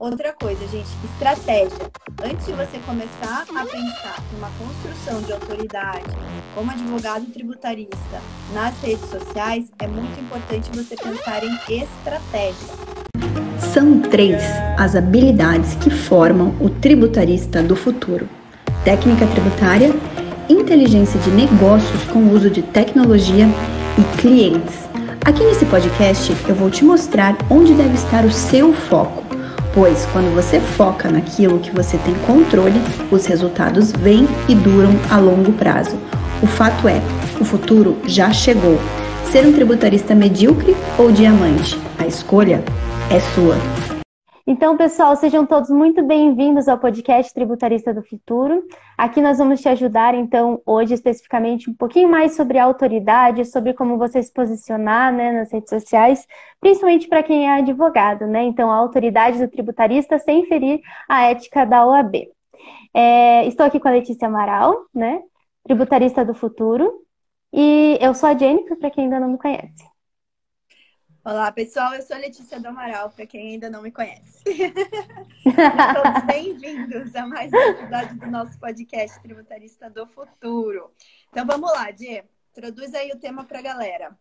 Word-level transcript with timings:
Outra 0.00 0.32
coisa, 0.32 0.60
gente, 0.68 0.86
estratégia. 1.12 1.90
Antes 2.22 2.46
de 2.46 2.52
você 2.52 2.78
começar 2.86 3.44
a 3.52 3.66
pensar 3.66 4.22
numa 4.32 4.48
construção 4.50 5.20
de 5.22 5.32
autoridade 5.32 6.04
como 6.54 6.70
advogado 6.70 7.26
tributarista 7.32 8.20
nas 8.54 8.80
redes 8.80 9.10
sociais, 9.10 9.64
é 9.80 9.88
muito 9.88 10.20
importante 10.20 10.70
você 10.72 10.94
pensar 10.94 11.42
em 11.42 11.52
estratégia. 11.82 12.74
São 13.74 13.98
três 13.98 14.40
as 14.78 14.94
habilidades 14.94 15.74
que 15.74 15.90
formam 15.90 16.54
o 16.60 16.70
tributarista 16.70 17.60
do 17.60 17.74
futuro: 17.74 18.28
técnica 18.84 19.26
tributária, 19.26 19.90
inteligência 20.48 21.18
de 21.18 21.30
negócios 21.30 22.04
com 22.04 22.20
o 22.20 22.32
uso 22.34 22.48
de 22.48 22.62
tecnologia 22.62 23.46
e 23.98 24.20
clientes. 24.20 24.76
Aqui 25.24 25.42
nesse 25.42 25.66
podcast 25.66 26.32
eu 26.48 26.54
vou 26.54 26.70
te 26.70 26.84
mostrar 26.84 27.36
onde 27.50 27.74
deve 27.74 27.94
estar 27.94 28.24
o 28.24 28.30
seu 28.30 28.72
foco 28.72 29.27
pois 29.78 30.04
quando 30.06 30.34
você 30.34 30.58
foca 30.58 31.08
naquilo 31.08 31.60
que 31.60 31.70
você 31.70 31.96
tem 31.98 32.12
controle, 32.26 32.82
os 33.12 33.24
resultados 33.26 33.92
vêm 33.92 34.26
e 34.48 34.54
duram 34.56 34.90
a 35.08 35.18
longo 35.18 35.52
prazo. 35.52 35.96
O 36.42 36.48
fato 36.48 36.88
é, 36.88 37.00
o 37.40 37.44
futuro 37.44 37.96
já 38.04 38.32
chegou. 38.32 38.76
Ser 39.30 39.46
um 39.46 39.52
tributarista 39.52 40.16
medíocre 40.16 40.76
ou 40.98 41.12
diamante? 41.12 41.78
A 41.96 42.08
escolha 42.08 42.64
é 43.08 43.20
sua. 43.20 43.56
Então, 44.50 44.78
pessoal, 44.78 45.14
sejam 45.14 45.44
todos 45.44 45.68
muito 45.68 46.02
bem-vindos 46.02 46.68
ao 46.68 46.78
podcast 46.78 47.34
Tributarista 47.34 47.92
do 47.92 48.02
Futuro. 48.02 48.66
Aqui 48.96 49.20
nós 49.20 49.36
vamos 49.36 49.60
te 49.60 49.68
ajudar, 49.68 50.14
então, 50.14 50.62
hoje 50.64 50.94
especificamente 50.94 51.68
um 51.68 51.74
pouquinho 51.74 52.08
mais 52.08 52.34
sobre 52.34 52.56
a 52.56 52.64
autoridade, 52.64 53.44
sobre 53.44 53.74
como 53.74 53.98
você 53.98 54.22
se 54.22 54.32
posicionar 54.32 55.12
né, 55.12 55.32
nas 55.32 55.52
redes 55.52 55.68
sociais, 55.68 56.26
principalmente 56.58 57.06
para 57.08 57.22
quem 57.22 57.46
é 57.46 57.58
advogado, 57.58 58.26
né? 58.26 58.42
Então, 58.44 58.70
a 58.70 58.76
autoridade 58.76 59.38
do 59.38 59.50
tributarista 59.50 60.18
sem 60.18 60.46
ferir 60.46 60.80
a 61.06 61.24
ética 61.24 61.66
da 61.66 61.86
OAB. 61.86 62.30
É, 62.94 63.46
estou 63.46 63.66
aqui 63.66 63.78
com 63.78 63.88
a 63.88 63.90
Letícia 63.90 64.28
Amaral, 64.28 64.74
né? 64.94 65.20
Tributarista 65.62 66.24
do 66.24 66.32
Futuro. 66.32 66.90
E 67.52 67.98
eu 68.00 68.14
sou 68.14 68.30
a 68.30 68.34
Jennifer, 68.34 68.78
para 68.78 68.90
quem 68.90 69.04
ainda 69.04 69.20
não 69.20 69.32
me 69.32 69.36
conhece. 69.36 69.87
Olá, 71.28 71.52
pessoal. 71.52 71.92
Eu 71.92 72.00
sou 72.00 72.16
a 72.16 72.20
Letícia 72.20 72.58
do 72.58 72.68
Amaral, 72.68 73.10
para 73.10 73.26
quem 73.26 73.48
ainda 73.50 73.68
não 73.68 73.82
me 73.82 73.92
conhece. 73.92 74.42
Todos 75.44 76.24
bem-vindos 76.26 77.14
a 77.14 77.26
mais 77.26 77.52
um 77.52 77.56
episódio 77.58 78.18
do 78.18 78.30
nosso 78.30 78.58
podcast 78.58 79.20
Tributarista 79.20 79.90
do 79.90 80.06
Futuro. 80.06 80.90
Então, 81.28 81.44
vamos 81.44 81.70
lá, 81.70 81.90
Di. 81.90 82.24
Introduz 82.50 82.94
aí 82.94 83.10
o 83.10 83.18
tema 83.18 83.44
para 83.44 83.58
a 83.58 83.62
galera. 83.62 84.16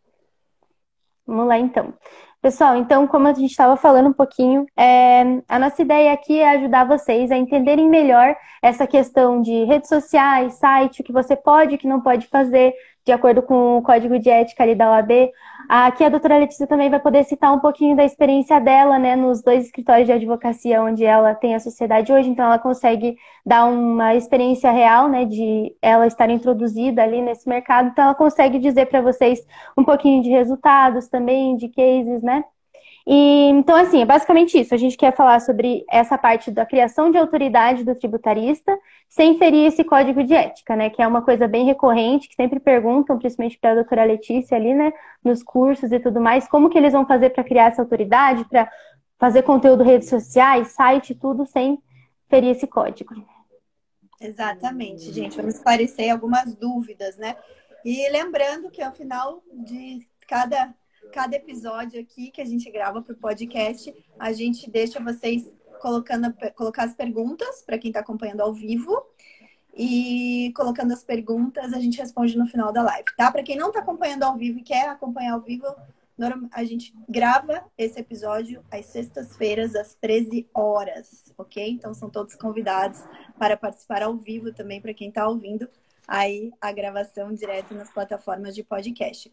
Vamos 1.25 1.47
lá, 1.47 1.57
então. 1.57 1.93
Pessoal, 2.41 2.75
então, 2.75 3.07
como 3.07 3.29
a 3.29 3.33
gente 3.33 3.51
estava 3.51 3.77
falando 3.77 4.09
um 4.09 4.13
pouquinho, 4.13 4.65
é, 4.75 5.23
a 5.47 5.57
nossa 5.57 5.81
ideia 5.81 6.11
aqui 6.11 6.39
é 6.39 6.57
ajudar 6.57 6.83
vocês 6.83 7.31
a 7.31 7.37
entenderem 7.37 7.89
melhor 7.89 8.35
essa 8.61 8.85
questão 8.85 9.41
de 9.41 9.63
redes 9.63 9.87
sociais, 9.87 10.55
site, 10.55 10.99
o 10.99 11.03
que 11.05 11.13
você 11.13 11.37
pode 11.37 11.71
e 11.71 11.75
o 11.75 11.79
que 11.79 11.87
não 11.87 12.01
pode 12.01 12.27
fazer, 12.27 12.73
de 13.07 13.11
acordo 13.13 13.41
com 13.41 13.77
o 13.77 13.81
código 13.81 14.19
de 14.19 14.29
ética 14.29 14.63
ali 14.63 14.75
da 14.75 14.91
OAB. 14.91 15.31
Aqui 15.69 16.03
a 16.03 16.09
doutora 16.09 16.37
Letícia 16.37 16.67
também 16.67 16.89
vai 16.89 16.99
poder 16.99 17.23
citar 17.23 17.53
um 17.53 17.59
pouquinho 17.59 17.95
da 17.95 18.03
experiência 18.03 18.59
dela, 18.59 18.99
né, 18.99 19.15
nos 19.15 19.41
dois 19.41 19.65
escritórios 19.65 20.05
de 20.05 20.11
advocacia 20.11 20.81
onde 20.81 21.05
ela 21.05 21.33
tem 21.33 21.55
a 21.55 21.59
sociedade 21.59 22.11
hoje, 22.11 22.29
então 22.29 22.45
ela 22.45 22.59
consegue 22.59 23.17
dar 23.45 23.65
uma 23.65 24.13
experiência 24.13 24.71
real, 24.71 25.07
né, 25.07 25.23
de 25.23 25.73
ela 25.81 26.05
estar 26.05 26.29
introduzida 26.29 27.01
ali 27.01 27.21
nesse 27.21 27.47
mercado, 27.47 27.89
então 27.89 28.03
ela 28.05 28.15
consegue 28.15 28.59
dizer 28.59 28.87
para 28.87 29.01
vocês 29.01 29.39
um 29.77 29.83
pouquinho 29.85 30.21
de 30.21 30.29
resultados 30.29 31.07
também, 31.07 31.55
de 31.55 31.69
cases, 31.69 32.21
né? 32.21 32.43
E, 33.09 33.47
então, 33.51 33.73
assim, 33.73 34.01
é 34.01 34.05
basicamente 34.05 34.59
isso. 34.59 34.75
A 34.75 34.77
gente 34.77 34.97
quer 34.97 35.15
falar 35.15 35.39
sobre 35.39 35.85
essa 35.89 36.17
parte 36.17 36.51
da 36.51 36.65
criação 36.65 37.09
de 37.09 37.17
autoridade 37.17 37.85
do 37.85 37.95
tributarista, 37.95 38.77
sem 39.07 39.37
ferir 39.37 39.65
esse 39.65 39.81
código 39.85 40.21
de 40.25 40.33
ética, 40.33 40.75
né? 40.75 40.89
Que 40.89 41.01
é 41.01 41.07
uma 41.07 41.21
coisa 41.21 41.47
bem 41.47 41.65
recorrente, 41.65 42.27
que 42.27 42.35
sempre 42.35 42.59
perguntam, 42.59 43.17
principalmente 43.17 43.57
para 43.57 43.71
a 43.71 43.75
doutora 43.75 44.03
Letícia 44.03 44.57
ali, 44.57 44.73
né? 44.73 44.91
Nos 45.23 45.41
cursos 45.41 45.89
e 45.93 45.99
tudo 46.01 46.19
mais, 46.19 46.49
como 46.49 46.69
que 46.69 46.77
eles 46.77 46.91
vão 46.91 47.05
fazer 47.05 47.29
para 47.29 47.45
criar 47.45 47.67
essa 47.67 47.81
autoridade, 47.81 48.43
para 48.43 48.69
fazer 49.17 49.41
conteúdo 49.43 49.85
redes 49.85 50.09
sociais, 50.09 50.73
site, 50.73 51.15
tudo, 51.15 51.45
sem 51.45 51.81
ferir 52.27 52.49
esse 52.49 52.67
código. 52.67 53.15
Exatamente, 54.19 55.13
gente. 55.13 55.37
Vamos 55.37 55.55
esclarecer 55.55 56.11
algumas 56.11 56.53
dúvidas, 56.55 57.15
né? 57.15 57.37
E 57.85 58.09
lembrando 58.09 58.69
que 58.69 58.81
ao 58.81 58.91
final 58.91 59.41
de 59.53 60.05
cada 60.27 60.75
cada 61.11 61.35
episódio 61.35 61.99
aqui 61.99 62.31
que 62.31 62.41
a 62.41 62.45
gente 62.45 62.69
grava 62.71 63.01
para 63.01 63.13
o 63.13 63.17
podcast, 63.17 63.93
a 64.19 64.31
gente 64.31 64.69
deixa 64.69 64.99
vocês 64.99 65.51
colocando 65.79 66.33
colocar 66.55 66.83
as 66.83 66.95
perguntas 66.95 67.61
para 67.61 67.77
quem 67.77 67.89
está 67.89 67.99
acompanhando 67.99 68.41
ao 68.41 68.53
vivo. 68.53 69.05
E 69.79 70.51
colocando 70.55 70.91
as 70.91 71.03
perguntas, 71.03 71.71
a 71.71 71.79
gente 71.79 71.99
responde 71.99 72.35
no 72.35 72.47
final 72.47 72.73
da 72.73 72.81
live, 72.81 73.05
tá? 73.15 73.31
Para 73.31 73.43
quem 73.43 73.55
não 73.55 73.67
está 73.67 73.79
acompanhando 73.79 74.23
ao 74.23 74.35
vivo 74.35 74.57
e 74.57 74.63
quer 74.63 74.89
acompanhar 74.89 75.33
ao 75.33 75.41
vivo, 75.41 75.67
a 76.51 76.63
gente 76.63 76.91
grava 77.07 77.63
esse 77.77 77.99
episódio 77.99 78.63
às 78.71 78.87
sextas-feiras, 78.87 79.75
às 79.75 79.93
13 79.93 80.49
horas, 80.51 81.31
ok? 81.37 81.69
Então 81.69 81.93
são 81.93 82.09
todos 82.09 82.33
convidados 82.33 83.03
para 83.37 83.55
participar 83.55 84.01
ao 84.01 84.15
vivo 84.17 84.51
também, 84.51 84.81
para 84.81 84.95
quem 84.95 85.09
está 85.09 85.27
ouvindo 85.27 85.69
aí 86.07 86.51
a 86.59 86.71
gravação 86.71 87.31
direto 87.33 87.75
nas 87.75 87.91
plataformas 87.91 88.55
de 88.55 88.63
podcast. 88.63 89.31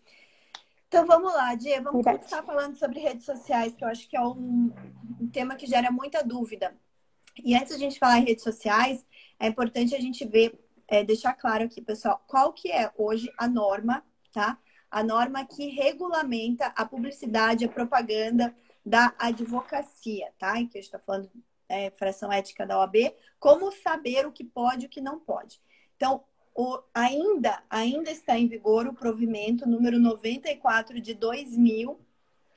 Então 0.94 1.06
vamos 1.06 1.34
lá, 1.34 1.56
Diego, 1.56 1.87
vamos 1.87 2.05
Verdade. 2.05 2.19
começar 2.19 2.43
falando 2.44 2.77
sobre 2.77 3.00
redes 3.00 3.25
sociais, 3.25 3.75
que 3.75 3.84
eu 3.84 3.88
acho 3.88 4.09
que 4.09 4.16
é 4.16 4.21
um, 4.21 4.72
um 5.21 5.28
tema 5.28 5.56
que 5.56 5.66
gera 5.66 5.91
muita 5.91 6.22
dúvida. 6.22 6.72
E 7.44 7.56
antes 7.56 7.71
de 7.71 7.75
a 7.75 7.78
gente 7.78 7.99
falar 7.99 8.21
em 8.21 8.25
redes 8.25 8.44
sociais, 8.44 9.05
é 9.41 9.49
importante 9.49 9.93
a 9.93 10.00
gente 10.00 10.25
ver, 10.25 10.56
é, 10.87 11.03
deixar 11.03 11.32
claro 11.32 11.65
aqui, 11.65 11.82
pessoal, 11.82 12.22
qual 12.28 12.53
que 12.53 12.71
é 12.71 12.93
hoje 12.97 13.28
a 13.37 13.49
norma, 13.49 14.05
tá? 14.32 14.56
A 14.88 15.03
norma 15.03 15.44
que 15.44 15.66
regulamenta 15.66 16.66
a 16.77 16.87
publicidade, 16.87 17.65
a 17.65 17.69
propaganda 17.69 18.55
da 18.87 19.12
advocacia, 19.19 20.31
tá? 20.38 20.61
E 20.61 20.69
que 20.69 20.78
a 20.78 20.81
gente 20.81 20.94
está 20.94 21.00
falando 21.00 21.28
é, 21.69 21.91
fração 21.91 22.31
ética 22.31 22.65
da 22.65 22.78
OAB, 22.78 23.12
como 23.41 23.72
saber 23.72 24.28
o 24.28 24.32
que 24.32 24.44
pode 24.44 24.84
e 24.84 24.87
o 24.87 24.91
que 24.91 25.00
não 25.00 25.19
pode. 25.19 25.61
Então, 25.97 26.22
o, 26.55 26.79
ainda, 26.95 27.63
ainda 27.69 28.11
está 28.11 28.39
em 28.39 28.47
vigor 28.47 28.87
o 28.87 28.95
provimento 28.95 29.69
número 29.69 29.99
94 29.99 31.01
de 31.01 31.13
2000 31.15 31.99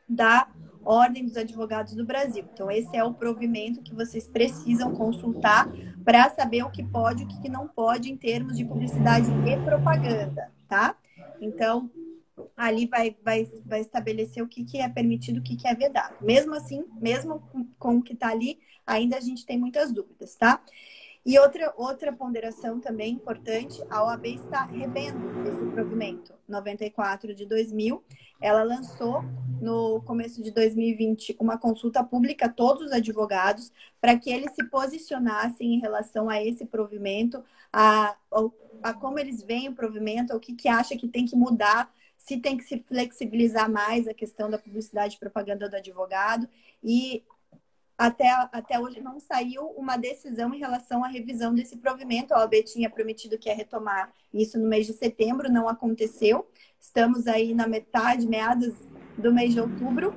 da 0.07 0.47
Ordem 0.85 1.25
dos 1.25 1.35
Advogados 1.35 1.95
do 1.95 2.05
Brasil. 2.05 2.45
Então, 2.53 2.71
esse 2.71 2.95
é 2.95 3.03
o 3.03 3.13
provimento 3.13 3.81
que 3.81 3.93
vocês 3.93 4.27
precisam 4.27 4.95
consultar 4.95 5.67
para 6.05 6.29
saber 6.29 6.63
o 6.63 6.71
que 6.71 6.83
pode 6.83 7.23
e 7.23 7.25
o 7.25 7.27
que 7.27 7.49
não 7.49 7.67
pode 7.67 8.11
em 8.11 8.15
termos 8.15 8.55
de 8.55 8.63
publicidade 8.63 9.27
e 9.45 9.65
propaganda, 9.65 10.49
tá? 10.67 10.95
Então, 11.41 11.91
ali 12.55 12.85
vai, 12.85 13.15
vai, 13.23 13.45
vai 13.65 13.81
estabelecer 13.81 14.41
o 14.41 14.47
que, 14.47 14.63
que 14.63 14.77
é 14.77 14.87
permitido, 14.87 15.39
o 15.39 15.43
que, 15.43 15.57
que 15.57 15.67
é 15.67 15.75
vedado. 15.75 16.15
Mesmo 16.21 16.53
assim, 16.53 16.85
mesmo 17.01 17.39
com, 17.51 17.67
com 17.77 17.97
o 17.97 18.01
que 18.01 18.13
está 18.13 18.29
ali, 18.29 18.59
ainda 18.85 19.17
a 19.17 19.21
gente 19.21 19.45
tem 19.45 19.57
muitas 19.57 19.91
dúvidas, 19.91 20.35
tá? 20.35 20.61
E 21.27 21.37
outra, 21.39 21.73
outra 21.75 22.13
ponderação 22.13 22.79
também 22.79 23.11
importante, 23.11 23.83
a 23.89 24.01
OAB 24.01 24.27
está 24.27 24.63
revendo 24.63 25.45
esse 25.49 25.65
provimento 25.73 26.33
94 26.47 27.35
de 27.35 27.45
2000. 27.45 28.01
Ela 28.39 28.63
lançou 28.63 29.21
no 29.61 30.01
começo 30.03 30.41
de 30.41 30.51
2020 30.51 31.35
uma 31.37 31.57
consulta 31.57 32.01
pública 32.01 32.45
a 32.45 32.49
todos 32.49 32.85
os 32.85 32.91
advogados 32.93 33.73
para 33.99 34.17
que 34.17 34.29
eles 34.29 34.53
se 34.55 34.63
posicionassem 34.63 35.73
em 35.73 35.81
relação 35.81 36.29
a 36.29 36.41
esse 36.41 36.65
provimento, 36.65 37.43
a, 37.73 38.15
a 38.81 38.93
como 38.93 39.19
eles 39.19 39.43
veem 39.43 39.67
o 39.67 39.75
provimento, 39.75 40.33
o 40.33 40.39
que, 40.39 40.55
que 40.55 40.69
acha 40.69 40.95
que 40.95 41.09
tem 41.09 41.25
que 41.25 41.35
mudar 41.35 41.93
se 42.15 42.37
tem 42.37 42.55
que 42.55 42.63
se 42.63 42.79
flexibilizar 42.87 43.69
mais 43.69 44.07
a 44.07 44.13
questão 44.13 44.49
da 44.49 44.57
publicidade 44.57 45.15
e 45.15 45.19
propaganda 45.19 45.69
do 45.69 45.75
advogado. 45.75 46.47
E 46.81 47.21
até, 47.97 48.29
até 48.51 48.79
hoje 48.79 49.01
não 49.01 49.19
saiu 49.19 49.63
uma 49.71 49.97
decisão 49.97 50.53
em 50.53 50.59
relação 50.59 51.03
à 51.03 51.07
revisão 51.07 51.53
desse 51.53 51.77
provimento. 51.77 52.33
A 52.33 52.41
OAB 52.41 52.63
tinha 52.63 52.89
prometido 52.89 53.37
que 53.37 53.49
ia 53.49 53.55
retomar 53.55 54.11
isso 54.33 54.59
no 54.59 54.67
mês 54.67 54.85
de 54.85 54.93
setembro, 54.93 55.51
não 55.51 55.67
aconteceu. 55.67 56.47
Estamos 56.79 57.25
aí 57.25 57.55
na 57.55 57.67
metade, 57.67 58.27
meados 58.27 58.75
do 59.17 59.33
mês 59.33 59.53
de 59.53 59.59
outubro, 59.59 60.13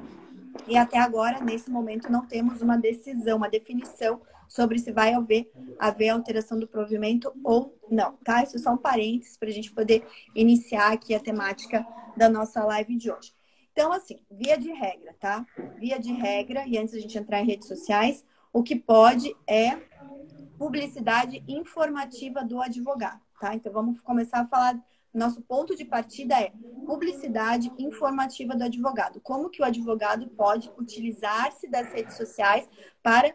e 0.67 0.77
até 0.77 0.99
agora, 0.99 1.41
nesse 1.41 1.71
momento, 1.71 2.11
não 2.11 2.27
temos 2.27 2.61
uma 2.61 2.77
decisão, 2.77 3.39
uma 3.39 3.49
definição 3.49 4.21
sobre 4.47 4.79
se 4.79 4.93
vai 4.93 5.15
haver, 5.15 5.51
haver 5.79 6.09
alteração 6.09 6.59
do 6.59 6.67
provimento 6.67 7.33
ou 7.43 7.79
não, 7.91 8.17
tá? 8.25 8.43
Isso 8.43 8.59
são 8.59 8.77
parênteses 8.77 9.37
para 9.37 9.49
a 9.49 9.53
gente 9.53 9.73
poder 9.73 10.07
iniciar 10.35 10.93
aqui 10.93 11.15
a 11.15 11.21
temática 11.21 11.87
da 12.17 12.29
nossa 12.29 12.63
live 12.65 12.97
de 12.97 13.11
hoje. 13.11 13.33
Então, 13.81 13.95
assim, 13.95 14.19
via 14.31 14.59
de 14.59 14.71
regra, 14.71 15.17
tá? 15.19 15.47
Via 15.79 15.99
de 15.99 16.13
regra, 16.13 16.69
e 16.69 16.77
antes 16.77 16.93
a 16.93 17.01
gente 17.01 17.17
entrar 17.17 17.41
em 17.41 17.47
redes 17.47 17.67
sociais, 17.67 18.27
o 18.53 18.63
que 18.63 18.77
pode 18.77 19.35
é 19.47 19.75
publicidade 20.59 21.43
informativa 21.49 22.45
do 22.45 22.61
advogado, 22.61 23.23
tá? 23.41 23.55
Então, 23.55 23.73
vamos 23.73 23.99
começar 24.03 24.41
a 24.41 24.47
falar. 24.47 24.79
Nosso 25.15 25.41
ponto 25.41 25.75
de 25.75 25.87
partida 25.87 26.39
é 26.39 26.53
publicidade 26.85 27.73
informativa 27.79 28.55
do 28.55 28.65
advogado. 28.65 29.19
Como 29.19 29.49
que 29.49 29.63
o 29.63 29.65
advogado 29.65 30.29
pode 30.29 30.71
utilizar-se 30.79 31.67
das 31.67 31.91
redes 31.91 32.19
sociais 32.19 32.69
para 33.03 33.35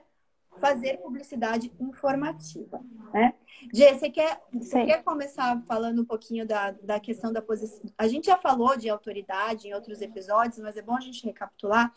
fazer 0.57 0.97
publicidade 0.97 1.71
informativa, 1.79 2.81
né? 3.13 3.33
Gê, 3.73 3.93
você 3.93 4.09
quer, 4.09 4.41
você 4.53 4.85
quer 4.85 5.03
começar 5.03 5.61
falando 5.67 6.01
um 6.01 6.05
pouquinho 6.05 6.45
da, 6.45 6.71
da 6.71 6.99
questão 6.99 7.31
da 7.31 7.41
posição? 7.41 7.81
A 7.97 8.07
gente 8.07 8.25
já 8.25 8.37
falou 8.37 8.77
de 8.77 8.89
autoridade 8.89 9.67
em 9.67 9.73
outros 9.73 10.01
episódios, 10.01 10.59
mas 10.59 10.77
é 10.77 10.81
bom 10.81 10.95
a 10.95 11.01
gente 11.01 11.23
recapitular. 11.25 11.93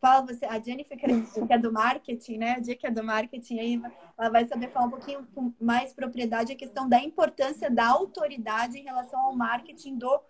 Fala 0.00 0.26
você, 0.26 0.46
a 0.46 0.58
Jennifer 0.58 0.96
que 0.96 1.52
é 1.52 1.58
do 1.58 1.72
marketing, 1.72 2.38
né? 2.38 2.52
A 2.52 2.62
Gê 2.62 2.74
que 2.74 2.86
é 2.86 2.90
do 2.90 3.04
marketing, 3.04 3.58
aí 3.58 3.82
ela 4.16 4.30
vai 4.30 4.46
saber 4.46 4.70
falar 4.70 4.86
um 4.86 4.90
pouquinho 4.90 5.26
com 5.34 5.52
mais 5.60 5.92
propriedade 5.92 6.52
a 6.52 6.56
questão 6.56 6.88
da 6.88 6.98
importância 6.98 7.70
da 7.70 7.86
autoridade 7.86 8.78
em 8.78 8.84
relação 8.84 9.20
ao 9.20 9.36
marketing 9.36 9.98
do, 9.98 10.20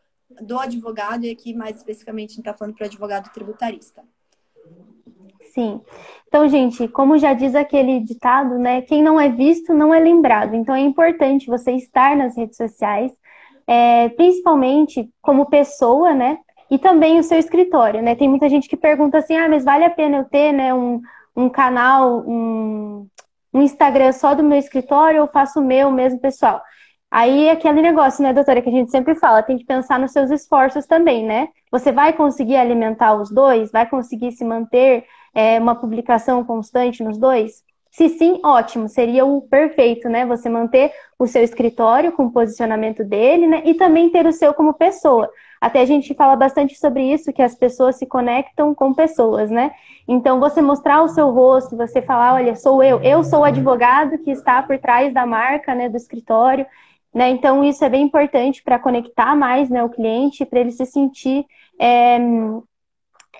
do 0.42 0.58
advogado, 0.58 1.24
e 1.24 1.30
aqui 1.30 1.54
mais 1.54 1.76
especificamente 1.76 2.30
a 2.30 2.34
gente 2.34 2.40
está 2.40 2.54
falando 2.54 2.74
para 2.74 2.84
o 2.84 2.86
advogado 2.86 3.32
tributarista. 3.32 4.04
Sim. 5.52 5.81
Então, 6.29 6.49
gente, 6.49 6.87
como 6.88 7.19
já 7.19 7.32
diz 7.32 7.55
aquele 7.55 8.00
ditado, 8.00 8.56
né? 8.56 8.82
Quem 8.82 9.02
não 9.02 9.20
é 9.20 9.29
visto 9.29 9.75
não 9.75 9.93
é 9.93 9.99
lembrado. 9.99 10.55
Então, 10.55 10.75
é 10.75 10.81
importante 10.81 11.49
você 11.49 11.73
estar 11.73 12.17
nas 12.17 12.37
redes 12.37 12.56
sociais, 12.56 13.12
é, 13.67 14.08
principalmente 14.11 15.11
como 15.20 15.47
pessoa, 15.47 16.14
né? 16.14 16.38
E 16.70 16.79
também 16.79 17.19
o 17.19 17.23
seu 17.23 17.38
escritório, 17.38 18.00
né? 18.00 18.14
Tem 18.14 18.29
muita 18.29 18.49
gente 18.49 18.69
que 18.69 18.76
pergunta 18.76 19.19
assim, 19.19 19.37
ah, 19.37 19.49
mas 19.49 19.64
vale 19.64 19.85
a 19.85 19.91
pena 19.91 20.19
eu 20.19 20.25
ter, 20.25 20.52
né, 20.52 20.73
um, 20.73 21.00
um 21.37 21.49
canal, 21.49 22.20
um, 22.26 23.08
um 23.52 23.62
Instagram 23.62 24.12
só 24.12 24.35
do 24.35 24.44
meu 24.44 24.58
escritório 24.58 25.23
ou 25.23 25.29
faço 25.29 25.58
o 25.61 25.64
meu 25.64 25.91
mesmo, 25.91 26.20
pessoal? 26.20 26.62
Aí 27.11 27.49
é 27.49 27.52
aquele 27.52 27.82
negócio, 27.82 28.23
né, 28.23 28.32
doutora, 28.32 28.62
que 28.62 28.69
a 28.69 28.73
gente 28.73 28.91
sempre 28.93 29.17
fala, 29.17 29.43
tem 29.43 29.58
que 29.58 29.64
pensar 29.64 29.99
nos 29.99 30.12
seus 30.12 30.31
esforços 30.31 30.87
também, 30.87 31.26
né? 31.26 31.49
Você 31.73 31.91
vai 31.91 32.12
conseguir 32.12 32.56
alimentar 32.56 33.14
os 33.14 33.31
dois? 33.32 33.73
Vai 33.73 33.88
conseguir 33.88 34.31
se 34.31 34.44
manter 34.44 35.05
é, 35.34 35.58
uma 35.58 35.74
publicação 35.74 36.44
constante 36.44 37.02
nos 37.02 37.18
dois? 37.18 37.62
Se 37.90 38.08
sim, 38.08 38.40
ótimo, 38.44 38.88
seria 38.88 39.24
o 39.24 39.42
perfeito, 39.42 40.08
né? 40.08 40.24
Você 40.24 40.48
manter 40.48 40.92
o 41.18 41.26
seu 41.26 41.42
escritório 41.42 42.12
com 42.12 42.26
o 42.26 42.30
posicionamento 42.30 43.02
dele, 43.02 43.48
né? 43.48 43.62
E 43.64 43.74
também 43.74 44.10
ter 44.10 44.26
o 44.26 44.32
seu 44.32 44.54
como 44.54 44.74
pessoa. 44.74 45.28
Até 45.60 45.80
a 45.80 45.84
gente 45.84 46.14
fala 46.14 46.36
bastante 46.36 46.78
sobre 46.78 47.02
isso, 47.12 47.32
que 47.32 47.42
as 47.42 47.54
pessoas 47.54 47.96
se 47.96 48.06
conectam 48.06 48.74
com 48.74 48.94
pessoas, 48.94 49.50
né? 49.50 49.72
Então, 50.06 50.40
você 50.40 50.62
mostrar 50.62 51.02
o 51.02 51.08
seu 51.08 51.30
rosto, 51.30 51.76
você 51.76 52.00
falar, 52.00 52.34
olha, 52.34 52.56
sou 52.56 52.82
eu, 52.82 53.00
eu 53.02 53.22
sou 53.22 53.40
o 53.40 53.44
advogado 53.44 54.18
que 54.18 54.30
está 54.30 54.62
por 54.62 54.78
trás 54.78 55.12
da 55.12 55.26
marca, 55.26 55.74
né, 55.74 55.88
do 55.88 55.96
escritório. 55.96 56.66
Né? 57.12 57.30
Então, 57.30 57.62
isso 57.62 57.84
é 57.84 57.88
bem 57.88 58.02
importante 58.04 58.62
para 58.62 58.78
conectar 58.78 59.36
mais 59.36 59.68
né, 59.68 59.82
o 59.82 59.88
cliente, 59.88 60.44
para 60.44 60.60
ele 60.60 60.70
se 60.70 60.86
sentir 60.86 61.44
é, 61.78 62.18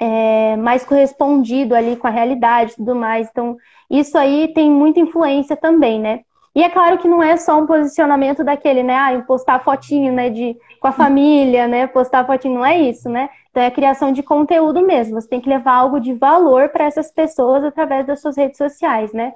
é, 0.01 0.57
mais 0.57 0.83
correspondido 0.83 1.75
ali 1.75 1.95
com 1.95 2.07
a 2.07 2.11
realidade 2.11 2.73
e 2.73 2.77
tudo 2.77 2.95
mais. 2.95 3.29
Então, 3.31 3.57
isso 3.91 4.17
aí 4.17 4.53
tem 4.55 4.71
muita 4.71 4.99
influência 4.99 5.55
também, 5.55 6.01
né? 6.01 6.21
E 6.55 6.65
é 6.65 6.69
claro 6.69 6.99
que 6.99 7.07
não 7.07 7.23
é 7.23 7.37
só 7.37 7.61
um 7.61 7.67
posicionamento 7.67 8.43
daquele, 8.43 8.83
né? 8.83 8.97
Ah, 8.97 9.23
postar 9.25 9.63
fotinho, 9.63 10.13
né? 10.13 10.31
De, 10.31 10.57
com 10.81 10.89
a 10.89 10.93
família, 10.93 11.69
né? 11.69 11.87
Postar 11.87 12.27
fotinho, 12.27 12.55
não 12.55 12.65
é 12.65 12.79
isso, 12.81 13.09
né? 13.09 13.29
Então 13.51 13.63
é 13.63 13.67
a 13.67 13.71
criação 13.71 14.11
de 14.11 14.23
conteúdo 14.23 14.85
mesmo. 14.85 15.21
Você 15.21 15.29
tem 15.29 15.41
que 15.41 15.49
levar 15.49 15.75
algo 15.75 16.01
de 16.01 16.15
valor 16.15 16.71
para 16.71 16.85
essas 16.85 17.13
pessoas 17.13 17.63
através 17.63 18.07
das 18.07 18.21
suas 18.21 18.37
redes 18.37 18.57
sociais, 18.57 19.13
né? 19.13 19.35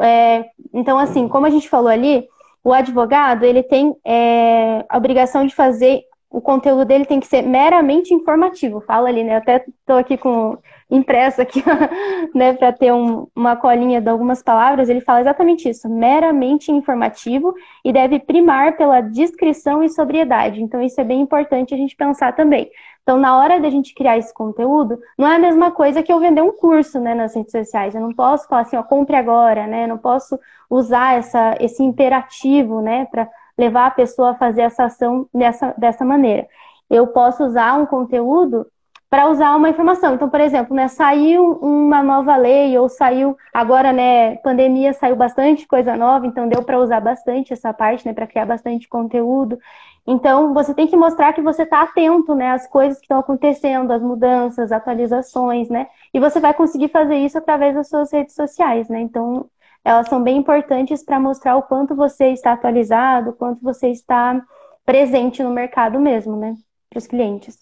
É, 0.00 0.46
então, 0.72 0.96
assim, 0.98 1.28
como 1.28 1.44
a 1.44 1.50
gente 1.50 1.68
falou 1.68 1.88
ali, 1.88 2.26
o 2.62 2.72
advogado 2.72 3.44
ele 3.44 3.62
tem 3.62 3.94
é, 4.04 4.84
a 4.88 4.96
obrigação 4.96 5.46
de 5.46 5.54
fazer 5.54 6.04
o 6.34 6.40
conteúdo 6.40 6.84
dele 6.84 7.04
tem 7.04 7.20
que 7.20 7.28
ser 7.28 7.42
meramente 7.42 8.12
informativo. 8.12 8.80
Fala 8.80 9.08
ali, 9.08 9.22
né? 9.22 9.34
Eu 9.34 9.38
até 9.38 9.64
estou 9.68 9.96
aqui 9.96 10.18
com 10.18 10.58
impresso 10.90 11.40
aqui, 11.40 11.62
né, 12.34 12.52
para 12.52 12.72
ter 12.72 12.92
um, 12.92 13.28
uma 13.36 13.54
colinha 13.54 14.00
de 14.00 14.08
algumas 14.08 14.42
palavras. 14.42 14.88
Ele 14.88 15.00
fala 15.00 15.20
exatamente 15.20 15.68
isso, 15.68 15.88
meramente 15.88 16.72
informativo 16.72 17.54
e 17.84 17.92
deve 17.92 18.18
primar 18.18 18.76
pela 18.76 19.00
descrição 19.00 19.82
e 19.84 19.88
sobriedade. 19.88 20.60
Então 20.60 20.82
isso 20.82 21.00
é 21.00 21.04
bem 21.04 21.20
importante 21.20 21.72
a 21.72 21.76
gente 21.76 21.94
pensar 21.94 22.34
também. 22.34 22.68
Então, 23.04 23.16
na 23.18 23.38
hora 23.38 23.60
da 23.60 23.70
gente 23.70 23.94
criar 23.94 24.18
esse 24.18 24.34
conteúdo, 24.34 24.98
não 25.16 25.28
é 25.28 25.36
a 25.36 25.38
mesma 25.38 25.70
coisa 25.70 26.02
que 26.02 26.12
eu 26.12 26.18
vender 26.18 26.40
um 26.40 26.52
curso, 26.52 26.98
né, 26.98 27.14
nas 27.14 27.36
redes 27.36 27.52
sociais. 27.52 27.94
Eu 27.94 28.00
não 28.00 28.12
posso 28.12 28.48
falar 28.48 28.62
assim, 28.62 28.76
ó, 28.76 28.82
compre 28.82 29.14
agora, 29.14 29.66
né? 29.66 29.84
Eu 29.84 29.88
não 29.88 29.98
posso 29.98 30.38
usar 30.70 31.18
essa, 31.18 31.54
esse 31.60 31.82
imperativo, 31.82 32.80
né, 32.80 33.04
para 33.04 33.28
levar 33.58 33.86
a 33.86 33.90
pessoa 33.90 34.30
a 34.30 34.34
fazer 34.34 34.62
essa 34.62 34.84
ação 34.84 35.28
dessa, 35.32 35.74
dessa 35.78 36.04
maneira. 36.04 36.46
Eu 36.90 37.06
posso 37.08 37.44
usar 37.44 37.74
um 37.74 37.86
conteúdo 37.86 38.66
para 39.14 39.28
usar 39.30 39.54
uma 39.54 39.68
informação. 39.68 40.14
Então, 40.14 40.28
por 40.28 40.40
exemplo, 40.40 40.74
né, 40.74 40.88
saiu 40.88 41.52
uma 41.62 42.02
nova 42.02 42.34
lei 42.36 42.76
ou 42.76 42.88
saiu 42.88 43.36
agora, 43.52 43.92
né, 43.92 44.34
pandemia 44.38 44.92
saiu 44.92 45.14
bastante 45.14 45.68
coisa 45.68 45.96
nova, 45.96 46.26
então 46.26 46.48
deu 46.48 46.64
para 46.64 46.80
usar 46.80 46.98
bastante 47.00 47.52
essa 47.52 47.72
parte, 47.72 48.04
né, 48.04 48.12
para 48.12 48.26
criar 48.26 48.44
bastante 48.44 48.88
conteúdo. 48.88 49.56
Então, 50.04 50.52
você 50.52 50.74
tem 50.74 50.88
que 50.88 50.96
mostrar 50.96 51.32
que 51.32 51.40
você 51.40 51.62
está 51.62 51.82
atento, 51.82 52.34
né, 52.34 52.50
às 52.50 52.66
coisas 52.66 52.98
que 52.98 53.04
estão 53.04 53.20
acontecendo, 53.20 53.92
às 53.92 54.02
mudanças, 54.02 54.72
atualizações, 54.72 55.68
né? 55.68 55.86
E 56.12 56.18
você 56.20 56.40
vai 56.40 56.52
conseguir 56.52 56.88
fazer 56.88 57.16
isso 57.16 57.38
através 57.38 57.74
das 57.74 57.88
suas 57.88 58.12
redes 58.12 58.34
sociais, 58.34 58.88
né? 58.88 59.00
Então, 59.00 59.46
elas 59.84 60.08
são 60.08 60.22
bem 60.22 60.38
importantes 60.38 61.04
para 61.04 61.20
mostrar 61.20 61.56
o 61.56 61.62
quanto 61.62 61.94
você 61.94 62.28
está 62.28 62.52
atualizado, 62.52 63.30
o 63.30 63.34
quanto 63.34 63.62
você 63.62 63.88
está 63.88 64.44
presente 64.84 65.42
no 65.42 65.50
mercado 65.50 66.00
mesmo, 66.00 66.36
né? 66.36 66.54
Para 66.88 66.98
os 66.98 67.06
clientes. 67.06 67.58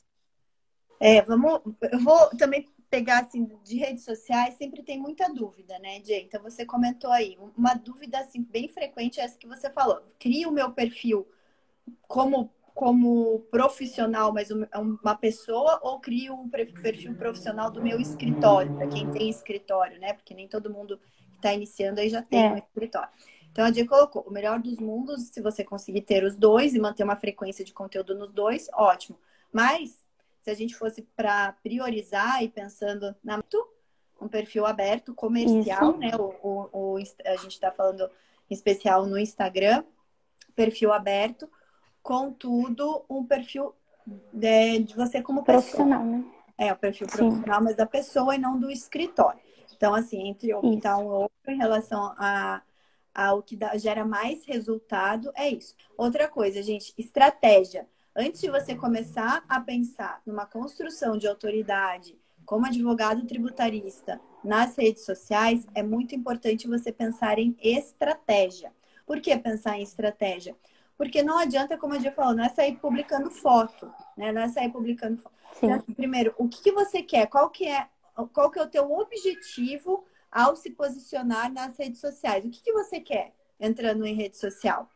É, 1.00 1.20
vamos. 1.22 1.60
Eu 1.90 1.98
vou 1.98 2.30
também 2.38 2.68
pegar 2.88 3.22
assim 3.22 3.50
de 3.64 3.76
redes 3.76 4.04
sociais, 4.04 4.54
sempre 4.54 4.82
tem 4.82 5.00
muita 5.00 5.32
dúvida, 5.32 5.78
né, 5.78 6.00
Jay? 6.04 6.22
Então 6.22 6.42
você 6.42 6.64
comentou 6.64 7.10
aí, 7.10 7.38
uma 7.56 7.74
dúvida 7.74 8.18
assim 8.18 8.42
bem 8.42 8.68
frequente 8.68 9.18
é 9.18 9.24
essa 9.24 9.38
que 9.38 9.48
você 9.48 9.70
falou. 9.70 10.00
Cria 10.20 10.48
o 10.48 10.52
meu 10.52 10.70
perfil 10.70 11.26
como 12.06 12.50
como 12.74 13.40
profissional, 13.50 14.32
mas 14.32 14.48
uma 14.50 15.14
pessoa, 15.14 15.78
ou 15.82 16.00
crio 16.00 16.34
um 16.34 16.48
perfil 16.48 17.14
profissional 17.14 17.70
do 17.70 17.82
meu 17.82 18.00
escritório, 18.00 18.74
para 18.74 18.88
quem 18.88 19.10
tem 19.10 19.28
escritório, 19.28 20.00
né? 20.00 20.14
Porque 20.14 20.34
nem 20.34 20.48
todo 20.48 20.72
mundo 20.72 20.98
está 21.42 21.52
iniciando 21.52 22.00
aí 22.00 22.08
já 22.08 22.22
tem 22.22 22.46
é. 22.46 22.52
um 22.52 22.56
escritório. 22.56 23.08
Então 23.50 23.64
a 23.66 23.70
Dia 23.70 23.86
colocou 23.86 24.22
o 24.22 24.30
melhor 24.30 24.58
dos 24.58 24.78
mundos, 24.78 25.28
se 25.28 25.42
você 25.42 25.62
conseguir 25.62 26.02
ter 26.02 26.24
os 26.24 26.36
dois 26.36 26.74
e 26.74 26.80
manter 26.80 27.04
uma 27.04 27.16
frequência 27.16 27.64
de 27.64 27.72
conteúdo 27.72 28.14
nos 28.14 28.32
dois, 28.32 28.68
ótimo. 28.72 29.18
Mas 29.52 30.02
se 30.40 30.50
a 30.50 30.54
gente 30.54 30.74
fosse 30.74 31.02
para 31.14 31.52
priorizar 31.62 32.42
e 32.42 32.48
pensando 32.48 33.14
na 33.22 33.38
um 34.20 34.28
perfil 34.28 34.64
aberto 34.64 35.14
comercial, 35.14 35.90
Isso. 35.90 35.98
né? 35.98 36.12
O, 36.16 36.34
o, 36.42 36.68
o, 36.72 36.96
a 36.96 37.36
gente 37.36 37.52
está 37.52 37.72
falando 37.72 38.08
em 38.48 38.54
especial 38.54 39.04
no 39.04 39.18
Instagram, 39.18 39.84
perfil 40.54 40.92
aberto, 40.92 41.50
contudo, 42.02 43.04
um 43.08 43.24
perfil 43.24 43.74
de, 44.32 44.80
de 44.80 44.94
você 44.94 45.20
como 45.20 45.42
profissional, 45.42 46.02
pessoa. 46.02 46.18
né? 46.18 46.24
É, 46.56 46.72
o 46.72 46.76
perfil 46.76 47.08
Sim. 47.08 47.16
profissional, 47.16 47.62
mas 47.62 47.76
da 47.76 47.86
pessoa 47.86 48.34
e 48.34 48.38
não 48.38 48.58
do 48.58 48.70
escritório. 48.70 49.40
Então, 49.82 49.96
assim, 49.96 50.28
entre 50.28 50.54
optar 50.54 50.96
um 50.96 51.08
outro 51.08 51.32
em 51.48 51.56
relação 51.56 52.14
a, 52.16 52.62
ao 53.12 53.42
que 53.42 53.56
dá, 53.56 53.76
gera 53.76 54.04
mais 54.04 54.44
resultado, 54.44 55.32
é 55.34 55.48
isso. 55.48 55.74
Outra 55.98 56.28
coisa, 56.28 56.62
gente, 56.62 56.94
estratégia. 56.96 57.88
Antes 58.14 58.40
de 58.40 58.48
você 58.48 58.76
começar 58.76 59.44
a 59.48 59.60
pensar 59.60 60.22
numa 60.24 60.46
construção 60.46 61.18
de 61.18 61.26
autoridade 61.26 62.16
como 62.46 62.64
advogado 62.64 63.26
tributarista 63.26 64.20
nas 64.44 64.76
redes 64.76 65.04
sociais, 65.04 65.66
é 65.74 65.82
muito 65.82 66.14
importante 66.14 66.68
você 66.68 66.92
pensar 66.92 67.40
em 67.40 67.56
estratégia. 67.60 68.72
Por 69.04 69.20
que 69.20 69.36
pensar 69.36 69.80
em 69.80 69.82
estratégia? 69.82 70.54
Porque 70.96 71.24
não 71.24 71.38
adianta, 71.38 71.76
como 71.76 71.94
a 71.94 71.98
gente 71.98 72.14
falou, 72.14 72.36
não 72.36 72.44
é 72.44 72.50
sair 72.50 72.76
publicando 72.76 73.32
foto, 73.32 73.92
né? 74.16 74.30
Não 74.30 74.42
é 74.42 74.48
sair 74.48 74.70
publicando 74.70 75.20
foto. 75.20 75.34
Então, 75.60 75.80
primeiro, 75.96 76.32
o 76.38 76.48
que, 76.48 76.62
que 76.62 76.70
você 76.70 77.02
quer? 77.02 77.26
Qual 77.26 77.50
que 77.50 77.66
é 77.66 77.88
qual 78.32 78.50
que 78.50 78.58
é 78.58 78.62
o 78.62 78.68
teu 78.68 78.90
objetivo 78.92 80.04
ao 80.30 80.56
se 80.56 80.70
posicionar 80.70 81.52
nas 81.52 81.76
redes 81.76 82.00
sociais? 82.00 82.44
O 82.44 82.50
que, 82.50 82.62
que 82.62 82.72
você 82.72 83.00
quer 83.00 83.34
entrando 83.60 84.06
em 84.06 84.14
rede 84.14 84.36
social? 84.36 84.88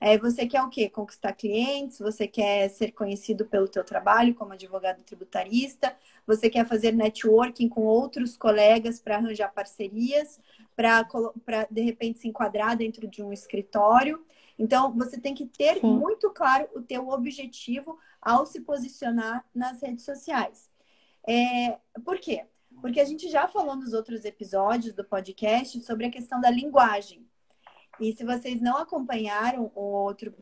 É, 0.00 0.18
você 0.18 0.46
quer 0.46 0.62
o 0.62 0.68
quê? 0.68 0.88
Conquistar 0.88 1.32
clientes? 1.32 1.98
Você 1.98 2.26
quer 2.26 2.68
ser 2.68 2.92
conhecido 2.92 3.46
pelo 3.46 3.66
teu 3.66 3.82
trabalho 3.82 4.34
como 4.34 4.52
advogado 4.52 5.02
tributarista? 5.02 5.96
Você 6.26 6.50
quer 6.50 6.66
fazer 6.66 6.92
networking 6.92 7.68
com 7.68 7.82
outros 7.82 8.36
colegas 8.36 9.00
para 9.00 9.16
arranjar 9.16 9.52
parcerias? 9.54 10.38
Para, 10.76 11.06
de 11.70 11.80
repente, 11.80 12.18
se 12.18 12.28
enquadrar 12.28 12.76
dentro 12.76 13.08
de 13.08 13.22
um 13.22 13.32
escritório? 13.32 14.22
Então, 14.58 14.92
você 14.92 15.18
tem 15.18 15.34
que 15.34 15.46
ter 15.46 15.80
Sim. 15.80 15.86
muito 15.86 16.30
claro 16.30 16.68
o 16.74 16.82
teu 16.82 17.08
objetivo 17.08 17.98
ao 18.20 18.44
se 18.44 18.60
posicionar 18.60 19.44
nas 19.54 19.80
redes 19.80 20.04
sociais. 20.04 20.68
É, 21.26 21.78
por 22.04 22.18
quê? 22.18 22.44
Porque 22.84 23.00
a 23.00 23.04
gente 23.06 23.30
já 23.30 23.48
falou 23.48 23.76
nos 23.76 23.94
outros 23.94 24.26
episódios 24.26 24.92
do 24.92 25.02
podcast 25.02 25.80
sobre 25.80 26.04
a 26.04 26.10
questão 26.10 26.38
da 26.38 26.50
linguagem. 26.50 27.26
E 27.98 28.12
se 28.12 28.22
vocês 28.22 28.60
não 28.60 28.76
acompanharam 28.76 29.72
outro, 29.74 30.34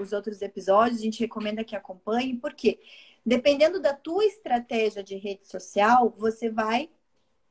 os 0.00 0.10
outros 0.10 0.40
episódios, 0.40 0.98
a 0.98 1.02
gente 1.02 1.20
recomenda 1.20 1.62
que 1.62 1.76
acompanhem, 1.76 2.38
porque 2.38 2.80
dependendo 3.24 3.78
da 3.78 3.92
tua 3.92 4.24
estratégia 4.24 5.04
de 5.04 5.14
rede 5.16 5.44
social, 5.44 6.08
você 6.16 6.48
vai 6.48 6.88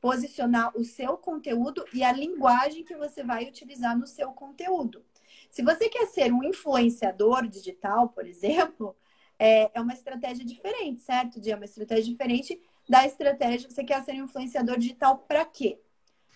posicionar 0.00 0.76
o 0.76 0.82
seu 0.82 1.16
conteúdo 1.16 1.84
e 1.94 2.02
a 2.02 2.10
linguagem 2.10 2.82
que 2.82 2.96
você 2.96 3.22
vai 3.22 3.44
utilizar 3.44 3.96
no 3.96 4.08
seu 4.08 4.32
conteúdo. 4.32 5.04
Se 5.48 5.62
você 5.62 5.88
quer 5.88 6.08
ser 6.08 6.32
um 6.32 6.42
influenciador 6.42 7.46
digital, 7.46 8.08
por 8.08 8.26
exemplo, 8.26 8.96
é, 9.38 9.70
é 9.72 9.80
uma 9.80 9.94
estratégia 9.94 10.44
diferente, 10.44 11.02
certo? 11.02 11.40
De 11.40 11.52
é 11.52 11.54
uma 11.54 11.64
estratégia 11.66 12.10
diferente 12.12 12.60
da 12.90 13.06
estratégia 13.06 13.70
você 13.70 13.84
quer 13.84 14.02
ser 14.02 14.14
influenciador 14.16 14.76
digital 14.76 15.18
para 15.18 15.44
quê? 15.44 15.80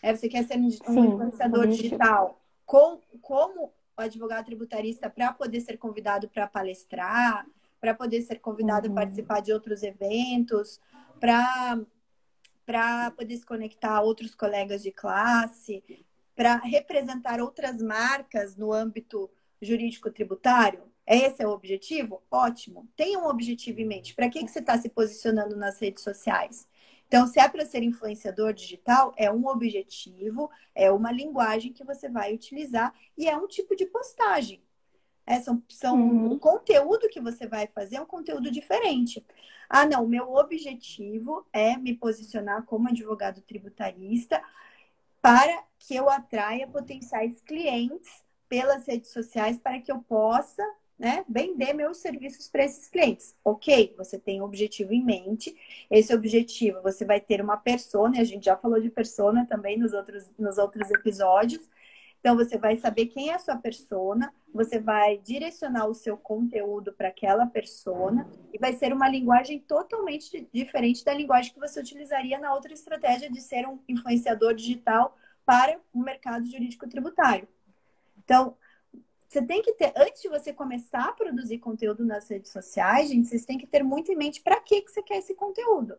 É, 0.01 0.15
você 0.15 0.29
quer 0.29 0.45
ser 0.45 0.57
um, 0.57 0.71
Sim, 0.71 1.09
influenciador 1.09 1.67
digital 1.67 2.41
com, 2.65 3.01
como 3.21 3.73
advogado 3.97 4.45
tributarista 4.45 5.11
para 5.11 5.33
poder 5.33 5.61
ser 5.63 5.77
convidado 5.79 6.29
para 6.29 6.47
palestrar, 6.47 7.45
para 7.81 7.93
poder 7.93 8.23
ser 8.23 8.37
convidado 8.37 8.87
uhum. 8.87 8.93
a 8.93 9.01
participar 9.01 9.41
de 9.41 9.53
outros 9.53 9.83
eventos, 9.83 10.81
para 11.19 11.81
para 12.65 13.11
poder 13.11 13.37
se 13.37 13.45
conectar 13.45 13.97
a 13.97 14.01
outros 14.01 14.35
colegas 14.35 14.83
de 14.83 14.91
classe, 14.91 15.85
para 16.35 16.57
representar 16.59 17.39
outras 17.41 17.83
marcas 17.83 18.57
no 18.57 18.73
âmbito 18.73 19.29
jurídico 19.61 20.11
tributário? 20.11 20.83
Esse 21.07 21.43
é 21.43 21.47
o 21.47 21.51
objetivo? 21.51 22.23
Ótimo. 22.31 22.89
Tenha 22.97 23.19
um 23.19 23.27
objetivo 23.27 23.81
em 23.81 23.87
mente. 23.87 24.15
Para 24.15 24.29
que, 24.29 24.43
que 24.43 24.51
você 24.51 24.61
está 24.61 24.79
se 24.79 24.89
posicionando 24.89 25.57
nas 25.57 25.79
redes 25.79 26.03
sociais? 26.03 26.67
Então, 27.07 27.27
se 27.27 27.39
é 27.39 27.49
para 27.49 27.67
ser 27.67 27.83
influenciador 27.83 28.53
digital, 28.53 29.13
é 29.17 29.31
um 29.31 29.47
objetivo, 29.47 30.51
é 30.75 30.91
uma 30.91 31.13
linguagem 31.13 31.73
que 31.73 31.85
você 31.85 32.09
vai 32.09 32.35
utilizar 32.35 32.93
e 33.17 33.29
é 33.29 33.37
um 33.37 33.47
tipo 33.47 33.77
de 33.77 33.87
postagem. 33.87 34.63
É, 35.27 35.41
são, 35.41 35.63
são 35.69 35.97
uhum. 35.97 36.33
O 36.33 36.39
conteúdo 36.39 37.09
que 37.09 37.21
você 37.21 37.47
vai 37.47 37.67
fazer 37.69 37.97
é 37.97 38.01
um 38.01 38.07
conteúdo 38.07 38.51
diferente. 38.51 39.25
Ah, 39.69 39.87
não, 39.87 40.07
meu 40.07 40.35
objetivo 40.35 41.47
é 41.53 41.77
me 41.77 41.95
posicionar 41.95 42.65
como 42.65 42.89
advogado 42.89 43.41
tributarista 43.41 44.43
para 45.23 45.65
que 45.79 45.95
eu 45.95 46.11
atraia 46.11 46.67
potenciais 46.67 47.41
clientes 47.41 48.23
pelas 48.49 48.87
redes 48.87 49.11
sociais 49.11 49.59
para 49.59 49.81
que 49.81 49.91
eu 49.91 50.01
possa 50.01 50.63
né, 50.99 51.25
vender 51.29 51.73
meus 51.73 51.99
serviços 51.99 52.49
para 52.49 52.65
esses 52.65 52.89
clientes. 52.89 53.35
Ok, 53.45 53.95
você 53.97 54.19
tem 54.19 54.41
um 54.41 54.45
objetivo 54.45 54.93
em 54.93 55.05
mente. 55.05 55.55
Esse 55.91 56.15
objetivo, 56.15 56.81
você 56.83 57.05
vai 57.05 57.21
ter 57.21 57.41
uma 57.41 57.57
persona, 57.57 58.21
a 58.21 58.25
gente 58.25 58.45
já 58.45 58.57
falou 58.57 58.81
de 58.81 58.91
persona 58.91 59.47
também 59.47 59.79
nos 59.79 59.93
outros, 59.93 60.31
nos 60.39 60.59
outros 60.59 60.91
episódios. 60.91 61.69
Então, 62.21 62.37
você 62.37 62.57
vai 62.57 62.77
saber 62.77 63.07
quem 63.07 63.29
é 63.29 63.35
a 63.35 63.39
sua 63.39 63.57
persona, 63.57 64.33
você 64.51 64.79
vai 64.79 65.19
direcionar 65.19 65.87
o 65.87 65.95
seu 65.95 66.17
conteúdo 66.17 66.91
para 66.91 67.09
aquela 67.09 67.45
persona 67.45 68.27
e 68.51 68.59
vai 68.59 68.73
ser 68.73 68.95
uma 68.95 69.07
linguagem 69.07 69.59
totalmente 69.59 70.49
diferente 70.51 71.05
da 71.05 71.13
linguagem 71.13 71.53
que 71.53 71.61
você 71.61 71.81
utilizaria 71.81 72.39
na 72.39 72.55
outra 72.55 72.73
estratégia 72.73 73.31
de 73.31 73.43
ser 73.43 73.69
um 73.69 73.79
influenciador 73.87 74.55
digital 74.55 75.15
para 75.45 75.79
o 75.93 75.99
mercado 75.99 76.47
jurídico 76.47 76.89
tributário. 76.89 77.47
Então, 78.17 78.57
você 79.35 79.43
tem 79.43 79.61
que 79.61 79.73
ter, 79.73 79.93
antes 79.97 80.23
de 80.23 80.29
você 80.29 80.53
começar 80.53 81.09
a 81.09 81.12
produzir 81.12 81.59
conteúdo 81.59 82.05
nas 82.05 82.31
redes 82.31 82.53
sociais, 82.53 83.09
gente, 83.09 83.26
vocês 83.26 83.45
têm 83.45 83.59
que 83.59 83.67
ter 83.67 83.83
muito 83.83 84.12
em 84.12 84.17
mente 84.17 84.41
para 84.41 84.61
que, 84.61 84.81
que 84.81 84.91
você 84.91 85.03
quer 85.03 85.19
esse 85.19 85.35
conteúdo. 85.35 85.97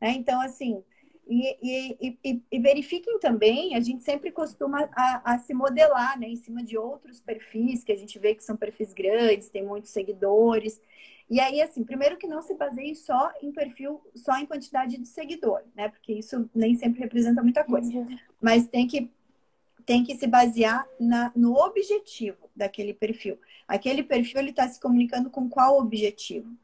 Né? 0.00 0.12
Então, 0.12 0.40
assim, 0.40 0.82
e, 1.28 1.58
e, 1.62 2.18
e, 2.24 2.42
e, 2.50 2.58
verifiquem 2.58 3.18
também, 3.18 3.74
a 3.74 3.80
gente 3.80 4.02
sempre 4.02 4.32
costuma 4.32 4.88
a, 4.96 5.34
a, 5.34 5.38
se 5.38 5.52
modelar 5.52 6.18
né, 6.18 6.28
em 6.28 6.36
cima 6.36 6.64
de 6.64 6.78
outros 6.78 7.20
perfis, 7.20 7.84
que 7.84 7.92
a 7.92 7.96
gente 7.96 8.18
vê 8.18 8.34
que 8.34 8.42
são 8.42 8.56
perfis 8.56 8.94
grandes, 8.94 9.50
tem 9.50 9.62
muitos 9.62 9.90
seguidores. 9.90 10.80
E 11.28 11.38
aí, 11.38 11.60
assim, 11.60 11.84
primeiro 11.84 12.16
que 12.16 12.26
não 12.26 12.40
se 12.40 12.54
baseie 12.54 12.96
só 12.96 13.30
em 13.42 13.52
perfil, 13.52 14.00
só 14.14 14.38
em 14.38 14.46
quantidade 14.46 14.96
de 14.96 15.06
seguidor, 15.06 15.60
né? 15.76 15.90
Porque 15.90 16.14
isso 16.14 16.48
nem 16.54 16.74
sempre 16.74 17.00
representa 17.00 17.42
muita 17.42 17.62
coisa. 17.62 17.92
Uhum. 17.92 18.18
Mas 18.40 18.66
tem 18.66 18.86
que 18.86 19.10
tem 19.88 20.04
que 20.04 20.14
se 20.18 20.26
basear 20.26 20.86
na, 21.00 21.32
no 21.34 21.54
objetivo 21.54 22.50
daquele 22.54 22.92
perfil. 22.92 23.38
Aquele 23.66 24.02
perfil 24.02 24.40
ele 24.40 24.50
está 24.50 24.68
se 24.68 24.78
comunicando 24.78 25.30
com 25.30 25.48
qual 25.48 25.78
objetivo? 25.78 26.54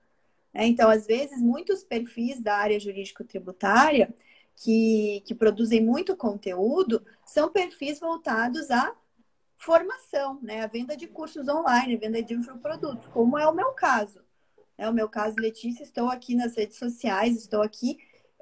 É, 0.53 0.67
então, 0.67 0.91
às 0.91 1.07
vezes, 1.07 1.41
muitos 1.41 1.83
perfis 1.83 2.39
da 2.43 2.55
área 2.55 2.79
jurídico-tributária 2.79 4.15
que, 4.55 5.23
que 5.25 5.35
produzem 5.35 5.83
muito 5.83 6.15
conteúdo 6.15 7.03
são 7.25 7.51
perfis 7.51 7.99
voltados 7.99 8.71
à 8.71 8.95
formação, 9.57 10.39
né? 10.43 10.63
A 10.63 10.67
venda 10.67 10.95
de 10.95 11.07
cursos 11.07 11.49
online, 11.49 11.97
a 11.97 11.99
venda 11.99 12.23
de 12.23 12.35
infoprodutos, 12.35 13.07
como 13.07 13.39
é 13.39 13.49
o 13.49 13.55
meu 13.55 13.73
caso. 13.73 14.21
É 14.77 14.87
o 14.87 14.93
meu 14.93 15.09
caso, 15.09 15.37
Letícia, 15.39 15.83
estou 15.83 16.11
aqui 16.11 16.35
nas 16.35 16.55
redes 16.55 16.77
sociais, 16.77 17.39
estou 17.39 17.63
aqui 17.63 17.97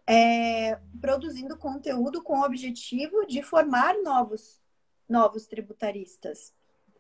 é, 0.09 0.77
produzindo 1.01 1.57
conteúdo 1.57 2.21
com 2.21 2.41
o 2.41 2.45
objetivo 2.45 3.25
de 3.27 3.45
formar 3.45 3.95
novos 4.03 4.61
novos 5.09 5.47
tributaristas, 5.47 6.53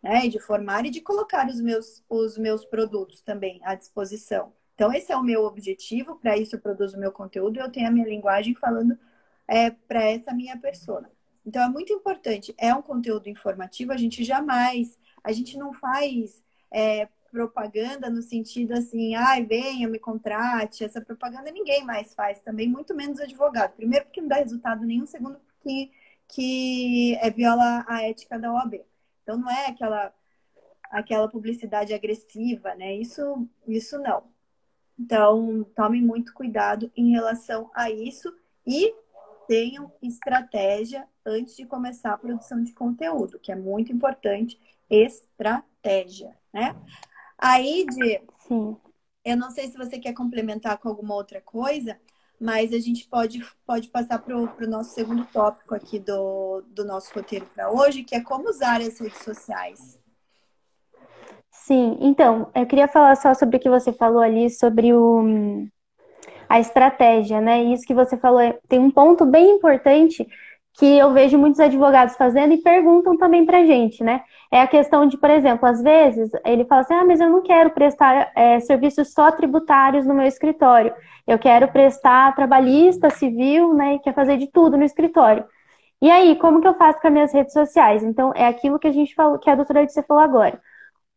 né? 0.02 0.26
E 0.26 0.28
de 0.28 0.38
formar 0.38 0.84
e 0.86 0.90
de 0.90 1.00
colocar 1.00 1.48
os 1.48 1.60
meus, 1.60 2.02
os 2.08 2.36
meus 2.36 2.64
produtos 2.64 3.20
também 3.22 3.60
à 3.64 3.74
disposição. 3.74 4.52
Então, 4.74 4.92
esse 4.92 5.12
é 5.12 5.16
o 5.16 5.22
meu 5.22 5.44
objetivo, 5.44 6.16
para 6.16 6.36
isso 6.36 6.56
eu 6.56 6.60
produzo 6.60 6.96
o 6.96 7.00
meu 7.00 7.12
conteúdo, 7.12 7.60
eu 7.60 7.70
tenho 7.70 7.88
a 7.88 7.90
minha 7.90 8.06
linguagem 8.06 8.54
falando 8.54 8.98
é, 9.46 9.70
para 9.70 10.02
essa 10.02 10.32
minha 10.32 10.58
persona. 10.58 11.10
Então, 11.46 11.62
é 11.62 11.68
muito 11.68 11.92
importante, 11.92 12.54
é 12.58 12.74
um 12.74 12.82
conteúdo 12.82 13.28
informativo, 13.28 13.92
a 13.92 13.96
gente 13.96 14.24
jamais, 14.24 14.98
a 15.22 15.32
gente 15.32 15.58
não 15.58 15.72
faz 15.72 16.42
é, 16.70 17.08
propaganda 17.30 18.10
no 18.10 18.22
sentido 18.22 18.72
assim, 18.72 19.14
ai, 19.14 19.44
venha, 19.44 19.88
me 19.88 19.98
contrate, 19.98 20.84
essa 20.84 21.00
propaganda 21.00 21.50
ninguém 21.50 21.84
mais 21.84 22.14
faz 22.14 22.40
também, 22.40 22.68
muito 22.68 22.94
menos 22.94 23.18
advogado. 23.20 23.74
Primeiro 23.74 24.04
porque 24.04 24.20
não 24.20 24.28
dá 24.28 24.36
resultado 24.36 24.84
nenhum, 24.84 25.06
segundo 25.06 25.38
porque 25.38 25.90
que 26.32 27.14
é, 27.16 27.30
viola 27.30 27.84
a 27.86 28.02
ética 28.02 28.38
da 28.38 28.52
OAB. 28.52 28.80
Então 29.22 29.36
não 29.36 29.50
é 29.50 29.66
aquela 29.66 30.12
aquela 30.90 31.26
publicidade 31.26 31.94
agressiva, 31.94 32.74
né? 32.74 32.94
Isso 32.96 33.48
isso 33.66 33.98
não. 33.98 34.24
Então, 34.98 35.64
tome 35.74 36.00
muito 36.00 36.34
cuidado 36.34 36.90
em 36.96 37.12
relação 37.12 37.70
a 37.74 37.90
isso 37.90 38.32
e 38.66 38.94
tenham 39.48 39.90
estratégia 40.02 41.08
antes 41.24 41.56
de 41.56 41.66
começar 41.66 42.12
a 42.12 42.18
produção 42.18 42.62
de 42.62 42.72
conteúdo, 42.72 43.38
que 43.38 43.50
é 43.50 43.56
muito 43.56 43.92
importante, 43.92 44.60
estratégia, 44.88 46.36
né? 46.52 46.76
Aí, 47.38 47.84
de, 47.86 48.22
Sim. 48.46 48.76
eu 49.24 49.36
não 49.36 49.50
sei 49.50 49.68
se 49.68 49.76
você 49.76 49.98
quer 49.98 50.12
complementar 50.12 50.78
com 50.78 50.88
alguma 50.88 51.14
outra 51.14 51.40
coisa, 51.40 51.98
mas 52.42 52.72
a 52.72 52.78
gente 52.80 53.08
pode, 53.08 53.40
pode 53.64 53.88
passar 53.88 54.18
para 54.18 54.36
o 54.36 54.66
nosso 54.66 54.94
segundo 54.94 55.24
tópico 55.26 55.76
aqui 55.76 56.00
do, 56.00 56.62
do 56.66 56.84
nosso 56.84 57.14
roteiro 57.14 57.46
para 57.54 57.70
hoje, 57.70 58.02
que 58.02 58.16
é 58.16 58.20
como 58.20 58.48
usar 58.48 58.80
as 58.80 58.98
redes 58.98 59.22
sociais. 59.22 60.00
Sim, 61.52 61.96
então, 62.00 62.50
eu 62.52 62.66
queria 62.66 62.88
falar 62.88 63.14
só 63.14 63.32
sobre 63.32 63.56
o 63.56 63.60
que 63.60 63.70
você 63.70 63.92
falou 63.92 64.20
ali, 64.20 64.50
sobre 64.50 64.92
o, 64.92 65.68
a 66.48 66.58
estratégia, 66.58 67.40
né? 67.40 67.62
Isso 67.62 67.86
que 67.86 67.94
você 67.94 68.16
falou 68.16 68.40
é, 68.40 68.58
tem 68.68 68.80
um 68.80 68.90
ponto 68.90 69.24
bem 69.24 69.52
importante 69.52 70.26
que 70.74 70.86
eu 70.98 71.12
vejo 71.12 71.38
muitos 71.38 71.60
advogados 71.60 72.16
fazendo 72.16 72.54
e 72.54 72.62
perguntam 72.62 73.16
também 73.16 73.44
para 73.44 73.64
gente, 73.64 74.02
né? 74.02 74.22
É 74.50 74.60
a 74.60 74.66
questão 74.66 75.06
de, 75.06 75.18
por 75.18 75.30
exemplo, 75.30 75.68
às 75.68 75.82
vezes 75.82 76.30
ele 76.44 76.64
fala 76.64 76.82
assim: 76.82 76.94
ah, 76.94 77.04
mas 77.04 77.20
eu 77.20 77.28
não 77.28 77.42
quero 77.42 77.70
prestar 77.70 78.32
é, 78.34 78.58
serviços 78.60 79.12
só 79.12 79.30
tributários 79.30 80.06
no 80.06 80.14
meu 80.14 80.26
escritório. 80.26 80.94
Eu 81.26 81.38
quero 81.38 81.68
prestar 81.68 82.34
trabalhista, 82.34 83.10
civil, 83.10 83.74
né? 83.74 83.94
E 83.94 83.98
quer 84.00 84.14
fazer 84.14 84.36
de 84.38 84.46
tudo 84.48 84.76
no 84.76 84.84
escritório. 84.84 85.44
E 86.00 86.10
aí, 86.10 86.36
como 86.36 86.60
que 86.60 86.66
eu 86.66 86.74
faço 86.74 87.00
com 87.00 87.06
as 87.06 87.12
minhas 87.12 87.32
redes 87.32 87.52
sociais? 87.52 88.02
Então, 88.02 88.32
é 88.34 88.46
aquilo 88.46 88.78
que 88.78 88.88
a 88.88 88.92
gente 88.92 89.14
falou, 89.14 89.38
que 89.38 89.48
a 89.48 89.54
doutora 89.54 89.82
Edson 89.84 90.02
falou 90.02 90.22
agora. 90.22 90.60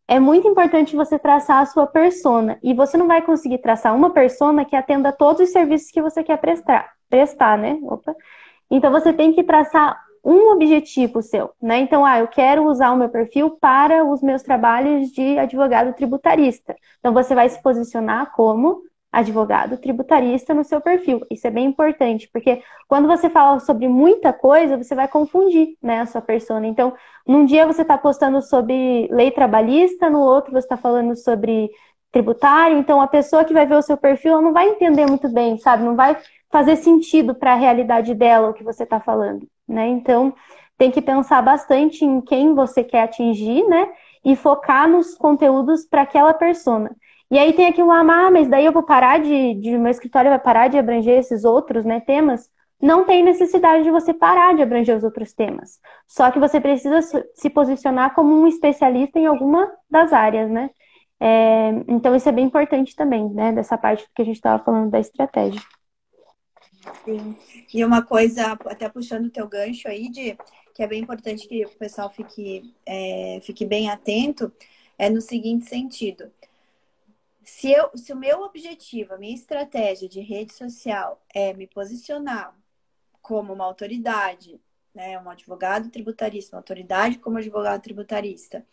É 0.08 0.20
muito 0.20 0.48
importante 0.48 0.96
você 0.96 1.18
traçar 1.18 1.62
a 1.62 1.66
sua 1.66 1.88
persona. 1.88 2.60
E 2.62 2.74
você 2.74 2.98
não 2.98 3.08
vai 3.08 3.22
conseguir 3.24 3.58
traçar 3.60 3.96
uma 3.96 4.12
persona 4.12 4.64
que 4.66 4.76
atenda 4.76 5.12
todos 5.12 5.42
os 5.42 5.52
serviços 5.52 5.90
que 5.92 6.02
você 6.02 6.24
quer 6.24 6.38
prestar, 6.38 6.92
prestar, 7.10 7.58
né? 7.58 7.80
Opa. 7.84 8.16
Então 8.70 8.92
você 8.92 9.14
tem 9.14 9.34
que 9.34 9.44
traçar 9.44 9.98
um 10.24 10.54
objetivo 10.54 11.22
seu, 11.22 11.52
né? 11.62 11.80
Então, 11.80 12.04
ah, 12.04 12.20
eu 12.20 12.28
quero 12.28 12.66
usar 12.66 12.92
o 12.92 12.98
meu 12.98 13.10
perfil 13.10 13.52
para 13.52 14.04
os 14.04 14.24
meus 14.24 14.42
trabalhos 14.42 15.10
de 15.12 15.38
advogado 15.38 15.94
tributarista. 15.94 16.76
Então 17.00 17.14
você 17.14 17.36
vai 17.36 17.48
se 17.48 17.62
posicionar 17.62 18.32
como 18.34 18.82
advogado 19.16 19.78
tributarista 19.78 20.54
no 20.54 20.64
seu 20.64 20.82
perfil. 20.82 21.26
Isso 21.32 21.48
é 21.48 21.52
bem 21.52 21.68
importante, 21.68 22.28
porque 22.34 22.62
quando 22.88 23.08
você 23.08 23.30
fala 23.30 23.60
sobre 23.60 23.88
muita 23.88 24.34
coisa, 24.34 24.76
você 24.76 24.94
vai 24.94 25.08
confundir 25.08 25.78
né, 25.82 26.02
a 26.02 26.06
sua 26.06 26.22
persona. 26.22 26.68
Então, 26.68 26.94
num 27.26 27.46
dia 27.46 27.66
você 27.66 27.84
está 27.84 27.98
postando 27.98 28.42
sobre 28.42 29.08
lei 29.12 29.32
trabalhista, 29.32 30.10
no 30.10 30.20
outro 30.20 30.52
você 30.52 30.66
está 30.66 30.76
falando 30.76 31.16
sobre 31.16 31.70
tributário, 32.16 32.78
então 32.78 33.02
a 33.02 33.08
pessoa 33.08 33.44
que 33.44 33.54
vai 33.54 33.66
ver 33.66 33.76
o 33.76 33.82
seu 33.82 33.98
perfil 33.98 34.42
não 34.42 34.54
vai 34.54 34.70
entender 34.70 35.06
muito 35.06 35.28
bem, 35.28 35.58
sabe? 35.58 35.84
Não 35.84 35.98
vai 35.98 36.16
fazer 36.50 36.78
sentido 36.78 37.36
para 37.36 37.52
a 37.52 37.58
realidade 37.58 38.16
dela 38.16 38.50
o 38.50 38.54
que 38.54 38.64
você 38.64 38.84
está 38.84 39.02
falando, 39.02 39.46
né? 39.68 39.86
Então, 39.90 40.34
tem 40.78 40.90
que 40.90 41.02
pensar 41.02 41.42
bastante 41.42 42.06
em 42.06 42.22
quem 42.22 42.56
você 42.56 42.86
quer 42.86 43.04
atingir, 43.04 43.68
né? 43.68 43.90
E 44.24 44.34
focar 44.34 44.88
nos 44.88 45.14
conteúdos 45.16 45.86
para 45.86 46.04
aquela 46.04 46.34
persona. 46.34 46.96
E 47.30 47.38
aí 47.38 47.52
tem 47.52 47.68
aquilo 47.68 47.90
lá, 47.90 48.00
ah, 48.00 48.32
mas 48.32 48.48
daí 48.48 48.66
eu 48.66 48.72
vou 48.72 48.84
parar 48.84 49.20
de, 49.20 49.56
de 49.56 49.78
meu 49.78 49.92
escritório 49.92 50.30
vai 50.30 50.40
parar 50.40 50.70
de 50.70 50.78
abranger 50.78 51.20
esses 51.20 51.44
outros, 51.44 51.84
né, 51.84 52.00
temas? 52.00 52.50
não 52.82 53.06
tem 53.06 53.24
necessidade 53.24 53.84
de 53.84 53.90
você 53.90 54.14
parar 54.14 54.54
de 54.54 54.62
abranger 54.62 54.96
os 54.96 55.04
outros 55.04 55.34
temas. 55.34 55.80
Só 56.06 56.30
que 56.30 56.40
você 56.40 56.60
precisa 56.60 57.02
se 57.34 57.50
posicionar 57.50 58.14
como 58.14 58.34
um 58.34 58.48
especialista 58.48 59.18
em 59.18 59.26
alguma 59.26 59.72
das 59.90 60.14
áreas, 60.14 60.52
né? 60.52 60.70
É, 61.20 61.70
então 61.88 62.16
isso 62.16 62.28
é 62.28 62.32
bem 62.32 62.46
importante 62.46 62.96
também, 62.96 63.30
né? 63.30 63.52
Dessa 63.54 63.78
parte 63.78 64.06
que 64.14 64.22
a 64.22 64.26
gente 64.26 64.36
estava 64.36 64.64
falando 64.64 64.92
da 64.92 65.00
estratégia. 65.00 65.62
Sim. 67.04 67.36
E 67.74 67.84
uma 67.84 68.04
coisa, 68.04 68.52
até 68.66 68.88
puxando 68.90 69.26
o 69.26 69.32
teu 69.32 69.48
gancho 69.48 69.88
aí, 69.88 70.10
de 70.10 70.38
que 70.74 70.84
é 70.84 70.88
bem 70.88 71.02
importante 71.02 71.48
que 71.48 71.66
o 71.66 71.70
pessoal 71.78 72.10
fique, 72.10 72.76
é, 72.86 73.40
fique 73.42 73.66
bem 73.66 73.90
atento, 73.90 74.52
é 74.98 75.10
no 75.10 75.22
seguinte 75.22 75.66
sentido. 75.66 76.32
Se, 77.44 77.72
eu, 77.72 77.90
se 77.96 78.12
o 78.12 78.18
meu 78.18 78.42
objetivo, 78.42 79.14
a 79.14 79.18
minha 79.18 79.34
estratégia 79.34 80.10
de 80.10 80.20
rede 80.20 80.54
social 80.54 81.24
é 81.34 81.54
me 81.54 81.66
posicionar 81.66 82.54
como 83.22 83.54
uma 83.54 83.64
autoridade, 83.64 84.60
né, 84.94 85.18
um 85.20 85.30
advogado 85.30 85.90
tributarista, 85.90 86.56
uma 86.56 86.60
autoridade 86.60 87.20
como 87.20 87.38
advogado 87.38 87.82
tributarista, 87.82 88.66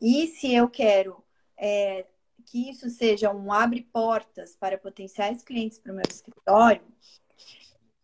e 0.00 0.26
se 0.26 0.52
eu 0.52 0.68
quero 0.68 1.22
é, 1.56 2.06
que 2.46 2.68
isso 2.68 2.88
seja 2.90 3.32
um 3.32 3.52
abre 3.52 3.82
portas 3.92 4.56
para 4.56 4.78
potenciais 4.78 5.42
clientes 5.42 5.78
para 5.78 5.92
o 5.92 5.94
meu 5.94 6.04
escritório, 6.08 6.82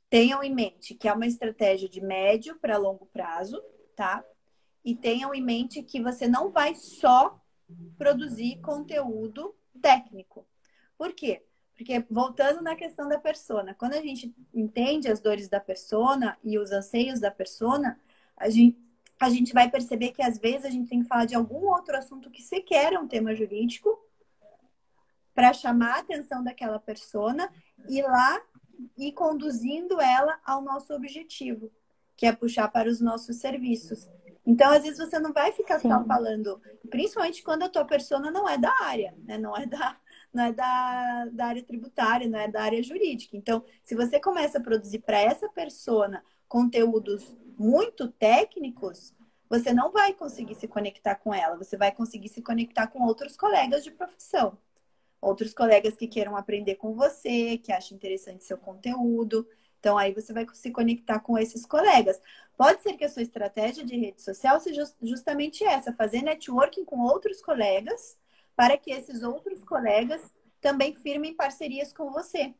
tenham 0.09 0.42
em 0.42 0.52
mente 0.52 0.95
que 0.95 1.09
é 1.09 1.12
uma 1.12 1.26
estratégia 1.26 1.88
de 1.88 2.00
médio 2.00 2.59
para 2.59 2.76
longo 2.76 3.07
prazo, 3.07 3.62
tá? 3.95 4.25
E 4.85 4.95
tenham 4.95 5.35
em 5.35 5.42
mente 5.42 5.83
que 5.83 6.02
você 6.02 6.26
não 6.26 6.50
vai 6.50 6.75
só 6.75 7.40
produzir 7.97 8.61
conteúdo 8.61 9.54
técnico. 9.80 10.47
Por 10.99 11.12
quê? 11.12 11.45
Porque 11.76 12.04
voltando 12.11 12.61
na 12.61 12.75
questão 12.75 13.09
da 13.09 13.19
persona, 13.19 13.75
quando 13.75 13.95
a 13.95 14.02
gente 14.02 14.35
entende 14.52 15.09
as 15.09 15.21
dores 15.21 15.49
da 15.49 15.61
persona 15.61 16.37
e 16.42 16.59
os 16.59 16.73
anseios 16.73 17.21
da 17.21 17.30
persona, 17.30 17.99
a 18.37 18.50
gente, 18.50 18.78
a 19.20 19.28
gente 19.28 19.52
vai 19.52 19.70
perceber 19.70 20.12
que 20.12 20.22
às 20.22 20.38
vezes 20.38 20.64
a 20.64 20.70
gente 20.70 20.88
tem 20.88 21.02
que 21.02 21.08
falar 21.08 21.26
de 21.26 21.34
algum 21.34 21.66
outro 21.66 21.94
assunto 21.94 22.30
que 22.30 22.42
sequer 22.42 22.94
é 22.94 22.98
um 22.98 23.06
tema 23.06 23.34
jurídico 23.34 24.02
para 25.34 25.52
chamar 25.52 25.96
a 25.96 26.00
atenção 26.00 26.42
daquela 26.42 26.78
persona 26.78 27.52
e 27.86 28.00
lá 28.00 28.40
e 28.96 29.12
conduzindo 29.12 30.00
ela 30.00 30.40
ao 30.42 30.62
nosso 30.62 30.94
objetivo, 30.94 31.70
que 32.16 32.24
é 32.24 32.32
puxar 32.32 32.68
para 32.68 32.88
os 32.88 32.98
nossos 32.98 33.36
serviços. 33.36 34.08
Então, 34.46 34.70
às 34.72 34.82
vezes, 34.82 34.98
você 34.98 35.18
não 35.18 35.34
vai 35.34 35.52
ficar 35.52 35.78
Sim. 35.78 35.90
só 35.90 36.02
falando, 36.04 36.60
principalmente 36.88 37.42
quando 37.42 37.64
a 37.64 37.68
tua 37.68 37.84
persona 37.84 38.30
não 38.30 38.48
é 38.48 38.56
da 38.56 38.72
área, 38.80 39.14
né? 39.22 39.36
Não 39.36 39.54
é 39.54 39.66
da, 39.66 39.96
não 40.32 40.44
é 40.44 40.52
da, 40.52 41.26
da 41.30 41.46
área 41.46 41.62
tributária, 41.62 42.26
não 42.26 42.38
é 42.38 42.48
da 42.48 42.62
área 42.62 42.82
jurídica. 42.82 43.36
Então, 43.36 43.62
se 43.82 43.94
você 43.94 44.18
começa 44.18 44.56
a 44.56 44.62
produzir 44.62 45.00
para 45.00 45.20
essa 45.20 45.46
persona 45.50 46.24
conteúdos 46.48 47.30
muito 47.61 48.09
técnicos, 48.09 49.14
você 49.49 49.73
não 49.73 49.93
vai 49.93 50.14
conseguir 50.14 50.55
se 50.55 50.69
conectar 50.69 51.17
com 51.17 51.35
ela, 51.35 51.57
você 51.57 51.76
vai 51.76 51.93
conseguir 51.93 52.29
se 52.29 52.43
conectar 52.43 52.87
com 52.87 53.02
outros 53.02 53.37
colegas 53.37 53.85
de 53.85 53.90
profissão 53.90 54.57
outros 55.21 55.52
colegas 55.52 55.95
que 55.97 56.07
queiram 56.07 56.37
aprender 56.37 56.76
com 56.76 56.95
você, 56.95 57.59
que 57.59 57.73
achem 57.73 57.97
interessante 57.97 58.45
seu 58.45 58.57
conteúdo. 58.57 59.47
Então, 59.79 59.97
aí 59.97 60.12
você 60.12 60.33
vai 60.33 60.47
se 60.52 60.71
conectar 60.71 61.21
com 61.21 61.38
esses 61.38 61.67
colegas. 61.67 62.21
Pode 62.57 62.83
ser 62.83 62.95
que 62.95 63.05
a 63.05 63.09
sua 63.09 63.23
estratégia 63.23 63.85
de 63.85 63.97
rede 63.97 64.23
social 64.23 64.61
seja 64.61 64.85
justamente 65.02 65.64
essa: 65.64 65.93
fazer 65.93 66.23
networking 66.23 66.85
com 66.85 67.00
outros 67.00 67.43
colegas, 67.43 68.19
para 68.57 68.76
que 68.76 68.90
esses 68.90 69.23
outros 69.23 69.64
colegas 69.64 70.35
também 70.61 70.95
firmem 70.95 71.35
parcerias 71.35 71.93
com 71.93 72.11
você. 72.11 72.55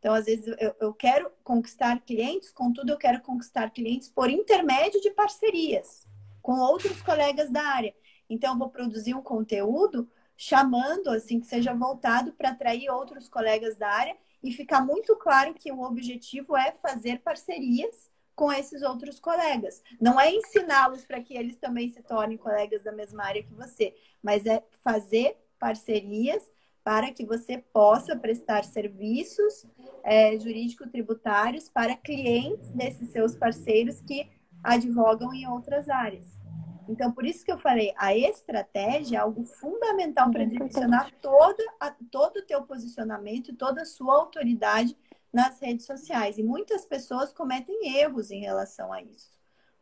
Então, 0.00 0.14
às 0.14 0.24
vezes, 0.24 0.46
eu, 0.58 0.74
eu 0.80 0.94
quero 0.94 1.30
conquistar 1.44 2.00
clientes, 2.00 2.50
contudo, 2.50 2.90
eu 2.90 2.96
quero 2.96 3.20
conquistar 3.20 3.70
clientes 3.70 4.08
por 4.08 4.30
intermédio 4.30 4.98
de 5.00 5.10
parcerias 5.10 6.08
com 6.40 6.58
outros 6.58 7.02
colegas 7.02 7.50
da 7.50 7.62
área. 7.62 7.94
Então, 8.28 8.54
eu 8.54 8.58
vou 8.58 8.70
produzir 8.70 9.14
um 9.14 9.22
conteúdo 9.22 10.10
chamando, 10.34 11.10
assim, 11.10 11.38
que 11.38 11.46
seja 11.46 11.74
voltado 11.74 12.32
para 12.32 12.48
atrair 12.48 12.88
outros 12.90 13.28
colegas 13.28 13.76
da 13.76 13.90
área 13.90 14.16
e 14.42 14.50
ficar 14.50 14.80
muito 14.80 15.14
claro 15.16 15.52
que 15.52 15.70
o 15.70 15.82
objetivo 15.82 16.56
é 16.56 16.72
fazer 16.72 17.20
parcerias 17.20 18.10
com 18.34 18.50
esses 18.50 18.80
outros 18.80 19.20
colegas. 19.20 19.82
Não 20.00 20.18
é 20.18 20.34
ensiná-los 20.34 21.04
para 21.04 21.20
que 21.20 21.36
eles 21.36 21.58
também 21.58 21.90
se 21.90 22.02
tornem 22.02 22.38
colegas 22.38 22.82
da 22.82 22.90
mesma 22.90 23.22
área 23.22 23.42
que 23.42 23.52
você, 23.52 23.94
mas 24.22 24.46
é 24.46 24.64
fazer 24.82 25.36
parcerias 25.58 26.50
para 26.82 27.12
que 27.12 27.26
você 27.26 27.58
possa 27.58 28.16
prestar 28.16 28.64
serviços 28.64 29.66
é, 30.02 30.38
jurídico-tributários 30.38 31.68
para 31.68 31.96
clientes 31.96 32.70
desses 32.70 33.10
seus 33.10 33.36
parceiros 33.36 34.00
que 34.00 34.28
advogam 34.62 35.32
em 35.32 35.46
outras 35.46 35.88
áreas. 35.88 36.40
Então, 36.88 37.12
por 37.12 37.24
isso 37.24 37.44
que 37.44 37.52
eu 37.52 37.58
falei, 37.58 37.94
a 37.96 38.16
estratégia 38.16 39.18
é 39.18 39.20
algo 39.20 39.44
fundamental 39.44 40.30
para 40.30 40.44
direcionar 40.44 41.12
toda 41.22 41.62
a, 41.78 41.94
todo 42.10 42.38
o 42.38 42.46
teu 42.46 42.62
posicionamento 42.62 43.50
e 43.50 43.56
toda 43.56 43.82
a 43.82 43.86
sua 43.86 44.16
autoridade 44.16 44.96
nas 45.32 45.60
redes 45.60 45.86
sociais. 45.86 46.36
E 46.36 46.42
muitas 46.42 46.84
pessoas 46.84 47.32
cometem 47.32 47.96
erros 47.96 48.32
em 48.32 48.40
relação 48.40 48.92
a 48.92 49.00
isso. 49.00 49.30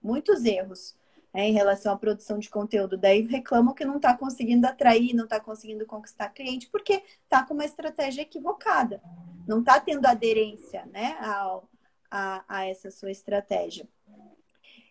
Muitos 0.02 0.44
erros 0.44 0.94
né, 1.32 1.48
em 1.48 1.52
relação 1.52 1.92
à 1.92 1.96
produção 1.96 2.38
de 2.38 2.48
conteúdo. 2.48 2.96
Daí 2.96 3.22
reclamam 3.22 3.74
que 3.74 3.84
não 3.84 3.96
está 3.96 4.16
conseguindo 4.16 4.66
atrair, 4.66 5.14
não 5.14 5.24
está 5.24 5.38
conseguindo 5.40 5.86
conquistar 5.86 6.30
cliente, 6.30 6.68
porque 6.68 7.02
está 7.22 7.42
com 7.44 7.54
uma 7.54 7.64
estratégia 7.64 8.22
equivocada. 8.22 9.02
Não 9.46 9.60
está 9.60 9.80
tendo 9.80 10.06
aderência 10.06 10.86
né, 10.86 11.16
ao, 11.20 11.68
a, 12.10 12.44
a 12.48 12.66
essa 12.66 12.90
sua 12.90 13.10
estratégia. 13.10 13.88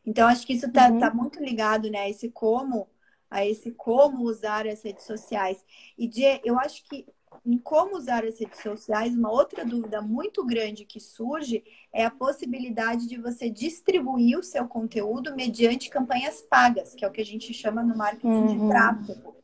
Então, 0.06 0.28
acho 0.28 0.47
que 0.47 0.54
isso 0.54 0.67
está 0.67 0.89
uhum. 0.89 1.00
tá 1.00 1.13
muito 1.13 1.43
ligado, 1.43 1.89
né, 1.89 2.00
a 2.00 2.10
esse 2.10 2.30
como, 2.30 2.89
a 3.30 3.45
esse 3.45 3.71
como 3.71 4.23
usar 4.23 4.65
as 4.65 4.82
redes 4.82 5.06
sociais. 5.06 5.63
E 5.97 6.08
de, 6.08 6.23
eu 6.45 6.58
acho 6.58 6.84
que 6.86 7.06
em 7.45 7.58
como 7.58 7.97
usar 7.97 8.26
as 8.26 8.39
redes 8.39 8.62
sociais, 8.62 9.15
uma 9.15 9.32
outra 9.32 9.65
dúvida 9.65 10.02
muito 10.02 10.45
grande 10.45 10.86
que 10.86 11.00
surge 11.00 11.63
é 11.91 12.06
a 12.06 12.12
possibilidade 12.12 13.08
de 13.08 13.17
você 13.17 13.50
distribuir 13.50 14.38
o 14.38 14.43
seu 14.43 14.67
conteúdo 14.67 15.36
mediante 15.36 15.89
campanhas 15.89 16.41
pagas, 16.41 16.93
que 16.93 17.06
é 17.06 17.08
o 17.08 17.12
que 17.12 17.21
a 17.21 17.26
gente 17.26 17.54
chama 17.54 17.82
no 17.84 17.95
marketing 17.95 18.28
uhum. 18.28 18.47
de 18.47 18.67
tráfego. 18.69 19.36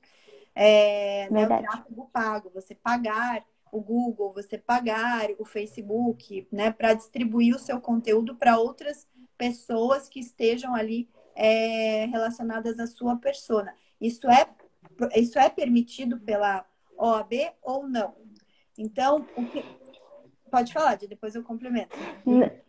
É, 0.55 1.27
né, 1.31 1.45
o 1.45 1.47
tráfego 1.47 2.09
pago, 2.13 2.51
você 2.53 2.75
pagar 2.75 3.43
o 3.71 3.81
Google, 3.81 4.33
você 4.33 4.57
pagar 4.57 5.29
o 5.39 5.45
Facebook, 5.45 6.47
né, 6.51 6.71
para 6.71 6.93
distribuir 6.93 7.55
o 7.55 7.59
seu 7.59 7.81
conteúdo 7.81 8.35
para 8.35 8.59
outras 8.59 9.07
pessoas 9.35 10.07
que 10.07 10.19
estejam 10.19 10.75
ali 10.75 11.09
é, 11.35 12.05
relacionadas 12.05 12.79
à 12.79 12.85
sua 12.85 13.15
persona. 13.15 13.73
Isso 13.99 14.29
é, 14.29 14.47
isso 15.15 15.39
é 15.39 15.49
permitido 15.49 16.19
pela 16.19 16.65
OAB 16.97 17.33
ou 17.61 17.87
não? 17.87 18.13
Então, 18.77 19.25
o 19.35 19.45
que... 19.45 19.63
pode 20.49 20.73
falar, 20.73 20.97
depois 20.97 21.35
eu 21.35 21.43
complemento. 21.43 21.95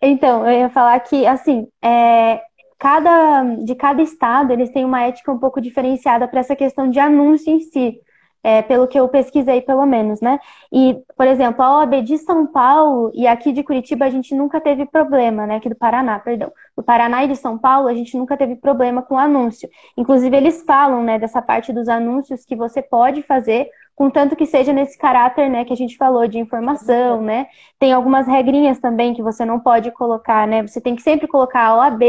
Então, 0.01 0.47
eu 0.47 0.61
ia 0.61 0.71
falar 0.71 0.99
que, 1.01 1.27
assim, 1.27 1.69
é, 1.83 2.43
cada, 2.79 3.45
de 3.65 3.75
cada 3.75 4.03
estado, 4.03 4.53
eles 4.53 4.71
têm 4.71 4.85
uma 4.85 5.03
ética 5.03 5.33
um 5.33 5.39
pouco 5.39 5.61
diferenciada 5.61 6.29
para 6.29 6.41
essa 6.41 6.57
questão 6.57 6.91
de 6.91 6.99
anúncio 6.99 7.53
em 7.53 7.61
si 7.61 8.01
é, 8.45 8.61
pelo 8.61 8.87
que 8.87 9.01
eu 9.01 9.09
pesquisei, 9.09 9.63
pelo 9.63 9.87
menos, 9.87 10.21
né? 10.21 10.39
E, 10.71 11.03
por 11.17 11.27
exemplo, 11.27 11.63
a 11.63 11.79
OAB 11.79 12.03
de 12.03 12.19
São 12.19 12.47
Paulo 12.47 13.11
e 13.15 13.27
aqui 13.27 13.53
de 13.53 13.63
Curitiba 13.63 14.05
a 14.05 14.11
gente 14.11 14.35
nunca 14.35 14.61
teve 14.61 14.85
problema, 14.85 15.47
né? 15.47 15.57
Aqui 15.57 15.71
do 15.71 15.75
Paraná, 15.75 16.19
perdão. 16.19 16.53
Do 16.77 16.83
Paraná 16.83 17.25
e 17.25 17.29
de 17.29 17.37
São 17.37 17.57
Paulo 17.57 17.89
a 17.89 17.95
gente 17.95 18.15
nunca 18.19 18.37
teve 18.37 18.55
problema 18.57 19.01
com 19.01 19.19
anúncio. 19.19 19.67
Inclusive, 19.97 20.37
eles 20.37 20.63
falam, 20.67 21.03
né, 21.03 21.19
dessa 21.19 21.41
parte 21.41 21.73
dos 21.73 21.89
anúncios 21.89 22.45
que 22.45 22.55
você 22.55 22.83
pode 22.83 23.23
fazer 23.23 23.71
contanto 23.94 24.37
que 24.37 24.46
seja 24.46 24.72
nesse 24.72 24.98
caráter, 24.98 25.48
né, 25.48 25.64
que 25.64 25.72
a 25.72 25.76
gente 25.76 25.96
falou 25.96 26.26
de 26.26 26.38
informação, 26.38 27.22
né? 27.22 27.46
Tem 27.78 27.92
algumas 27.92 28.26
regrinhas 28.26 28.78
também 28.80 29.14
que 29.14 29.22
você 29.22 29.44
não 29.44 29.61
pode 29.61 29.90
colocar, 29.92 30.46
né? 30.46 30.62
Você 30.62 30.80
tem 30.80 30.96
que 30.96 31.02
sempre 31.02 31.28
colocar 31.28 31.66
a 31.66 31.76
OAB, 31.76 32.02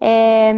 é, 0.00 0.52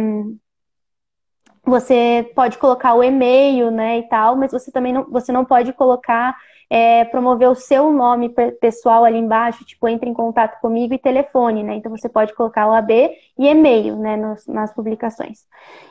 você 1.65 2.29
pode 2.35 2.57
colocar 2.57 2.93
o 2.93 3.03
e-mail, 3.03 3.71
né, 3.71 3.99
e 3.99 4.03
tal, 4.09 4.35
mas 4.35 4.51
você 4.51 4.71
também 4.71 4.93
não, 4.93 5.09
você 5.09 5.31
não 5.31 5.45
pode 5.45 5.71
colocar, 5.73 6.35
é, 6.75 7.05
promover 7.05 7.47
o 7.47 7.53
seu 7.53 7.93
nome 7.93 8.33
pessoal 8.59 9.05
ali 9.05 9.19
embaixo, 9.19 9.63
tipo, 9.63 9.87
entre 9.87 10.09
em 10.09 10.13
contato 10.13 10.59
comigo 10.59 10.91
e 10.91 10.97
telefone, 10.97 11.61
né, 11.61 11.75
então 11.75 11.91
você 11.91 12.09
pode 12.09 12.33
colocar 12.33 12.67
o 12.67 12.73
AB 12.73 13.11
e 13.37 13.45
e-mail, 13.45 13.95
né, 13.95 14.17
nos, 14.17 14.47
nas 14.47 14.73
publicações. 14.73 15.45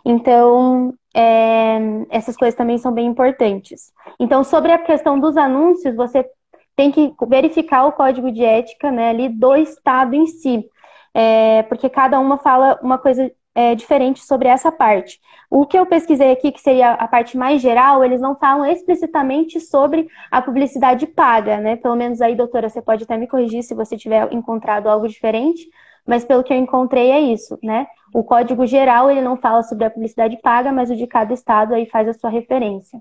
Então, 0.04 0.92
é, 1.14 1.78
essas 2.10 2.36
coisas 2.36 2.56
também 2.56 2.78
são 2.78 2.90
bem 2.90 3.06
importantes. 3.06 3.92
Então, 4.18 4.42
sobre 4.42 4.72
a 4.72 4.78
questão 4.78 5.20
dos 5.20 5.36
anúncios, 5.36 5.94
você 5.94 6.28
tem 6.74 6.90
que 6.90 7.14
verificar 7.28 7.84
o 7.84 7.92
código 7.92 8.32
de 8.32 8.44
ética, 8.44 8.90
né, 8.90 9.10
ali 9.10 9.28
do 9.28 9.54
estado 9.54 10.14
em 10.14 10.26
si, 10.26 10.68
é, 11.14 11.62
porque 11.62 11.88
cada 11.88 12.18
uma 12.18 12.38
fala 12.38 12.80
uma 12.82 12.98
coisa 12.98 13.30
é, 13.54 13.74
diferente 13.74 14.24
sobre 14.24 14.48
essa 14.48 14.72
parte. 14.72 15.20
O 15.50 15.66
que 15.66 15.78
eu 15.78 15.84
pesquisei 15.84 16.32
aqui, 16.32 16.50
que 16.50 16.60
seria 16.60 16.92
a 16.92 17.06
parte 17.06 17.36
mais 17.36 17.60
geral, 17.60 18.02
eles 18.02 18.20
não 18.20 18.34
falam 18.34 18.64
explicitamente 18.64 19.60
sobre 19.60 20.08
a 20.30 20.40
publicidade 20.40 21.06
paga, 21.06 21.58
né? 21.58 21.76
Pelo 21.76 21.96
menos 21.96 22.20
aí, 22.20 22.34
doutora, 22.34 22.68
você 22.68 22.80
pode 22.80 23.04
até 23.04 23.16
me 23.16 23.26
corrigir 23.26 23.62
se 23.62 23.74
você 23.74 23.96
tiver 23.96 24.32
encontrado 24.32 24.88
algo 24.88 25.06
diferente, 25.06 25.68
mas 26.06 26.24
pelo 26.24 26.42
que 26.42 26.52
eu 26.52 26.56
encontrei 26.56 27.10
é 27.10 27.20
isso, 27.20 27.58
né? 27.62 27.86
O 28.14 28.24
código 28.24 28.66
geral 28.66 29.10
ele 29.10 29.20
não 29.20 29.36
fala 29.36 29.62
sobre 29.62 29.84
a 29.84 29.90
publicidade 29.90 30.36
paga, 30.38 30.72
mas 30.72 30.90
o 30.90 30.96
de 30.96 31.06
cada 31.06 31.32
estado 31.34 31.74
aí 31.74 31.86
faz 31.86 32.08
a 32.08 32.14
sua 32.14 32.30
referência. 32.30 33.00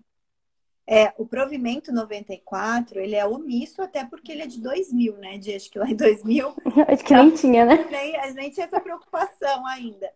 É, 0.88 1.14
o 1.18 1.26
provimento 1.26 1.94
94, 1.94 3.00
ele 3.00 3.16
é 3.16 3.26
omisso 3.26 3.82
até 3.82 4.04
porque 4.04 4.32
ele 4.32 4.42
é 4.42 4.48
de 4.48 4.60
2000, 4.62 5.18
né? 5.18 5.38
De, 5.38 5.56
acho 5.56 5.70
que 5.72 5.80
lá 5.80 5.90
em 5.90 5.96
2000. 5.96 6.54
acho 6.88 7.04
que 7.06 7.14
nem 7.14 7.32
tinha, 7.32 7.66
né? 7.66 7.88
Nem, 7.90 8.18
a 8.18 8.30
gente 8.32 8.56
tinha 8.56 8.66
essa 8.66 8.80
preocupação 8.80 9.66
ainda. 9.68 10.12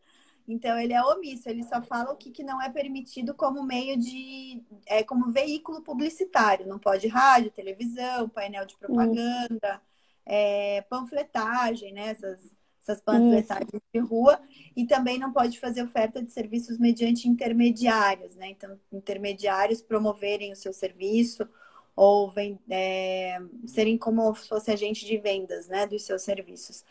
Então, 0.48 0.78
ele 0.78 0.94
é 0.94 1.02
omisso, 1.02 1.50
ele 1.50 1.64
só 1.64 1.82
fala 1.82 2.12
o 2.12 2.16
que, 2.16 2.30
que 2.30 2.44
não 2.44 2.62
é 2.62 2.70
permitido 2.70 3.34
como 3.34 3.64
meio 3.64 3.98
de. 3.98 4.64
É, 4.86 5.04
como 5.04 5.32
veículo 5.32 5.82
publicitário. 5.82 6.68
Não 6.68 6.78
pode 6.78 7.08
rádio, 7.08 7.52
televisão, 7.52 8.30
painel 8.30 8.66
de 8.66 8.78
propaganda, 8.78 9.82
é, 10.26 10.82
panfletagem, 10.84 11.94
né? 11.94 12.10
Essas, 12.10 12.56
essas 12.80 13.02
panfletagens 13.02 13.74
Isso. 13.74 13.84
de 13.92 14.00
rua. 14.00 14.40
E 14.76 14.86
também 14.86 15.18
não 15.18 15.34
pode 15.34 15.60
fazer 15.60 15.82
oferta 15.84 16.22
de 16.22 16.32
serviços 16.32 16.78
mediante 16.78 17.28
intermediários, 17.28 18.36
né? 18.36 18.50
Então, 18.50 18.80
intermediários 18.92 19.82
promoverem 19.82 20.52
o 20.52 20.56
seu 20.56 20.74
serviço 20.74 21.48
ou 21.96 22.32
é, 22.70 23.40
serem 23.66 23.98
como 23.98 24.36
se 24.36 24.48
fosse 24.48 24.70
agente 24.70 25.06
de 25.06 25.18
vendas, 25.18 25.68
né? 25.68 25.88
Dos 25.88 26.04
seus 26.04 26.22
serviços. 26.22 26.86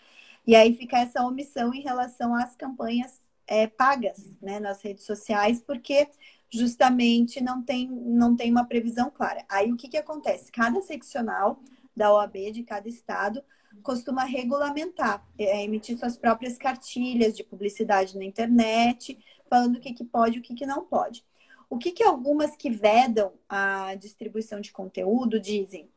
E 0.47 0.57
aí 0.57 0.75
fica 0.75 0.99
essa 0.99 1.25
omissão 1.25 1.73
em 1.73 1.81
relação 1.81 2.35
às 2.35 2.55
campanhas 2.57 3.24
é, 3.47 3.67
pagas 3.67 4.35
né, 4.41 4.59
nas 4.59 4.83
redes 4.83 5.05
sociais, 5.05 5.61
porque 5.61 6.09
justamente 6.51 7.43
não 7.43 7.63
tem, 7.63 7.89
não 7.89 8.37
tem 8.37 8.51
uma 8.51 8.65
previsão 8.65 9.11
clara. 9.11 9.45
Aí 9.49 9.73
o 9.73 9.77
que, 9.77 9.89
que 9.89 9.97
acontece? 9.97 10.53
Cada 10.53 10.81
seccional 10.81 11.61
da 11.97 12.13
OAB 12.13 12.53
de 12.53 12.63
cada 12.63 12.89
estado 12.89 13.43
costuma 13.83 14.25
regulamentar, 14.25 15.27
é, 15.39 15.65
emitir 15.65 15.99
suas 15.99 16.17
próprias 16.17 16.57
cartilhas 16.57 17.37
de 17.37 17.43
publicidade 17.43 18.17
na 18.17 18.25
internet, 18.25 19.19
falando 19.49 19.77
o 19.77 19.81
que, 19.81 19.93
que 19.93 20.05
pode 20.05 20.37
e 20.37 20.41
o 20.41 20.43
que, 20.43 20.55
que 20.55 20.67
não 20.67 20.85
pode. 20.85 21.25
O 21.69 21.77
que, 21.77 21.91
que 21.91 22.05
algumas 22.05 22.57
que 22.57 22.71
vedam 22.71 23.33
a 23.49 23.95
distribuição 23.97 24.61
de 24.61 24.71
conteúdo 24.71 25.41
dizem? 25.41 25.89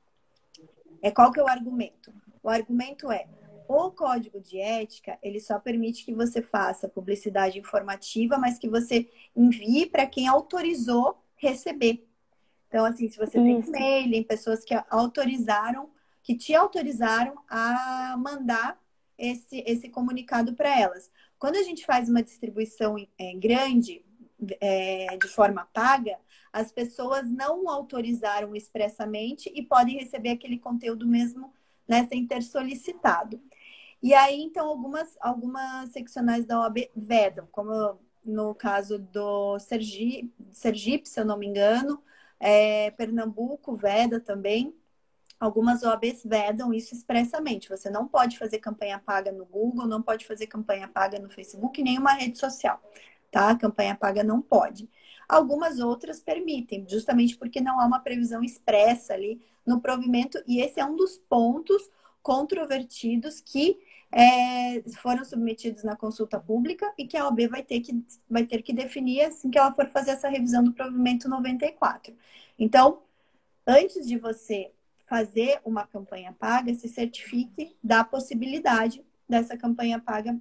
É 1.01 1.11
qual 1.11 1.31
que 1.31 1.39
é 1.39 1.43
o 1.43 1.47
argumento? 1.47 2.11
O 2.41 2.49
argumento 2.49 3.11
é 3.11 3.27
o 3.67 3.91
código 3.91 4.39
de 4.39 4.59
ética, 4.59 5.17
ele 5.21 5.39
só 5.39 5.59
permite 5.59 6.05
que 6.05 6.13
você 6.13 6.41
faça 6.41 6.87
publicidade 6.87 7.59
informativa, 7.59 8.37
mas 8.37 8.57
que 8.57 8.69
você 8.69 9.09
envie 9.35 9.85
para 9.85 10.05
quem 10.05 10.27
autorizou 10.27 11.17
receber. 11.35 12.07
Então, 12.67 12.85
assim, 12.85 13.07
se 13.07 13.17
você 13.17 13.39
Isso. 13.39 13.71
tem 13.71 14.05
e-mail, 14.05 14.25
pessoas 14.25 14.63
que 14.63 14.73
autorizaram, 14.89 15.89
que 16.21 16.35
te 16.35 16.53
autorizaram 16.53 17.37
a 17.49 18.15
mandar 18.17 18.79
esse, 19.17 19.63
esse 19.65 19.89
comunicado 19.89 20.53
para 20.53 20.77
elas. 20.79 21.09
Quando 21.39 21.55
a 21.55 21.63
gente 21.63 21.85
faz 21.85 22.09
uma 22.09 22.21
distribuição 22.21 22.95
é, 23.17 23.33
grande, 23.35 24.03
é, 24.59 25.17
de 25.17 25.27
forma 25.27 25.67
paga, 25.73 26.17
as 26.51 26.71
pessoas 26.71 27.29
não 27.29 27.69
autorizaram 27.69 28.55
expressamente 28.55 29.51
e 29.53 29.63
podem 29.63 29.97
receber 29.97 30.29
aquele 30.29 30.57
conteúdo 30.57 31.07
mesmo 31.07 31.53
né, 31.87 32.05
sem 32.07 32.25
ter 32.25 32.41
solicitado. 32.43 33.39
E 34.01 34.13
aí, 34.13 34.41
então, 34.41 34.67
algumas, 34.67 35.17
algumas 35.19 35.89
seccionais 35.89 36.45
da 36.45 36.59
OAB 36.59 36.89
vedam, 36.95 37.47
como 37.51 37.99
no 38.23 38.53
caso 38.53 38.99
do 38.99 39.57
Sergipe, 39.59 40.31
Sergipe 40.51 41.07
se 41.07 41.19
eu 41.19 41.25
não 41.25 41.37
me 41.37 41.47
engano, 41.47 42.01
é, 42.39 42.91
Pernambuco 42.91 43.75
veda 43.75 44.19
também. 44.19 44.75
Algumas 45.39 45.83
OABs 45.83 46.23
vedam 46.25 46.73
isso 46.73 46.93
expressamente. 46.95 47.69
Você 47.69 47.89
não 47.89 48.07
pode 48.07 48.37
fazer 48.37 48.59
campanha 48.59 48.99
paga 48.99 49.31
no 49.31 49.45
Google, 49.45 49.87
não 49.87 50.01
pode 50.01 50.25
fazer 50.25 50.47
campanha 50.47 50.87
paga 50.87 51.19
no 51.19 51.29
Facebook, 51.29 51.81
nenhuma 51.81 52.13
rede 52.13 52.37
social, 52.37 52.81
tá? 53.31 53.55
Campanha 53.55 53.95
paga 53.95 54.23
não 54.23 54.41
pode. 54.41 54.89
Algumas 55.29 55.79
outras 55.79 56.19
permitem, 56.19 56.85
justamente 56.87 57.37
porque 57.37 57.61
não 57.61 57.79
há 57.79 57.85
uma 57.85 57.99
previsão 57.99 58.43
expressa 58.43 59.13
ali 59.13 59.41
no 59.65 59.81
provimento, 59.81 60.41
e 60.47 60.61
esse 60.61 60.79
é 60.79 60.85
um 60.85 60.95
dos 60.95 61.17
pontos 61.17 61.89
controvertidos 62.23 63.41
que 63.41 63.77
é, 64.11 64.81
foram 65.01 65.23
submetidos 65.25 65.83
na 65.83 65.95
consulta 65.95 66.39
pública 66.39 66.91
e 66.97 67.05
que 67.05 67.17
a 67.17 67.25
OAB 67.25 67.47
vai 67.49 67.63
ter 67.63 67.81
que, 67.81 68.03
vai 68.29 68.45
ter 68.45 68.61
que 68.61 68.73
definir 68.73 69.21
assim 69.21 69.49
que 69.49 69.57
ela 69.57 69.73
for 69.73 69.87
fazer 69.89 70.11
essa 70.11 70.29
revisão 70.29 70.63
do 70.63 70.73
provimento 70.73 71.29
94. 71.29 72.15
Então, 72.57 73.01
antes 73.65 74.07
de 74.07 74.17
você 74.17 74.71
fazer 75.05 75.59
uma 75.63 75.85
campanha 75.85 76.33
paga, 76.37 76.73
se 76.73 76.87
certifique 76.87 77.77
da 77.83 78.03
possibilidade 78.03 79.03
dessa 79.27 79.57
campanha 79.57 79.99
paga 79.99 80.39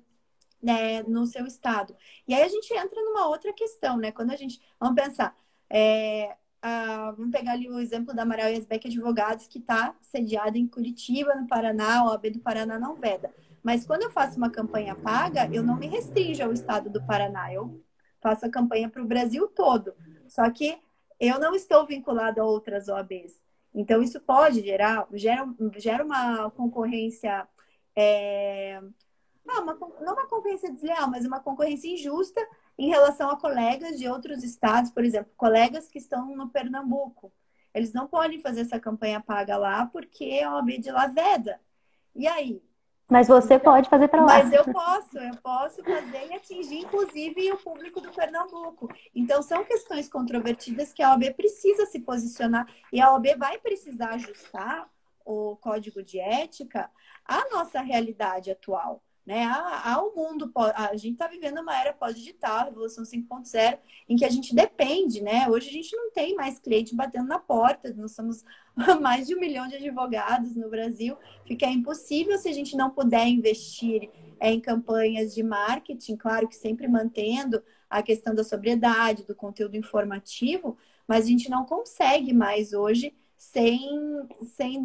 né, 0.63 1.03
no 1.05 1.27
seu 1.27 1.47
estado. 1.47 1.95
E 2.27 2.35
aí 2.35 2.43
a 2.43 2.49
gente 2.49 2.73
entra 2.73 3.01
numa 3.03 3.29
outra 3.29 3.53
questão, 3.53 3.97
né? 3.97 4.11
Quando 4.11 4.33
a 4.33 4.37
gente. 4.37 4.61
Vamos 4.81 5.01
pensar. 5.01 5.37
É, 5.71 6.37
a, 6.63 7.13
vamos 7.13 7.31
pegar 7.31 7.53
ali 7.53 7.69
o 7.71 7.79
exemplo 7.79 8.15
da 8.15 8.23
Amaral 8.23 8.51
Yasbeck 8.51 8.89
Advogados, 8.89 9.47
que 9.47 9.59
está 9.59 9.95
sediada 10.01 10.59
em 10.59 10.67
Curitiba, 10.67 11.35
no 11.35 11.47
Paraná, 11.47 12.01
a 12.01 12.05
OAB 12.07 12.31
do 12.31 12.41
Paraná 12.41 12.79
não 12.79 12.97
veda. 12.97 13.33
Mas 13.67 13.85
quando 13.85 14.03
eu 14.03 14.13
faço 14.13 14.37
uma 14.37 14.49
campanha 14.49 14.95
paga, 14.95 15.53
eu 15.53 15.61
não 15.61 15.77
me 15.77 15.89
restringo 15.89 16.41
ao 16.41 16.53
estado 16.53 16.89
do 16.89 17.05
Paraná. 17.05 17.53
Eu 17.53 17.85
faço 18.21 18.47
a 18.47 18.49
campanha 18.49 18.89
para 18.89 19.03
o 19.03 19.07
Brasil 19.07 19.49
todo. 19.49 19.93
Só 20.29 20.49
que 20.51 20.79
eu 21.19 21.41
não 21.41 21.53
estou 21.53 21.85
vinculado 21.85 22.41
a 22.41 22.45
outras 22.45 22.87
OABs. 22.87 23.43
Então, 23.75 24.01
isso 24.01 24.21
pode 24.21 24.61
gerar, 24.61 25.09
gera, 25.15 25.45
gera 25.79 26.05
uma 26.05 26.49
concorrência. 26.53 27.49
É, 27.97 28.81
não, 29.45 29.65
uma, 29.65 29.75
não 29.75 30.13
uma 30.13 30.29
concorrência 30.29 30.73
desleal, 30.73 31.11
mas 31.11 31.27
uma 31.27 31.41
concorrência 31.41 31.93
injusta 31.93 32.41
em 32.79 32.89
relação 32.89 33.31
a 33.31 33.37
colegas 33.37 33.99
de 33.99 34.09
outros 34.09 34.45
estados, 34.45 34.93
por 34.93 35.05
exemplo, 35.05 35.33
colegas 35.37 35.89
que 35.89 35.99
estão 35.99 36.37
no 36.37 36.49
Pernambuco. 36.51 37.33
Eles 37.75 37.93
não 37.93 38.07
podem 38.07 38.41
fazer 38.41 38.61
essa 38.61 38.79
campanha 38.79 39.21
paga 39.21 39.57
lá 39.57 39.87
porque 39.87 40.41
a 40.41 40.55
OAB 40.55 40.79
de 40.79 40.93
lá 40.93 41.09
veda. 41.09 41.61
E 42.15 42.29
aí? 42.29 42.63
Mas 43.09 43.29
você 43.29 43.59
pode 43.59 43.89
fazer 43.89 44.09
para 44.09 44.25
lá. 44.25 44.39
Mas 44.39 44.53
eu 44.53 44.65
posso, 44.65 45.19
eu 45.19 45.37
posso 45.37 45.83
fazer 45.85 46.27
e 46.29 46.35
atingir, 46.35 46.79
inclusive, 46.79 47.53
o 47.53 47.57
público 47.57 48.01
do 48.01 48.11
Pernambuco. 48.11 48.89
Então, 49.15 49.41
são 49.43 49.65
questões 49.65 50.09
controvertidas 50.09 50.93
que 50.93 51.03
a 51.03 51.11
OAB 51.11 51.35
precisa 51.35 51.87
se 51.87 52.01
posicionar 52.01 52.67
e 52.93 53.01
a 53.01 53.13
OAB 53.13 53.37
vai 53.39 53.59
precisar 53.59 54.15
ajustar 54.15 54.89
o 55.25 55.57
código 55.57 56.03
de 56.03 56.19
ética 56.19 56.91
à 57.25 57.49
nossa 57.51 57.81
realidade 57.81 58.51
atual. 58.51 59.03
Né? 59.27 59.45
Ao 59.83 60.15
mundo, 60.15 60.53
a 60.55 60.97
gente 60.97 61.15
está 61.15 61.27
vivendo 61.27 61.61
uma 61.61 61.77
era 61.77 61.93
pós-digital, 61.93 62.67
revolução 62.67 63.03
5.0, 63.03 63.77
em 64.09 64.15
que 64.15 64.25
a 64.25 64.31
gente 64.31 64.55
depende, 64.55 65.21
né? 65.21 65.49
Hoje 65.49 65.69
a 65.69 65.73
gente 65.73 65.97
não 65.97 66.13
tem 66.13 66.37
mais 66.37 66.61
cliente 66.61 66.95
batendo 66.95 67.27
na 67.27 67.39
porta, 67.41 67.93
nós 67.95 68.13
somos 68.13 68.45
mais 69.03 69.27
de 69.27 69.35
um 69.35 69.41
milhão 69.41 69.67
de 69.67 69.75
advogados 69.75 70.55
no 70.55 70.71
Brasil, 70.71 71.17
fica 71.45 71.67
impossível 71.67 72.39
se 72.39 72.49
a 72.49 72.53
gente 72.53 72.77
não 72.77 72.89
puder 72.89 73.27
investir 73.27 74.09
em 74.41 74.61
campanhas 74.61 75.35
de 75.35 75.43
marketing, 75.43 76.15
claro 76.15 76.47
que 76.47 76.55
sempre 76.55 76.87
mantendo 76.87 77.61
a 77.91 78.05
questão 78.05 78.33
da 78.33 78.45
sobriedade, 78.45 79.27
do 79.27 79.35
conteúdo 79.35 79.77
informativo, 79.77 80.79
mas 81.07 81.25
a 81.25 81.29
gente 81.29 81.51
não 81.51 81.65
consegue 81.65 82.33
mais 82.33 82.73
hoje 82.73 83.13
sem, 83.37 84.27
sem, 84.55 84.85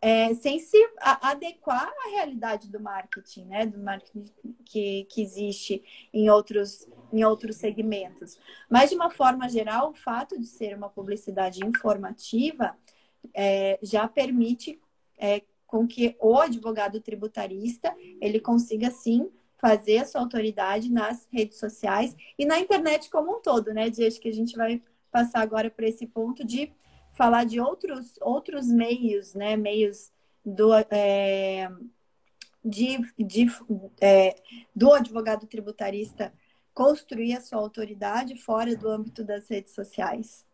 é, 0.00 0.34
sem 0.34 0.58
se 0.58 0.76
adequar 0.98 1.92
à 2.04 2.10
realidade 2.10 2.68
do 2.68 2.80
marketing, 2.80 3.44
né? 3.44 3.66
Do 3.66 3.78
marketing 3.78 4.24
que, 4.64 5.04
que 5.04 5.22
existe 5.22 5.82
em 6.12 6.28
outros, 6.28 6.88
em 7.12 7.24
outros 7.24 7.56
segmentos. 7.56 8.38
Mas, 8.68 8.90
de 8.90 8.96
uma 8.96 9.10
forma 9.10 9.48
geral, 9.48 9.90
o 9.90 9.94
fato 9.94 10.38
de 10.38 10.46
ser 10.46 10.76
uma 10.76 10.88
publicidade 10.88 11.64
informativa 11.64 12.76
é, 13.32 13.78
já 13.82 14.08
permite 14.08 14.80
é, 15.16 15.42
com 15.66 15.86
que 15.86 16.16
o 16.20 16.38
advogado 16.38 17.00
tributarista 17.00 17.94
ele 18.20 18.40
consiga, 18.40 18.90
sim, 18.90 19.30
fazer 19.58 19.98
a 19.98 20.04
sua 20.04 20.20
autoridade 20.20 20.90
nas 20.90 21.28
redes 21.30 21.58
sociais 21.58 22.16
e 22.36 22.44
na 22.44 22.58
internet 22.58 23.08
como 23.08 23.36
um 23.36 23.40
todo, 23.40 23.72
né? 23.72 23.84
Acho 23.84 24.20
que 24.20 24.28
a 24.28 24.34
gente 24.34 24.56
vai 24.56 24.82
passar 25.10 25.40
agora 25.40 25.70
para 25.70 25.86
esse 25.86 26.04
ponto 26.06 26.44
de 26.44 26.72
falar 27.12 27.44
de 27.44 27.60
outros, 27.60 28.18
outros 28.20 28.66
meios, 28.66 29.34
né? 29.34 29.56
Meios 29.56 30.10
do, 30.44 30.74
é, 30.90 31.68
de, 32.64 32.98
de, 33.18 33.46
é, 34.00 34.34
do 34.74 34.92
advogado 34.92 35.46
tributarista 35.46 36.32
construir 36.74 37.34
a 37.34 37.40
sua 37.40 37.60
autoridade 37.60 38.36
fora 38.36 38.74
do 38.74 38.88
âmbito 38.88 39.22
das 39.22 39.48
redes 39.48 39.74
sociais. 39.74 40.46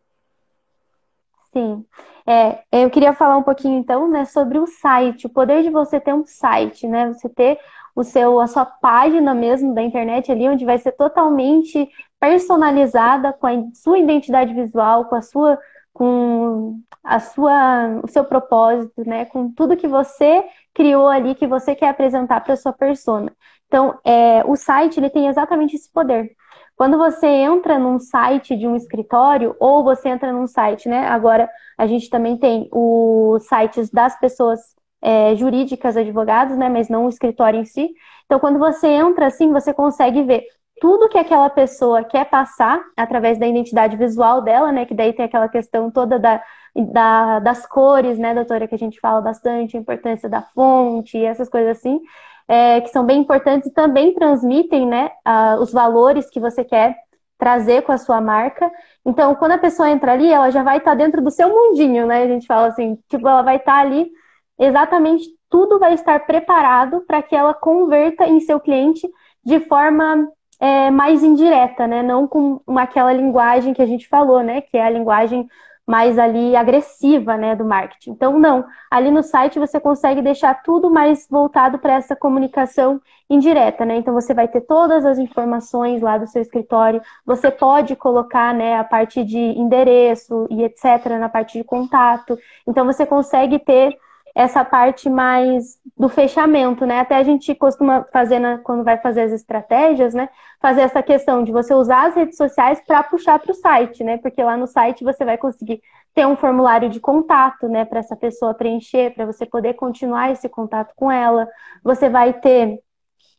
Sim. 1.53 1.85
É, 2.27 2.63
eu 2.71 2.91
queria 2.91 3.15
falar 3.15 3.37
um 3.37 3.43
pouquinho 3.43 3.79
então, 3.79 4.09
né, 4.09 4.25
sobre 4.27 4.59
o 4.59 4.67
site, 4.67 5.27
o 5.27 5.31
poder 5.31 5.63
de 5.63 5.71
você 5.71 5.99
ter 5.99 6.13
um 6.13 6.27
site, 6.27 6.87
né? 6.87 7.09
Você 7.13 7.29
ter 7.29 7.59
o 7.97 8.05
seu, 8.05 8.39
a 8.41 8.47
sua 8.47 8.67
página 8.67 9.35
mesmo 9.35 9.75
da 9.75 9.83
internet 9.83 10.31
ali, 10.31 10.49
onde 10.49 10.65
vai 10.65 10.79
ser 10.79 10.93
totalmente 10.93 11.89
personalizada 12.21 13.33
com 13.33 13.47
a 13.47 13.75
sua 13.75 13.99
identidade 13.99 14.53
visual, 14.53 15.07
com 15.07 15.15
a 15.15 15.23
sua 15.23 15.59
com 15.99 16.81
a 17.03 17.19
sua, 17.19 18.01
o 18.05 18.09
seu 18.09 18.25
propósito, 18.25 19.03
né? 19.05 19.25
Com 19.25 19.51
tudo 19.53 19.77
que 19.77 19.89
você 19.89 20.45
criou 20.73 21.09
ali 21.09 21.35
que 21.35 21.47
você 21.47 21.75
quer 21.75 21.89
apresentar 21.89 22.41
para 22.41 22.55
sua 22.57 22.73
persona. 22.73 23.33
Então, 23.67 23.99
é, 24.05 24.45
o 24.47 24.55
site 24.55 25.01
ele 25.01 25.11
tem 25.11 25.27
exatamente 25.27 25.75
esse 25.75 25.91
poder. 25.93 26.31
Quando 26.77 26.97
você 26.97 27.27
entra 27.27 27.81
num 27.81 27.99
site 27.99 28.57
de 28.57 28.69
um 28.69 28.77
escritório, 28.77 29.57
ou 29.59 29.83
você 29.83 30.09
entra 30.09 30.33
num 30.33 30.47
site, 30.47 30.89
né? 30.89 31.09
Agora 31.09 31.51
a 31.77 31.87
gente 31.89 32.09
também 32.09 32.39
tem 32.39 32.69
os 32.71 33.45
sites 33.49 33.91
das 33.91 34.19
pessoas 34.21 34.61
é, 35.03 35.35
jurídicas, 35.35 35.97
advogados, 35.97 36.57
né? 36.57 36.69
Mas 36.69 36.89
não 36.89 37.07
o 37.07 37.09
escritório 37.09 37.59
em 37.59 37.65
si. 37.65 37.91
Então, 38.27 38.39
quando 38.39 38.59
você 38.61 38.87
entra 38.87 39.27
assim, 39.27 39.51
você 39.53 39.75
consegue 39.75 40.23
ver 40.23 40.45
tudo 40.81 41.09
que 41.09 41.19
aquela 41.19 41.51
pessoa 41.51 42.05
quer 42.05 42.25
passar 42.27 42.81
através 42.97 43.39
da 43.39 43.47
identidade 43.47 43.97
visual 43.97 44.43
dela, 44.43 44.73
né? 44.73 44.85
Que 44.87 44.95
daí 44.95 45.13
tem 45.13 45.25
aquela 45.25 45.49
questão 45.49 45.91
toda 45.91 46.19
da, 46.19 46.43
da, 46.75 47.39
das 47.41 47.67
cores, 47.67 48.19
né, 48.19 48.35
doutora, 48.35 48.67
que 48.69 48.75
a 48.75 48.79
gente 48.79 49.01
fala 49.01 49.21
bastante, 49.21 49.77
a 49.77 49.81
importância 49.81 50.29
da 50.29 50.43
fonte, 50.43 51.23
essas 51.23 51.49
coisas 51.49 51.77
assim 51.77 52.01
é, 52.49 52.81
que 52.81 52.89
são 52.89 53.05
bem 53.05 53.21
importantes 53.21 53.69
e 53.69 53.75
também 53.75 54.15
transmitem 54.15 54.87
né, 54.87 55.11
uh, 55.27 55.61
os 55.61 55.71
valores 55.71 56.31
que 56.31 56.41
você 56.41 56.65
quer 56.65 56.97
trazer 57.37 57.83
com 57.83 57.93
a 57.93 57.99
sua 57.99 58.21
marca. 58.21 58.71
Então, 59.05 59.35
quando 59.35 59.53
a 59.53 59.59
pessoa 59.59 59.91
entra 59.91 60.13
ali, 60.13 60.33
ela 60.33 60.51
já 60.51 60.63
vai 60.63 60.79
estar 60.79 60.93
tá 60.93 60.97
dentro 60.97 61.23
do 61.23 61.31
seu 61.31 61.49
mundinho, 61.51 62.07
né? 62.07 62.23
A 62.23 62.27
gente 62.27 62.47
fala 62.47 62.69
assim, 62.69 62.99
tipo, 63.09 63.29
ela 63.29 63.43
vai 63.43 63.57
estar 63.57 63.75
tá 63.75 63.79
ali 63.81 64.11
exatamente 64.59 65.25
tudo 65.49 65.79
vai 65.79 65.95
estar 65.95 66.27
preparado 66.27 67.03
para 67.07 67.23
que 67.23 67.35
ela 67.35 67.55
converta 67.55 68.27
em 68.27 68.41
seu 68.41 68.59
cliente 68.59 69.09
de 69.45 69.61
forma 69.61 70.29
é, 70.61 70.91
mais 70.91 71.23
indireta, 71.23 71.87
né? 71.87 72.03
Não 72.03 72.27
com 72.27 72.61
aquela 72.79 73.13
linguagem 73.13 73.75
que 73.75 73.83
a 73.83 73.87
gente 73.87 74.09
falou, 74.09 74.43
né? 74.43 74.61
Que 74.61 74.77
é 74.77 74.85
a 74.85 74.91
linguagem 74.91 75.49
mais 75.89 76.19
ali 76.19 76.55
agressiva, 76.55 77.39
né, 77.39 77.57
do 77.57 77.65
marketing. 77.65 78.11
Então, 78.11 78.39
não. 78.39 78.67
Ali 78.91 79.11
no 79.11 79.23
site 79.23 79.59
você 79.59 79.81
consegue 79.81 80.21
deixar 80.21 80.63
tudo 80.63 80.91
mais 80.91 81.27
voltado 81.31 81.79
para 81.79 81.95
essa 81.95 82.15
comunicação 82.15 83.01
indireta, 83.29 83.87
né? 83.87 83.97
Então, 83.97 84.13
você 84.13 84.35
vai 84.35 84.47
ter 84.49 84.61
todas 84.61 85.07
as 85.07 85.19
informações 85.19 86.03
lá 86.03 86.19
do 86.19 86.27
seu 86.27 86.43
escritório. 86.43 87.01
Você 87.25 87.51
pode 87.51 87.97
colocar, 87.97 88.53
né, 88.53 88.77
a 88.77 88.85
parte 88.85 89.25
de 89.25 89.39
endereço 89.39 90.47
e 90.51 90.63
etc. 90.63 91.19
na 91.19 91.29
parte 91.31 91.57
de 91.57 91.65
contato. 91.65 92.39
Então, 92.67 92.85
você 92.85 93.07
consegue 93.07 93.59
ter 93.59 93.97
essa 94.39 94.65
parte 94.65 95.11
mais 95.11 95.81
do 95.97 96.09
fechamento, 96.09 96.87
né? 96.87 97.01
Até 97.01 97.17
a 97.17 97.25
gente 97.25 97.53
costuma 97.57 98.05
fazer 98.13 98.39
na, 98.39 98.59
quando 98.59 98.85
vai 98.85 98.97
fazer 98.97 99.23
as 99.23 99.33
estratégias, 99.33 100.15
né? 100.15 100.29
Fazer 100.63 100.83
essa 100.83 101.03
questão 101.03 101.43
de 101.43 101.51
você 101.51 101.75
usar 101.75 102.07
as 102.07 102.15
redes 102.15 102.37
sociais 102.37 102.81
para 102.87 103.03
puxar 103.03 103.41
para 103.41 103.51
o 103.51 103.55
site, 103.55 104.05
né? 104.05 104.17
Porque 104.19 104.41
lá 104.41 104.57
no 104.57 104.69
site 104.69 105.03
você 105.03 105.25
vai 105.25 105.37
conseguir 105.37 105.81
ter 106.15 106.25
um 106.25 106.37
formulário 106.37 106.89
de 106.89 107.01
contato, 107.01 107.69
né? 107.69 107.85
Para 107.85 107.99
essa 107.99 108.15
pessoa 108.15 108.55
preencher, 108.55 109.13
para 109.13 109.27
você 109.27 109.45
poder 109.45 109.75
continuar 109.75 110.31
esse 110.31 110.49
contato 110.49 110.95
com 110.95 111.11
ela. 111.11 111.49
Você 111.83 112.09
vai 112.09 112.33
ter 112.33 112.79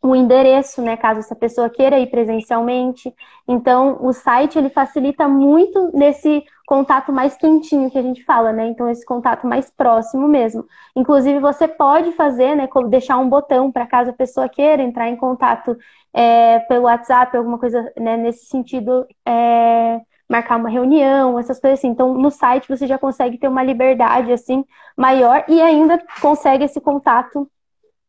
o 0.02 0.16
endereço, 0.16 0.80
né, 0.80 0.96
caso 0.96 1.20
essa 1.20 1.36
pessoa 1.36 1.68
queira 1.68 1.98
ir 1.98 2.06
presencialmente. 2.06 3.14
Então, 3.46 3.98
o 4.00 4.12
site 4.12 4.58
ele 4.58 4.70
facilita 4.70 5.28
muito 5.28 5.90
nesse 5.94 6.42
contato 6.66 7.12
mais 7.12 7.36
quentinho 7.36 7.90
que 7.90 7.98
a 7.98 8.02
gente 8.02 8.24
fala, 8.24 8.52
né? 8.52 8.66
Então, 8.68 8.88
esse 8.88 9.04
contato 9.04 9.46
mais 9.46 9.70
próximo 9.70 10.26
mesmo. 10.26 10.64
Inclusive, 10.96 11.38
você 11.40 11.68
pode 11.68 12.12
fazer, 12.12 12.54
né, 12.56 12.68
deixar 12.88 13.18
um 13.18 13.28
botão 13.28 13.70
para 13.70 13.86
caso 13.86 14.10
a 14.10 14.14
pessoa 14.14 14.48
queira 14.48 14.82
entrar 14.82 15.08
em 15.08 15.16
contato 15.16 15.76
é, 16.14 16.60
pelo 16.60 16.84
WhatsApp, 16.84 17.36
alguma 17.36 17.58
coisa 17.58 17.92
né, 17.98 18.16
nesse 18.16 18.46
sentido, 18.46 19.06
é, 19.26 20.00
marcar 20.28 20.56
uma 20.56 20.70
reunião, 20.70 21.38
essas 21.38 21.60
coisas 21.60 21.78
assim. 21.78 21.88
Então, 21.88 22.14
no 22.14 22.30
site 22.30 22.68
você 22.68 22.86
já 22.86 22.96
consegue 22.98 23.36
ter 23.36 23.48
uma 23.48 23.62
liberdade 23.62 24.32
assim 24.32 24.64
maior 24.96 25.44
e 25.48 25.60
ainda 25.60 26.02
consegue 26.22 26.64
esse 26.64 26.80
contato 26.80 27.50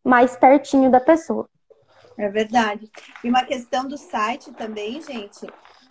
mais 0.04 0.38
pertinho 0.38 0.90
da 0.90 1.00
pessoa. 1.00 1.50
É 2.18 2.30
verdade. 2.30 2.92
E 3.24 3.30
uma 3.30 3.44
questão 3.44 3.88
do 3.88 3.98
site 3.98 4.52
também, 4.52 5.02
gente, 5.02 5.46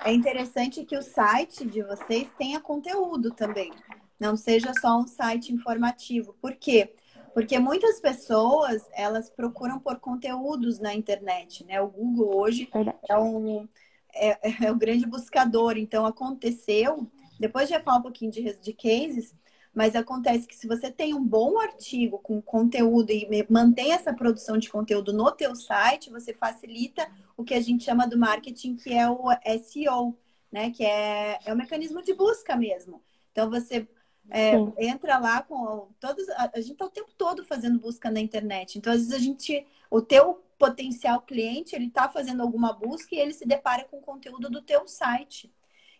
é 0.04 0.12
interessante 0.12 0.84
que 0.84 0.96
o 0.96 1.02
site 1.02 1.64
de 1.66 1.82
vocês 1.82 2.28
tenha 2.38 2.60
conteúdo 2.60 3.30
também. 3.30 3.72
Não 4.18 4.36
seja 4.36 4.72
só 4.80 4.98
um 4.98 5.06
site 5.06 5.52
informativo. 5.52 6.34
Por 6.40 6.54
quê? 6.54 6.94
Porque 7.32 7.58
muitas 7.58 8.00
pessoas, 8.00 8.82
elas 8.92 9.30
procuram 9.30 9.78
por 9.78 9.98
conteúdos 9.98 10.78
na 10.78 10.94
internet, 10.94 11.64
né? 11.64 11.80
O 11.80 11.88
Google 11.88 12.36
hoje 12.36 12.68
é 13.08 13.18
um, 13.18 13.68
é, 14.14 14.66
é 14.66 14.72
um 14.72 14.78
grande 14.78 15.06
buscador. 15.06 15.76
Então, 15.76 16.06
aconteceu... 16.06 17.10
Depois 17.40 17.70
de 17.70 17.80
falar 17.80 17.96
um 17.96 18.02
pouquinho 18.02 18.30
de, 18.30 18.52
de 18.60 18.72
cases, 18.74 19.34
mas 19.74 19.94
acontece 19.94 20.46
que 20.46 20.56
se 20.56 20.66
você 20.66 20.90
tem 20.90 21.14
um 21.14 21.24
bom 21.24 21.58
artigo 21.60 22.18
com 22.18 22.42
conteúdo 22.42 23.10
e 23.10 23.46
mantém 23.48 23.92
essa 23.92 24.12
produção 24.12 24.58
de 24.58 24.68
conteúdo 24.68 25.12
no 25.12 25.30
teu 25.30 25.54
site, 25.54 26.10
você 26.10 26.34
facilita 26.34 27.08
o 27.36 27.44
que 27.44 27.54
a 27.54 27.60
gente 27.60 27.84
chama 27.84 28.06
do 28.06 28.18
marketing, 28.18 28.76
que 28.76 28.92
é 28.92 29.08
o 29.08 29.26
SEO, 29.62 30.18
né? 30.50 30.70
Que 30.70 30.84
é, 30.84 31.38
é 31.44 31.52
o 31.52 31.56
mecanismo 31.56 32.02
de 32.02 32.12
busca 32.12 32.56
mesmo. 32.56 33.00
Então 33.30 33.48
você 33.48 33.86
é, 34.28 34.52
entra 34.78 35.18
lá 35.18 35.42
com 35.42 35.88
todos. 35.98 36.28
A, 36.30 36.50
a 36.54 36.60
gente 36.60 36.72
está 36.72 36.84
o 36.84 36.90
tempo 36.90 37.10
todo 37.16 37.44
fazendo 37.44 37.78
busca 37.78 38.10
na 38.10 38.20
internet. 38.20 38.78
Então, 38.78 38.92
às 38.92 39.00
vezes, 39.00 39.14
a 39.14 39.18
gente. 39.18 39.66
O 39.90 40.00
teu 40.00 40.40
potencial 40.56 41.22
cliente, 41.22 41.74
ele 41.74 41.86
está 41.86 42.08
fazendo 42.08 42.42
alguma 42.42 42.72
busca 42.72 43.14
e 43.14 43.18
ele 43.18 43.32
se 43.32 43.46
depara 43.46 43.84
com 43.84 43.98
o 43.98 44.02
conteúdo 44.02 44.48
do 44.48 44.62
teu 44.62 44.86
site. 44.86 45.52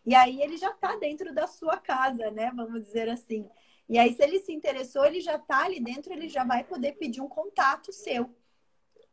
E 0.05 0.15
aí 0.15 0.41
ele 0.43 0.57
já 0.57 0.71
está 0.71 0.97
dentro 0.97 1.35
da 1.35 1.47
sua 1.47 1.77
casa, 1.77 2.31
né? 2.31 2.51
Vamos 2.55 2.83
dizer 2.83 3.09
assim. 3.09 3.49
E 3.91 3.99
aí, 3.99 4.15
se 4.15 4.23
ele 4.23 4.39
se 4.39 4.53
interessou, 4.53 5.05
ele 5.05 5.21
já 5.21 5.35
está 5.35 5.65
ali 5.65 5.81
dentro, 5.81 6.13
ele 6.13 6.29
já 6.29 6.45
vai 6.45 6.63
poder 6.63 6.93
pedir 6.93 7.21
um 7.21 7.29
contato 7.29 7.93
seu. 7.93 8.31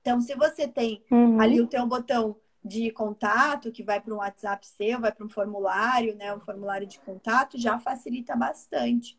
Então, 0.01 0.21
se 0.21 0.35
você 0.35 0.67
tem 0.67 1.03
uhum. 1.09 1.41
ali 1.41 1.59
o 1.59 1.65
teu 1.67 1.85
botão 1.87 2.35
de 2.63 2.91
contato, 2.91 3.71
que 3.71 3.81
vai 3.81 3.99
para 3.99 4.13
um 4.13 4.17
WhatsApp 4.17 4.67
seu, 4.67 4.99
vai 4.99 5.11
para 5.11 5.25
um 5.25 5.29
formulário, 5.29 6.15
né? 6.15 6.31
Um 6.31 6.39
formulário 6.39 6.85
de 6.85 6.99
contato, 6.99 7.57
já 7.57 7.79
facilita 7.79 8.35
bastante. 8.35 9.17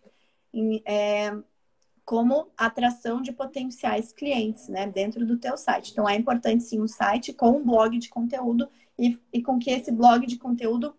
É, 0.84 1.36
como 2.04 2.48
atração 2.56 3.20
de 3.20 3.32
potenciais 3.32 4.12
clientes, 4.12 4.68
né? 4.68 4.86
Dentro 4.86 5.26
do 5.26 5.36
teu 5.36 5.56
site. 5.56 5.90
Então, 5.90 6.08
é 6.08 6.14
importante 6.14 6.62
sim 6.62 6.80
um 6.80 6.88
site 6.88 7.32
com 7.32 7.50
um 7.50 7.64
blog 7.64 7.98
de 7.98 8.08
conteúdo 8.08 8.68
e, 8.96 9.18
e 9.32 9.42
com 9.42 9.58
que 9.58 9.70
esse 9.70 9.90
blog 9.90 10.24
de 10.24 10.38
conteúdo 10.38 10.94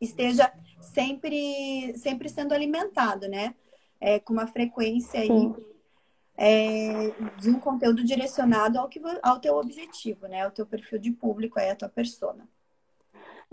esteja 0.00 0.52
sempre, 0.80 1.96
sempre 1.96 2.28
sendo 2.28 2.52
alimentado, 2.52 3.28
né? 3.28 3.54
É, 4.00 4.18
com 4.18 4.32
uma 4.32 4.46
frequência 4.46 5.20
aí, 5.20 5.30
é, 6.36 7.10
de 7.38 7.48
um 7.48 7.58
conteúdo 7.58 8.04
direcionado 8.04 8.78
ao, 8.78 8.88
que, 8.88 9.00
ao 9.22 9.40
teu 9.40 9.56
objetivo, 9.56 10.26
né? 10.26 10.42
Ao 10.42 10.50
teu 10.50 10.66
perfil 10.66 10.98
de 10.98 11.10
público, 11.10 11.58
aí, 11.58 11.70
a 11.70 11.76
tua 11.76 11.88
persona. 11.88 12.48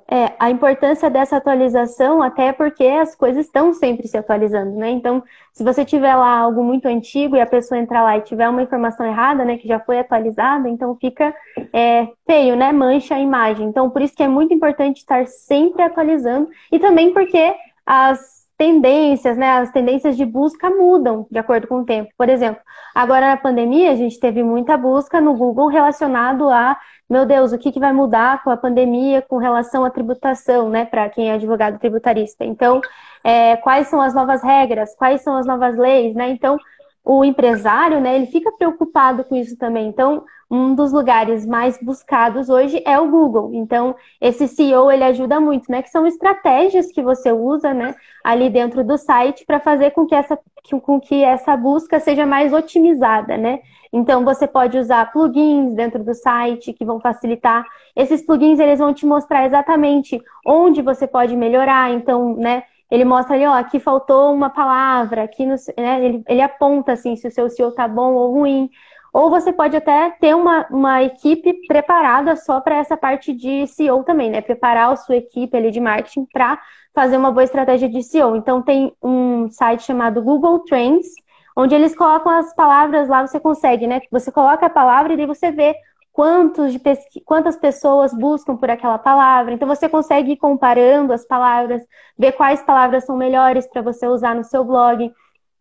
É, 0.10 0.34
a 0.40 0.50
importância 0.50 1.10
dessa 1.10 1.38
atualização, 1.38 2.22
até 2.22 2.52
porque 2.52 2.84
as 2.86 3.16
coisas 3.16 3.46
estão 3.46 3.74
sempre 3.74 4.08
se 4.08 4.18
atualizando, 4.18 4.76
né? 4.76 4.90
Então, 4.90 5.24
se 5.54 5.64
você 5.64 5.86
tiver 5.86 6.16
lá 6.16 6.40
algo 6.40 6.64
muito 6.64 6.88
antigo 6.88 7.36
e 7.36 7.42
a 7.42 7.46
pessoa 7.46 7.80
entrar 7.80 8.04
lá 8.04 8.18
e 8.18 8.22
tiver 8.22 8.50
uma 8.50 8.62
informação 8.62 9.06
errada, 9.06 9.46
né, 9.46 9.58
que 9.58 9.68
já 9.68 9.80
foi 9.80 10.00
atualizada, 10.00 10.68
então 10.68 10.98
fica 11.00 11.34
é, 11.74 12.08
feio, 12.26 12.56
né? 12.56 12.72
Mancha 12.72 13.16
a 13.16 13.20
imagem. 13.20 13.68
Então, 13.68 13.90
por 13.90 14.02
isso 14.02 14.16
que 14.16 14.24
é 14.24 14.28
muito 14.28 14.54
importante 14.54 14.98
estar 14.98 15.26
sempre 15.28 15.82
atualizando 15.82 16.50
e 16.72 16.80
também 16.80 17.14
porque 17.14 17.56
as 17.86 18.42
tendências, 18.62 19.36
né, 19.38 19.54
as 19.54 19.72
tendências 19.72 20.16
de 20.16 20.24
busca 20.24 20.70
mudam 20.70 21.26
de 21.32 21.40
acordo 21.40 21.66
com 21.66 21.80
o 21.80 21.84
tempo. 21.84 22.12
Por 22.16 22.30
exemplo, 22.30 22.62
agora 22.94 23.30
na 23.30 23.36
pandemia 23.38 23.92
a 23.92 23.96
gente 23.96 24.20
teve 24.20 24.44
muita 24.44 24.78
busca 24.78 25.20
no 25.20 25.34
Google 25.34 25.66
relacionado 25.66 26.48
a 26.48 26.78
meu 27.12 27.26
Deus, 27.26 27.52
o 27.52 27.58
que, 27.58 27.74
que 27.74 27.80
vai 27.80 27.92
mudar 27.92 28.42
com 28.42 28.50
a 28.50 28.56
pandemia 28.56 29.22
com 29.22 29.36
relação 29.36 29.84
à 29.84 29.90
tributação, 29.90 30.70
né, 30.70 30.86
para 30.86 31.10
quem 31.10 31.30
é 31.30 31.34
advogado 31.34 31.78
tributarista. 31.78 32.46
Então, 32.46 32.80
é, 33.22 33.58
quais 33.58 33.90
são 33.90 34.02
as 34.02 34.14
novas 34.14 34.42
regras, 34.42 34.96
quais 34.96 35.22
são 35.22 35.36
as 35.36 35.46
novas 35.46 35.78
leis, 35.78 36.16
né? 36.16 36.30
Então, 36.30 36.58
o 37.04 37.26
empresário, 37.26 38.00
né, 38.00 38.16
ele 38.16 38.28
fica 38.28 38.50
preocupado 38.54 39.26
com 39.26 39.36
isso 39.36 39.58
também. 39.58 39.88
Então, 39.90 40.24
um 40.50 40.74
dos 40.74 40.94
lugares 40.94 41.46
mais 41.46 41.78
buscados 41.82 42.48
hoje 42.48 42.82
é 42.86 42.98
o 42.98 43.10
Google. 43.10 43.52
Então, 43.56 43.94
esse 44.22 44.48
CEO, 44.48 44.90
ele 44.90 45.04
ajuda 45.04 45.38
muito, 45.38 45.70
né, 45.70 45.82
que 45.82 45.90
são 45.90 46.08
estratégias 46.08 46.94
que 46.94 47.02
você 47.02 47.30
usa, 47.34 47.74
né, 47.74 47.94
ali 48.24 48.50
dentro 48.50 48.86
do 48.86 48.98
site 48.98 49.46
para 49.46 49.60
fazer 49.60 49.92
com 49.92 50.06
que 50.08 50.16
essa 50.16 50.40
com 50.84 51.02
que 51.02 51.24
essa 51.24 51.58
busca 51.58 52.00
seja 52.00 52.26
mais 52.26 52.54
otimizada, 52.54 53.36
né? 53.36 53.60
Então, 53.94 54.24
você 54.24 54.48
pode 54.48 54.78
usar 54.78 55.12
plugins 55.12 55.74
dentro 55.74 56.04
do 56.04 56.14
site 56.14 56.72
que 56.72 56.86
vão 56.86 57.00
facilitar. 57.00 57.66
Esses 57.96 58.26
plugins, 58.26 58.60
eles 58.60 58.80
vão 58.80 58.94
te 58.94 59.06
mostrar 59.06 59.46
exatamente 59.46 60.22
onde 60.46 60.82
você 60.82 61.06
pode 61.06 61.36
melhorar. 61.36 61.92
Então, 61.92 62.36
né, 62.38 62.64
ele 62.90 63.04
mostra 63.04 63.36
ali, 63.36 63.46
ó, 63.46 63.54
aqui 63.54 63.80
faltou 63.80 64.34
uma 64.34 64.50
palavra, 64.50 65.24
aqui 65.24 65.46
no, 65.46 65.56
né, 65.78 66.06
ele, 66.06 66.24
ele 66.28 66.42
aponta, 66.42 66.94
assim, 66.94 67.16
se 67.16 67.28
o 67.28 67.32
seu 67.32 67.50
SEO 67.50 67.72
tá 67.72 67.88
bom 67.88 68.14
ou 68.14 68.34
ruim. 68.34 68.70
Ou 69.14 69.30
você 69.30 69.52
pode 69.52 69.76
até 69.76 70.10
ter 70.12 70.34
uma, 70.36 70.66
uma 70.70 71.04
equipe 71.04 71.54
preparada 71.68 72.36
só 72.38 72.62
para 72.62 72.78
essa 72.78 72.96
parte 72.96 73.34
de 73.34 73.68
SEO 73.68 74.04
também, 74.04 74.30
né? 74.30 74.40
Preparar 74.40 74.92
a 74.92 74.96
sua 74.96 75.18
equipe 75.18 75.56
ali 75.56 75.70
de 75.70 75.82
marketing 75.82 76.26
para 76.32 76.58
fazer 76.94 77.18
uma 77.18 77.32
boa 77.32 77.44
estratégia 77.44 77.90
de 77.90 78.02
SEO. 78.04 78.38
Então, 78.38 78.62
tem 78.62 78.94
um 79.04 79.50
site 79.50 79.84
chamado 79.84 80.22
Google 80.22 80.60
Trends, 80.60 81.08
onde 81.56 81.76
eles 81.76 81.96
colocam 81.96 82.32
as 82.32 82.54
palavras 82.54 83.08
lá, 83.08 83.26
você 83.26 83.40
consegue, 83.40 83.88
né? 83.88 84.02
Você 84.12 84.32
coloca 84.32 84.66
a 84.66 84.70
palavra 84.70 85.14
e 85.14 85.18
daí 85.18 85.26
você 85.26 85.52
vê 85.52 85.76
quantos 86.12 86.72
de 86.72 86.80
pesqu... 86.80 87.22
quantas 87.26 87.56
pessoas 87.56 88.14
buscam 88.14 88.56
por 88.56 88.70
aquela 88.70 88.98
palavra. 88.98 89.54
Então 89.54 89.68
você 89.68 89.88
consegue 89.90 90.34
ir 90.34 90.38
comparando 90.38 91.14
as 91.14 91.26
palavras, 91.26 91.82
ver 92.18 92.34
quais 92.34 92.62
palavras 92.64 93.06
são 93.06 93.16
melhores 93.18 93.68
para 93.68 93.82
você 93.82 94.08
usar 94.08 94.36
no 94.36 94.44
seu 94.44 94.64
blog. 94.64 95.12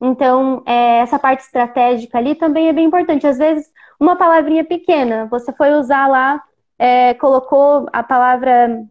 Então, 0.01 0.63
é, 0.67 0.99
essa 0.99 1.19
parte 1.19 1.41
estratégica 1.41 2.19
ali 2.19 2.35
também 2.35 2.69
é 2.69 2.73
bem 2.73 2.87
importante. 2.87 3.27
Às 3.27 3.39
vezes, 3.39 3.71
uma 3.99 4.17
palavrinha 4.17 4.65
pequena, 4.65 5.27
você 5.31 5.53
foi 5.53 5.75
usar 5.75 6.07
lá, 6.07 6.43
é, 6.79 7.15
colocou 7.15 7.87
a 7.93 8.03
palavra. 8.03 8.83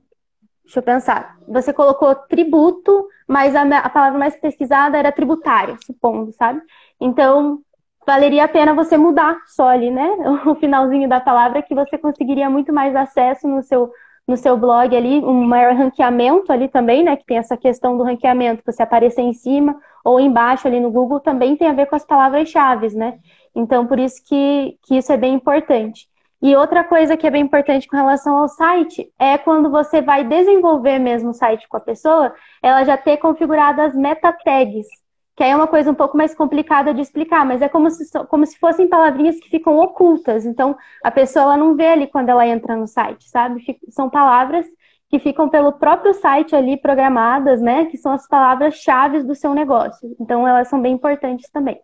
Deixa 0.64 0.80
eu 0.80 0.84
pensar. 0.84 1.36
Você 1.48 1.74
colocou 1.74 2.14
tributo, 2.14 3.08
mas 3.28 3.56
a, 3.56 3.64
a 3.64 3.90
palavra 3.90 4.20
mais 4.20 4.36
pesquisada 4.40 5.00
era 5.00 5.12
tributário, 5.12 5.78
supondo, 5.84 6.32
sabe? 6.34 6.62
Então, 7.00 7.60
valeria 8.06 8.46
a 8.46 8.48
pena 8.48 8.74
você 8.74 8.98
mudar 8.98 9.38
só 9.48 9.70
ali, 9.70 9.92
né? 9.92 10.08
O 10.46 10.56
finalzinho 10.56 11.08
da 11.08 11.20
palavra, 11.20 11.62
que 11.62 11.76
você 11.76 11.98
conseguiria 11.98 12.50
muito 12.50 12.74
mais 12.74 12.96
acesso 12.96 13.48
no 13.48 13.62
seu, 13.62 13.92
no 14.28 14.36
seu 14.38 14.58
blog 14.58 14.96
ali, 14.96 15.20
um 15.20 15.44
maior 15.46 15.74
ranqueamento 15.76 16.52
ali 16.52 16.68
também, 16.68 17.04
né? 17.04 17.16
Que 17.16 17.26
tem 17.26 17.38
essa 17.38 17.58
questão 17.58 17.98
do 17.98 18.04
ranqueamento, 18.04 18.64
você 18.66 18.84
aparecer 18.84 19.22
em 19.22 19.34
cima 19.34 19.80
ou 20.04 20.20
embaixo 20.20 20.68
ali 20.68 20.80
no 20.80 20.92
Google, 20.92 21.20
também 21.20 21.56
tem 21.56 21.68
a 21.68 21.74
ver 21.74 21.86
com 21.88 21.96
as 21.96 22.06
palavras-chave, 22.06 22.96
né? 22.96 23.20
Então, 23.56 23.86
por 23.86 24.00
isso 24.00 24.22
que, 24.26 24.78
que 24.84 24.98
isso 24.98 25.12
é 25.12 25.18
bem 25.18 25.34
importante. 25.34 26.08
E 26.42 26.56
outra 26.56 26.84
coisa 26.86 27.18
que 27.18 27.28
é 27.28 27.30
bem 27.30 27.44
importante 27.44 27.88
com 27.88 27.98
relação 27.98 28.38
ao 28.38 28.48
site 28.48 29.12
é 29.20 29.38
quando 29.38 29.70
você 29.70 30.02
vai 30.02 30.24
desenvolver 30.24 30.98
mesmo 30.98 31.32
o 31.32 31.34
site 31.34 31.68
com 31.68 31.76
a 31.76 31.82
pessoa, 31.82 32.34
ela 32.64 32.84
já 32.86 32.96
ter 32.96 33.18
configurado 33.18 33.82
as 33.82 33.94
meta 33.94 34.32
tags, 34.32 34.88
que 35.40 35.44
aí 35.46 35.52
é 35.52 35.56
uma 35.56 35.68
coisa 35.68 35.90
um 35.90 35.96
pouco 35.96 36.18
mais 36.18 36.36
complicada 36.36 36.94
de 36.94 37.00
explicar, 37.00 37.46
mas 37.46 37.62
é 37.62 37.70
como 37.70 37.90
se, 37.90 38.04
como 38.28 38.46
se 38.46 38.60
fossem 38.60 38.90
palavrinhas 38.90 39.40
que 39.40 39.50
ficam 39.50 39.78
ocultas. 39.80 40.46
Então, 40.46 40.76
a 41.02 41.10
pessoa 41.10 41.56
não 41.56 41.78
vê 41.78 41.88
ali 41.88 42.08
quando 42.08 42.28
ela 42.28 42.46
entra 42.46 42.76
no 42.76 42.86
site, 42.86 43.30
sabe? 43.30 43.64
São 43.90 44.10
palavras 44.10 44.66
que 45.10 45.18
ficam 45.18 45.48
pelo 45.48 45.72
próprio 45.72 46.14
site 46.14 46.54
ali 46.54 46.76
programadas, 46.76 47.62
né? 47.62 47.86
Que 47.86 47.96
são 47.96 48.12
as 48.12 48.28
palavras-chave 48.28 49.24
do 49.24 49.34
seu 49.34 49.54
negócio. 49.54 50.14
Então, 50.20 50.46
elas 50.46 50.68
são 50.68 50.82
bem 50.82 50.94
importantes 50.94 51.50
também. 51.50 51.80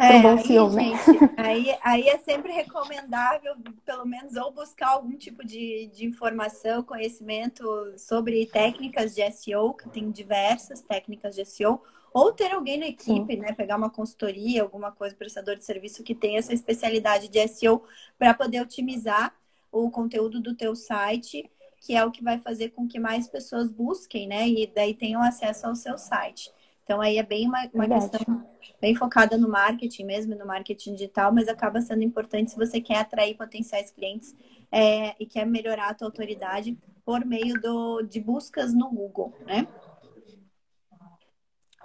É, 0.00 0.16
um 0.16 0.22
bom 0.22 0.38
aí, 0.38 0.74
né? 0.74 0.94
gente, 0.96 1.34
aí, 1.36 1.78
aí 1.82 2.08
é 2.08 2.18
sempre 2.18 2.52
recomendável, 2.52 3.54
pelo 3.84 4.06
menos, 4.06 4.34
ou 4.34 4.50
buscar 4.50 4.92
algum 4.92 5.14
tipo 5.14 5.44
de, 5.44 5.90
de 5.92 6.06
informação, 6.06 6.82
conhecimento 6.82 7.62
sobre 7.98 8.46
técnicas 8.46 9.14
de 9.14 9.30
SEO, 9.30 9.74
que 9.74 9.90
tem 9.90 10.10
diversas 10.10 10.80
técnicas 10.80 11.34
de 11.34 11.44
SEO, 11.44 11.82
ou 12.14 12.32
ter 12.32 12.50
alguém 12.52 12.78
na 12.78 12.86
equipe, 12.86 13.34
Sim. 13.34 13.40
né? 13.40 13.52
Pegar 13.52 13.76
uma 13.76 13.90
consultoria, 13.90 14.62
alguma 14.62 14.90
coisa, 14.90 15.14
prestador 15.14 15.54
de 15.56 15.64
serviço 15.64 16.02
que 16.02 16.14
tenha 16.14 16.38
essa 16.38 16.54
especialidade 16.54 17.28
de 17.28 17.46
SEO 17.46 17.82
para 18.18 18.32
poder 18.32 18.62
otimizar 18.62 19.34
o 19.70 19.90
conteúdo 19.90 20.40
do 20.40 20.54
teu 20.54 20.74
site, 20.74 21.48
que 21.78 21.94
é 21.94 22.04
o 22.04 22.10
que 22.10 22.24
vai 22.24 22.38
fazer 22.38 22.70
com 22.70 22.88
que 22.88 22.98
mais 22.98 23.28
pessoas 23.28 23.70
busquem, 23.70 24.26
né? 24.26 24.48
E 24.48 24.66
daí 24.66 24.94
tenham 24.94 25.22
acesso 25.22 25.66
ao 25.66 25.74
seu 25.74 25.98
site. 25.98 26.50
Então 26.90 27.00
aí 27.00 27.18
é 27.18 27.22
bem 27.22 27.46
uma, 27.46 27.70
uma 27.72 27.86
questão 27.86 28.44
bem 28.80 28.96
focada 28.96 29.38
no 29.38 29.48
marketing 29.48 30.02
mesmo, 30.02 30.34
no 30.34 30.44
marketing 30.44 30.94
digital, 30.94 31.32
mas 31.32 31.46
acaba 31.46 31.80
sendo 31.80 32.02
importante 32.02 32.50
se 32.50 32.56
você 32.56 32.80
quer 32.80 32.96
atrair 32.96 33.36
potenciais 33.36 33.92
clientes 33.92 34.34
é, 34.72 35.14
e 35.20 35.24
quer 35.24 35.46
melhorar 35.46 35.90
a 35.90 35.94
tua 35.94 36.08
autoridade 36.08 36.76
por 37.04 37.24
meio 37.24 37.60
do, 37.60 38.02
de 38.02 38.18
buscas 38.20 38.74
no 38.74 38.90
Google, 38.90 39.32
né? 39.46 39.68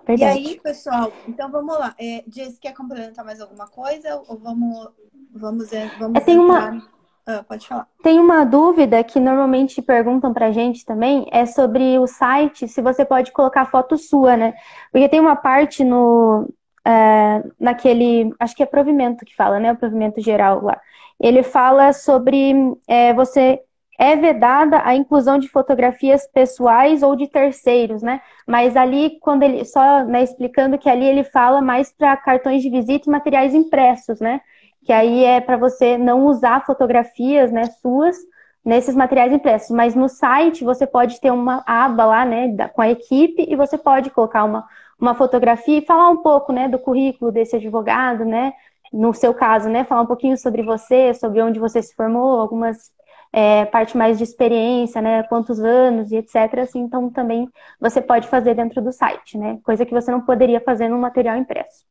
Verdade. 0.08 0.40
E 0.40 0.48
aí, 0.48 0.60
pessoal, 0.60 1.14
então 1.28 1.52
vamos 1.52 1.78
lá. 1.78 1.94
É, 2.00 2.24
Jess, 2.28 2.58
quer 2.58 2.74
complementar 2.74 3.24
mais 3.24 3.40
alguma 3.40 3.68
coisa? 3.68 4.16
Ou 4.28 4.40
vamos, 4.40 4.90
vamos, 5.32 5.72
é, 5.72 5.88
vamos 6.00 6.20
é, 6.20 6.26
tem 6.26 6.34
entrar... 6.34 6.72
uma 6.72 6.95
ah, 7.28 7.44
pode 7.44 7.68
falar. 7.68 7.88
Tem 8.04 8.20
uma 8.20 8.46
dúvida 8.46 9.04
que 9.04 9.20
normalmente 9.20 9.82
perguntam 9.82 10.32
pra 10.32 10.52
gente 10.52 10.86
também, 10.86 11.28
é 11.32 11.46
sobre 11.46 11.98
o 11.98 12.06
site, 12.06 12.68
se 12.68 12.82
você 12.82 13.04
pode 13.04 13.32
colocar 13.32 13.66
foto 13.66 13.98
sua, 13.98 14.38
né? 14.38 14.54
Porque 14.92 15.10
tem 15.10 15.20
uma 15.20 15.36
parte 15.36 15.84
no. 15.84 16.48
É, 16.86 17.44
naquele. 17.60 18.32
Acho 18.40 18.56
que 18.56 18.62
é 18.62 18.66
provimento 18.66 19.26
que 19.26 19.36
fala, 19.36 19.60
né? 19.60 19.72
O 19.72 19.78
provimento 19.78 20.22
geral 20.22 20.62
lá. 20.64 20.80
Ele 21.20 21.42
fala 21.42 21.94
sobre 21.94 22.54
é, 22.88 23.14
você 23.14 23.60
é 23.98 24.16
vedada 24.16 24.82
a 24.84 24.94
inclusão 24.94 25.40
de 25.40 25.48
fotografias 25.48 26.28
pessoais 26.28 27.02
ou 27.02 27.16
de 27.16 27.28
terceiros, 27.28 28.04
né? 28.04 28.22
Mas 28.46 28.76
ali, 28.76 29.18
quando 29.22 29.44
ele 29.44 29.64
só 29.66 30.04
né, 30.04 30.22
explicando 30.22 30.78
que 30.78 30.90
ali 30.90 31.06
ele 31.06 31.24
fala 31.24 31.62
mais 31.62 31.92
para 31.92 32.16
cartões 32.18 32.62
de 32.62 32.70
visita 32.70 33.10
e 33.10 33.12
materiais 33.12 33.56
impressos, 33.56 34.20
né? 34.20 34.42
Que 34.86 34.94
aí 34.94 35.24
é 35.24 35.42
para 35.42 35.58
você 35.58 35.98
não 35.98 36.28
usar 36.28 36.64
fotografias 36.64 37.52
né, 37.52 37.66
suas 37.82 38.16
nesses 38.64 38.96
materiais 38.96 39.34
impressos. 39.34 39.72
Mas 39.72 39.96
no 39.96 40.08
site 40.08 40.64
você 40.64 40.86
pode 40.86 41.20
ter 41.20 41.32
uma 41.32 41.64
aba 41.66 42.06
lá, 42.06 42.24
né, 42.24 42.56
com 42.70 42.84
a 42.84 42.90
equipe 42.90 43.46
e 43.50 43.56
você 43.56 43.80
pode 43.80 44.12
colocar 44.12 44.44
uma, 44.44 44.64
uma 45.00 45.16
fotografia 45.16 45.80
e 45.80 45.86
falar 45.86 46.10
um 46.10 46.18
pouco, 46.18 46.54
né, 46.54 46.70
do 46.70 46.78
currículo 46.78 47.32
desse 47.32 47.56
advogado, 47.56 48.24
né, 48.24 48.54
no 48.94 49.12
seu 49.12 49.34
caso, 49.34 49.68
né, 49.70 49.84
falar 49.84 50.04
um 50.04 50.08
pouquinho 50.08 50.38
sobre 50.38 50.62
você, 50.62 51.16
sobre 51.16 51.42
onde 51.42 51.60
você 51.60 51.82
se 51.82 51.96
formou, 51.96 52.40
algumas 52.40 52.94
é, 53.34 53.66
parte 53.66 53.98
mais 53.98 54.20
de 54.20 54.24
experiência, 54.24 55.02
né, 55.02 55.24
quantos 55.24 55.60
anos 55.60 56.12
e 56.12 56.18
etc. 56.18 56.60
Assim, 56.60 56.82
então 56.82 57.10
também 57.10 57.50
você 57.82 58.00
pode 58.02 58.28
fazer 58.28 58.54
dentro 58.54 58.84
do 58.84 58.92
site, 58.92 59.36
né, 59.36 59.60
coisa 59.64 59.84
que 59.84 59.94
você 59.94 60.12
não 60.12 60.22
poderia 60.22 60.62
fazer 60.62 60.90
no 60.90 61.00
material 61.00 61.38
impresso. 61.38 61.84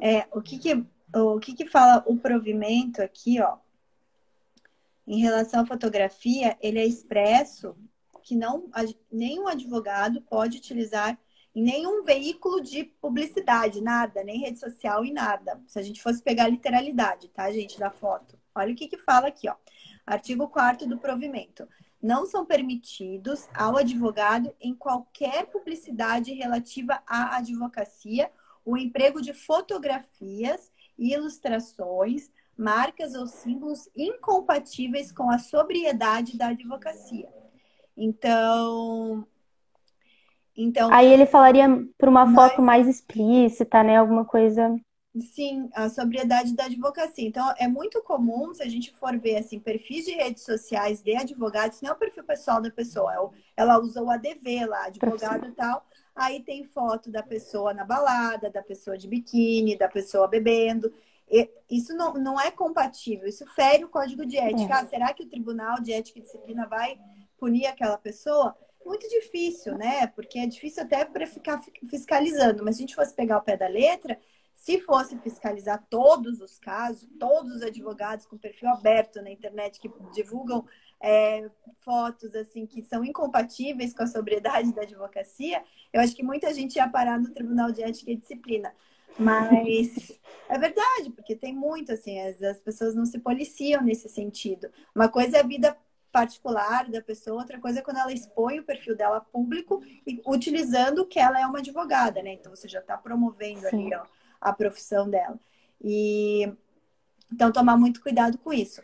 É, 0.00 0.26
o 0.32 0.42
que, 0.42 0.58
que 0.58 0.84
o 1.14 1.38
que, 1.38 1.54
que 1.54 1.66
fala 1.66 2.02
o 2.06 2.16
provimento 2.16 3.02
aqui, 3.02 3.40
ó? 3.40 3.58
Em 5.06 5.20
relação 5.20 5.60
à 5.60 5.66
fotografia, 5.66 6.56
ele 6.60 6.78
é 6.78 6.86
expresso 6.86 7.76
que 8.22 8.34
não 8.34 8.70
nenhum 9.12 9.46
advogado 9.46 10.22
pode 10.22 10.56
utilizar 10.56 11.18
em 11.54 11.62
nenhum 11.62 12.02
veículo 12.02 12.60
de 12.60 12.84
publicidade, 12.84 13.80
nada, 13.80 14.24
nem 14.24 14.40
rede 14.40 14.58
social 14.58 15.04
e 15.04 15.12
nada. 15.12 15.62
Se 15.66 15.78
a 15.78 15.82
gente 15.82 16.02
fosse 16.02 16.22
pegar 16.22 16.44
a 16.44 16.48
literalidade, 16.48 17.28
tá, 17.28 17.52
gente, 17.52 17.78
da 17.78 17.90
foto. 17.90 18.36
Olha 18.54 18.72
o 18.72 18.76
que, 18.76 18.88
que 18.88 18.96
fala 18.96 19.28
aqui, 19.28 19.48
ó. 19.48 19.54
Artigo 20.04 20.48
4 20.48 20.88
do 20.88 20.98
provimento. 20.98 21.68
Não 22.02 22.26
são 22.26 22.44
permitidos 22.44 23.48
ao 23.54 23.76
advogado 23.76 24.54
em 24.60 24.74
qualquer 24.74 25.46
publicidade 25.46 26.32
relativa 26.32 27.02
à 27.06 27.36
advocacia 27.36 28.30
o 28.64 28.76
emprego 28.76 29.20
de 29.20 29.32
fotografias 29.32 30.72
ilustrações, 30.98 32.30
marcas 32.56 33.14
ou 33.14 33.26
símbolos 33.26 33.88
incompatíveis 33.96 35.10
com 35.12 35.30
a 35.30 35.38
sobriedade 35.38 36.36
da 36.36 36.48
advocacia. 36.48 37.28
Então, 37.96 39.26
então 40.56 40.92
aí 40.92 41.12
ele 41.12 41.26
falaria 41.26 41.66
para 41.96 42.10
uma 42.10 42.26
mas, 42.26 42.34
foto 42.34 42.62
mais 42.62 42.86
explícita, 42.88 43.82
né? 43.82 43.96
Alguma 43.96 44.24
coisa. 44.24 44.76
Sim, 45.20 45.68
a 45.72 45.88
sobriedade 45.88 46.56
da 46.56 46.64
advocacia. 46.64 47.26
Então, 47.26 47.54
é 47.56 47.68
muito 47.68 48.02
comum, 48.02 48.52
se 48.52 48.62
a 48.64 48.68
gente 48.68 48.92
for 48.96 49.16
ver 49.16 49.36
assim, 49.36 49.60
perfis 49.60 50.04
de 50.04 50.10
redes 50.12 50.44
sociais 50.44 51.02
de 51.02 51.14
advogados, 51.14 51.80
não 51.80 51.90
é 51.90 51.92
o 51.92 51.98
perfil 51.98 52.24
pessoal 52.24 52.60
da 52.60 52.68
pessoa, 52.68 53.12
é 53.14 53.62
ela 53.62 53.78
usa 53.78 54.02
o 54.02 54.10
ADV 54.10 54.66
lá, 54.66 54.86
advogado 54.86 55.46
e 55.46 55.52
tal. 55.52 55.86
Aí 56.14 56.42
tem 56.42 56.64
foto 56.64 57.10
da 57.10 57.22
pessoa 57.22 57.74
na 57.74 57.84
balada, 57.84 58.48
da 58.48 58.62
pessoa 58.62 58.96
de 58.96 59.08
biquíni, 59.08 59.76
da 59.76 59.88
pessoa 59.88 60.28
bebendo. 60.28 60.92
Isso 61.68 61.94
não, 61.96 62.14
não 62.14 62.40
é 62.40 62.50
compatível, 62.50 63.26
isso 63.26 63.44
fere 63.54 63.84
o 63.84 63.88
código 63.88 64.24
de 64.24 64.36
ética. 64.36 64.74
É. 64.74 64.76
Ah, 64.80 64.86
será 64.86 65.12
que 65.12 65.24
o 65.24 65.28
Tribunal 65.28 65.80
de 65.80 65.92
Ética 65.92 66.18
e 66.18 66.22
Disciplina 66.22 66.66
vai 66.66 66.98
punir 67.38 67.66
aquela 67.66 67.98
pessoa? 67.98 68.56
Muito 68.86 69.08
difícil, 69.08 69.76
né? 69.76 70.06
Porque 70.08 70.38
é 70.38 70.46
difícil 70.46 70.82
até 70.82 71.04
para 71.04 71.26
ficar 71.26 71.60
fiscalizando. 71.88 72.62
Mas 72.62 72.76
se 72.76 72.82
a 72.82 72.86
gente 72.86 72.94
fosse 72.94 73.14
pegar 73.14 73.38
o 73.38 73.42
pé 73.42 73.56
da 73.56 73.66
letra, 73.66 74.20
se 74.54 74.80
fosse 74.80 75.18
fiscalizar 75.18 75.84
todos 75.90 76.40
os 76.40 76.58
casos, 76.58 77.08
todos 77.18 77.56
os 77.56 77.62
advogados 77.62 78.26
com 78.26 78.38
perfil 78.38 78.68
aberto 78.68 79.20
na 79.20 79.30
internet 79.30 79.80
que 79.80 79.90
divulgam 80.12 80.64
é, 81.00 81.48
fotos 81.80 82.34
assim 82.34 82.66
que 82.66 82.82
são 82.82 83.04
incompatíveis 83.04 83.94
com 83.94 84.02
a 84.02 84.06
sobriedade 84.06 84.72
da 84.74 84.82
advocacia, 84.82 85.62
eu 85.92 86.00
acho 86.00 86.14
que 86.14 86.22
muita 86.22 86.52
gente 86.52 86.76
ia 86.76 86.88
parar 86.88 87.18
no 87.18 87.30
Tribunal 87.30 87.70
de 87.70 87.82
Ética 87.82 88.10
e 88.10 88.16
Disciplina. 88.16 88.72
Mas 89.18 90.18
é 90.48 90.58
verdade, 90.58 91.10
porque 91.14 91.36
tem 91.36 91.54
muito, 91.54 91.92
assim, 91.92 92.20
as, 92.20 92.42
as 92.42 92.60
pessoas 92.60 92.94
não 92.94 93.04
se 93.04 93.18
policiam 93.18 93.82
nesse 93.82 94.08
sentido. 94.08 94.68
Uma 94.94 95.08
coisa 95.08 95.36
é 95.36 95.40
a 95.40 95.46
vida 95.46 95.76
particular 96.10 96.88
da 96.88 97.02
pessoa, 97.02 97.40
outra 97.40 97.58
coisa 97.58 97.80
é 97.80 97.82
quando 97.82 97.98
ela 97.98 98.12
expõe 98.12 98.60
o 98.60 98.64
perfil 98.64 98.96
dela 98.96 99.20
público 99.20 99.82
e 100.06 100.22
utilizando 100.24 101.04
que 101.04 101.18
ela 101.18 101.40
é 101.40 101.44
uma 101.44 101.58
advogada, 101.58 102.22
né? 102.22 102.34
Então 102.34 102.54
você 102.54 102.68
já 102.68 102.78
está 102.78 102.96
promovendo 102.96 103.68
Sim. 103.68 103.86
ali 103.86 103.94
ó, 103.96 104.04
a 104.40 104.52
profissão 104.52 105.10
dela. 105.10 105.38
E 105.82 106.52
então 107.32 107.50
tomar 107.50 107.76
muito 107.76 108.00
cuidado 108.00 108.38
com 108.38 108.52
isso. 108.52 108.80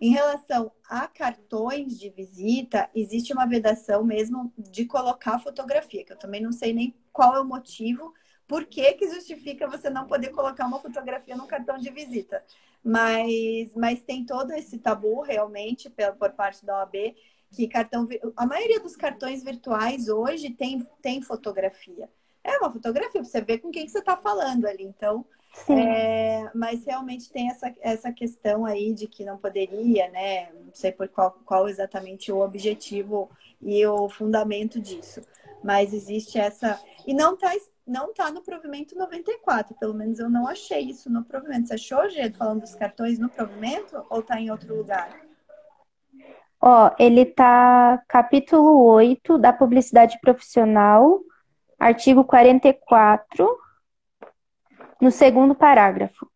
Em 0.00 0.10
relação 0.10 0.70
a 0.88 1.08
cartões 1.08 1.98
de 1.98 2.10
visita, 2.10 2.88
existe 2.94 3.32
uma 3.32 3.46
vedação 3.46 4.04
mesmo 4.04 4.52
de 4.58 4.84
colocar 4.84 5.38
fotografia, 5.38 6.04
que 6.04 6.12
eu 6.12 6.18
também 6.18 6.40
não 6.40 6.52
sei 6.52 6.72
nem 6.72 6.94
qual 7.12 7.34
é 7.34 7.40
o 7.40 7.44
motivo, 7.44 8.12
por 8.46 8.66
que, 8.66 8.92
que 8.92 9.08
justifica 9.08 9.66
você 9.66 9.88
não 9.90 10.06
poder 10.06 10.30
colocar 10.30 10.66
uma 10.66 10.80
fotografia 10.80 11.36
no 11.36 11.46
cartão 11.46 11.78
de 11.78 11.90
visita. 11.90 12.44
Mas, 12.84 13.74
mas 13.74 14.02
tem 14.02 14.24
todo 14.24 14.52
esse 14.52 14.78
tabu 14.78 15.22
realmente 15.22 15.90
por 16.18 16.30
parte 16.32 16.64
da 16.64 16.78
OAB 16.78 17.14
que 17.50 17.66
cartão 17.68 18.08
a 18.36 18.46
maioria 18.46 18.80
dos 18.80 18.96
cartões 18.96 19.42
virtuais 19.42 20.08
hoje 20.08 20.50
tem, 20.50 20.86
tem 21.00 21.22
fotografia. 21.22 22.08
É 22.44 22.58
uma 22.58 22.70
fotografia, 22.70 23.24
você 23.24 23.40
vê 23.40 23.58
com 23.58 23.70
quem 23.70 23.86
que 23.86 23.90
você 23.90 23.98
está 23.98 24.16
falando 24.16 24.66
ali. 24.66 24.84
Então, 24.84 25.24
é, 25.68 26.50
mas 26.54 26.84
realmente 26.84 27.30
tem 27.30 27.48
essa, 27.50 27.72
essa 27.80 28.12
questão 28.12 28.64
aí 28.64 28.92
de 28.92 29.06
que 29.06 29.24
não 29.24 29.38
poderia, 29.38 30.08
né? 30.10 30.50
Não 30.52 30.72
sei 30.72 30.92
por 30.92 31.08
qual, 31.08 31.38
qual 31.44 31.68
exatamente 31.68 32.30
o 32.30 32.40
objetivo 32.40 33.30
e 33.60 33.84
o 33.86 34.08
fundamento 34.08 34.80
disso. 34.80 35.22
Mas 35.62 35.92
existe 35.92 36.38
essa. 36.38 36.80
E 37.06 37.14
não 37.14 37.34
está 37.34 37.52
não 37.86 38.12
tá 38.12 38.32
no 38.32 38.42
provimento 38.42 38.98
94, 38.98 39.76
pelo 39.76 39.94
menos 39.94 40.18
eu 40.18 40.28
não 40.28 40.48
achei 40.48 40.80
isso 40.80 41.08
no 41.08 41.22
provimento. 41.22 41.68
Você 41.68 41.74
achou, 41.74 42.08
Gedo, 42.10 42.36
falando 42.36 42.62
dos 42.62 42.74
cartões 42.74 43.18
no 43.18 43.28
provimento 43.28 44.04
ou 44.10 44.20
está 44.20 44.40
em 44.40 44.50
outro 44.50 44.74
lugar? 44.74 45.08
Ó, 46.60 46.90
ele 46.98 47.24
tá 47.24 48.02
capítulo 48.08 48.82
8 48.84 49.38
da 49.38 49.52
publicidade 49.52 50.18
profissional, 50.20 51.20
artigo 51.78 52.24
44, 52.24 53.56
no 55.00 55.10
segundo 55.10 55.54
parágrafo. 55.54 56.30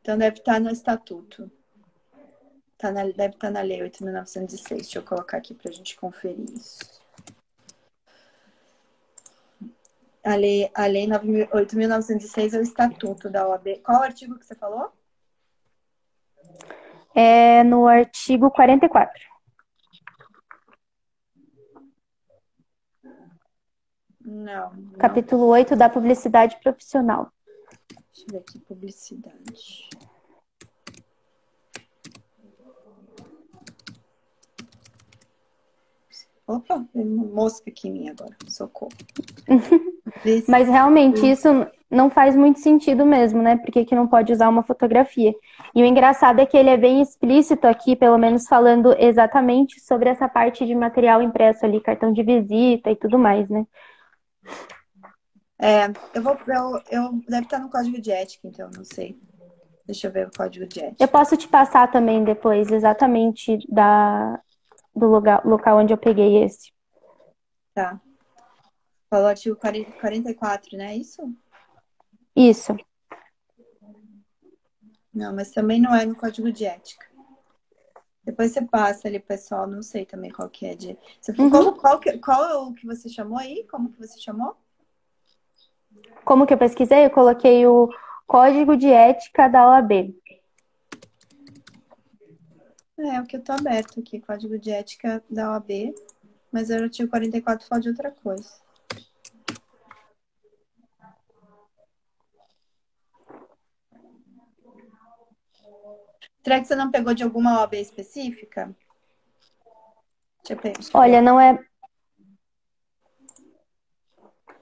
Então 0.00 0.16
deve 0.16 0.38
estar 0.38 0.54
tá 0.54 0.60
no 0.60 0.70
estatuto. 0.70 1.50
Tá 2.78 2.90
na, 2.90 3.02
deve 3.02 3.34
estar 3.34 3.48
tá 3.48 3.50
na 3.50 3.60
lei 3.60 3.80
8.906. 3.80 4.68
Deixa 4.68 4.98
eu 4.98 5.02
colocar 5.02 5.36
aqui 5.36 5.54
para 5.54 5.70
a 5.70 5.72
gente 5.72 5.96
conferir 5.96 6.50
isso. 6.50 6.78
A 10.24 10.34
lei, 10.34 10.70
a 10.74 10.86
lei 10.86 11.06
8.906 11.06 12.54
é 12.54 12.58
o 12.58 12.62
estatuto 12.62 13.30
da 13.30 13.48
OAB. 13.48 13.80
Qual 13.82 14.02
artigo 14.02 14.38
que 14.38 14.46
você 14.46 14.54
falou? 14.54 14.92
É 17.14 17.64
no 17.64 17.86
artigo 17.86 18.50
44. 18.50 19.29
Não, 24.30 24.70
não. 24.72 24.92
Capítulo 24.96 25.46
8 25.46 25.74
da 25.74 25.88
publicidade 25.88 26.56
profissional. 26.62 27.32
Deixa 27.90 28.26
eu 28.28 28.32
ver 28.32 28.38
aqui, 28.38 28.60
publicidade. 28.60 29.88
Opa, 36.46 36.84
tem 36.92 37.02
uma 37.02 37.24
mosca 37.24 37.70
aqui 37.70 37.88
em 37.88 37.92
mim 37.92 38.08
agora. 38.08 38.36
Socorro. 38.46 38.92
Mas 40.48 40.68
realmente 40.68 41.28
isso 41.28 41.48
não 41.90 42.08
faz 42.08 42.36
muito 42.36 42.60
sentido 42.60 43.04
mesmo, 43.04 43.42
né? 43.42 43.56
Porque 43.56 43.84
que 43.84 43.96
não 43.96 44.06
pode 44.06 44.32
usar 44.32 44.48
uma 44.48 44.62
fotografia. 44.62 45.34
E 45.74 45.82
o 45.82 45.86
engraçado 45.86 46.38
é 46.38 46.46
que 46.46 46.56
ele 46.56 46.70
é 46.70 46.76
bem 46.76 47.02
explícito 47.02 47.66
aqui, 47.66 47.96
pelo 47.96 48.16
menos 48.16 48.46
falando 48.46 48.94
exatamente 48.96 49.80
sobre 49.80 50.08
essa 50.08 50.28
parte 50.28 50.64
de 50.64 50.74
material 50.74 51.20
impresso 51.20 51.66
ali, 51.66 51.80
cartão 51.80 52.12
de 52.12 52.22
visita 52.22 52.92
e 52.92 52.96
tudo 52.96 53.18
mais, 53.18 53.48
né? 53.48 53.66
É, 55.58 55.86
eu 56.14 56.22
vou. 56.22 56.38
Eu, 56.46 56.82
eu 56.90 57.12
deve 57.28 57.44
estar 57.44 57.58
no 57.58 57.70
código 57.70 58.00
de 58.00 58.10
ética, 58.10 58.48
então, 58.48 58.70
não 58.74 58.84
sei. 58.84 59.20
Deixa 59.84 60.06
eu 60.06 60.12
ver 60.12 60.28
o 60.28 60.30
código 60.30 60.66
de 60.66 60.80
ética. 60.80 61.02
Eu 61.02 61.08
posso 61.08 61.36
te 61.36 61.48
passar 61.48 61.90
também 61.90 62.24
depois, 62.24 62.70
exatamente 62.70 63.58
da, 63.68 64.40
do 64.94 65.06
local, 65.06 65.42
local 65.44 65.78
onde 65.78 65.92
eu 65.92 65.98
peguei 65.98 66.42
esse. 66.44 66.72
Tá. 67.74 68.00
Falou 69.10 69.26
artigo 69.26 69.56
44, 69.56 70.78
né? 70.78 70.96
Isso? 70.96 71.34
Isso. 72.34 72.76
Não, 75.12 75.34
mas 75.34 75.50
também 75.50 75.80
não 75.80 75.94
é 75.94 76.06
no 76.06 76.14
código 76.14 76.52
de 76.52 76.64
ética. 76.64 77.09
Depois 78.30 78.52
você 78.52 78.62
passa 78.62 79.08
ali, 79.08 79.18
pessoal. 79.18 79.66
Não 79.66 79.82
sei 79.82 80.06
também 80.06 80.30
qual 80.30 80.48
que 80.48 80.64
é 80.64 80.76
de. 80.76 80.96
Você, 81.20 81.32
uhum. 81.32 81.50
qual, 81.50 81.74
qual, 81.74 81.98
que, 81.98 82.16
qual 82.18 82.44
é 82.44 82.54
o 82.54 82.72
que 82.72 82.86
você 82.86 83.08
chamou 83.08 83.36
aí? 83.36 83.66
Como 83.68 83.90
que 83.90 83.98
você 83.98 84.20
chamou? 84.20 84.54
Como 86.24 86.46
que 86.46 86.54
eu 86.54 86.58
pesquisei? 86.58 87.06
Eu 87.06 87.10
coloquei 87.10 87.66
o 87.66 87.92
código 88.28 88.76
de 88.76 88.86
ética 88.86 89.48
da 89.48 89.68
OAB. 89.68 90.14
É, 92.98 93.20
o 93.20 93.26
que 93.26 93.36
eu 93.36 93.42
tô 93.42 93.50
aberto 93.52 93.98
aqui, 93.98 94.20
código 94.20 94.56
de 94.56 94.70
ética 94.70 95.20
da 95.28 95.50
OAB, 95.50 95.92
mas 96.52 96.70
o 96.70 96.74
artigo 96.74 97.10
44 97.10 97.66
fala 97.66 97.80
de 97.80 97.88
outra 97.88 98.12
coisa. 98.12 98.59
Será 106.42 106.60
que 106.60 106.66
você 106.66 106.74
não 106.74 106.90
pegou 106.90 107.12
de 107.12 107.22
alguma 107.22 107.60
OAB 107.60 107.74
específica? 107.74 108.74
Deixa 110.46 110.54
eu 110.54 111.00
Olha, 111.00 111.20
não 111.20 111.40
é. 111.40 111.58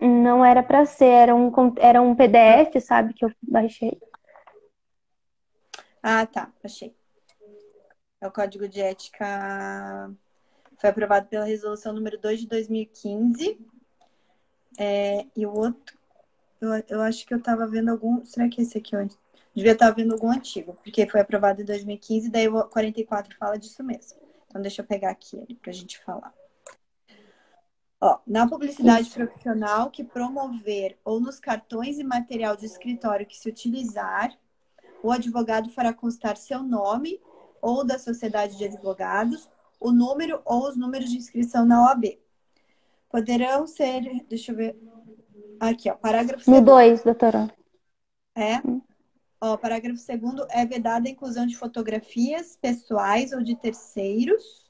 Não 0.00 0.44
era 0.44 0.62
para 0.62 0.84
ser, 0.86 1.06
era 1.06 1.34
um, 1.34 1.52
era 1.76 2.00
um 2.00 2.14
PDF, 2.14 2.80
sabe, 2.80 3.14
que 3.14 3.24
eu 3.24 3.32
baixei. 3.42 3.98
Ah, 6.02 6.24
tá, 6.26 6.52
achei. 6.62 6.94
É 8.20 8.26
o 8.26 8.32
Código 8.32 8.68
de 8.68 8.80
Ética. 8.80 10.12
Foi 10.78 10.90
aprovado 10.90 11.26
pela 11.26 11.44
resolução 11.44 11.92
número 11.92 12.18
2 12.18 12.40
de 12.40 12.46
2015. 12.46 13.58
É, 14.78 15.26
e 15.36 15.44
o 15.44 15.52
outro, 15.52 15.98
eu, 16.60 16.70
eu 16.88 17.02
acho 17.02 17.26
que 17.26 17.34
eu 17.34 17.38
estava 17.38 17.66
vendo 17.66 17.90
algum. 17.90 18.24
Será 18.24 18.48
que 18.48 18.62
esse 18.62 18.78
aqui 18.78 18.94
é 18.94 19.00
onde? 19.00 19.16
Devia 19.58 19.72
estar 19.72 19.90
vendo 19.90 20.12
algum 20.12 20.30
antigo, 20.30 20.72
porque 20.84 21.04
foi 21.08 21.20
aprovado 21.20 21.60
em 21.60 21.64
2015, 21.64 22.30
daí 22.30 22.46
o 22.46 22.62
44 22.62 23.36
fala 23.36 23.58
disso 23.58 23.82
mesmo. 23.82 24.16
Então, 24.46 24.62
deixa 24.62 24.82
eu 24.82 24.86
pegar 24.86 25.10
aqui 25.10 25.58
para 25.60 25.72
a 25.72 25.74
gente 25.74 25.98
falar. 25.98 26.32
Ó, 28.00 28.20
na 28.24 28.48
publicidade 28.48 29.10
profissional 29.10 29.90
que 29.90 30.04
promover 30.04 30.96
ou 31.04 31.18
nos 31.18 31.40
cartões 31.40 31.98
e 31.98 32.04
material 32.04 32.54
de 32.56 32.66
escritório 32.66 33.26
que 33.26 33.36
se 33.36 33.48
utilizar, 33.48 34.32
o 35.02 35.10
advogado 35.10 35.70
fará 35.70 35.92
constar 35.92 36.36
seu 36.36 36.62
nome 36.62 37.20
ou 37.60 37.84
da 37.84 37.98
sociedade 37.98 38.56
de 38.56 38.64
advogados, 38.64 39.50
o 39.80 39.90
número 39.90 40.40
ou 40.44 40.68
os 40.68 40.76
números 40.76 41.10
de 41.10 41.16
inscrição 41.16 41.64
na 41.64 41.82
OAB. 41.82 42.16
Poderão 43.10 43.66
ser, 43.66 44.24
deixa 44.28 44.52
eu 44.52 44.56
ver, 44.56 44.78
aqui, 45.58 45.90
ó, 45.90 45.96
parágrafo 45.96 46.48
No 46.48 46.60
2, 46.60 47.02
doutora. 47.02 47.52
É? 48.36 48.58
Hum. 48.58 48.80
Ó, 49.40 49.56
parágrafo 49.56 49.98
segundo 49.98 50.46
é 50.50 50.66
vedada 50.66 51.08
a 51.08 51.12
inclusão 51.12 51.46
de 51.46 51.56
fotografias 51.56 52.56
pessoais 52.56 53.32
ou 53.32 53.42
de 53.42 53.54
terceiros 53.54 54.68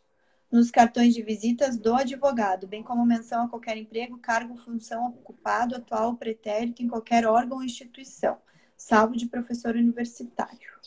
nos 0.51 0.71
cartões 0.71 1.15
de 1.15 1.23
visitas 1.23 1.79
do 1.79 1.95
advogado, 1.95 2.67
bem 2.67 2.83
como 2.83 3.05
menção 3.05 3.45
a 3.45 3.49
qualquer 3.49 3.77
emprego, 3.77 4.19
cargo, 4.19 4.57
função 4.57 5.09
ocupado, 5.09 5.77
atual 5.77 6.09
ou 6.11 6.17
pretérito 6.17 6.83
em 6.83 6.89
qualquer 6.89 7.27
órgão 7.27 7.59
ou 7.59 7.65
instituição, 7.65 8.39
salvo 8.77 9.17
de 9.17 9.27
professor 9.27 9.75
universitário. 9.75 10.79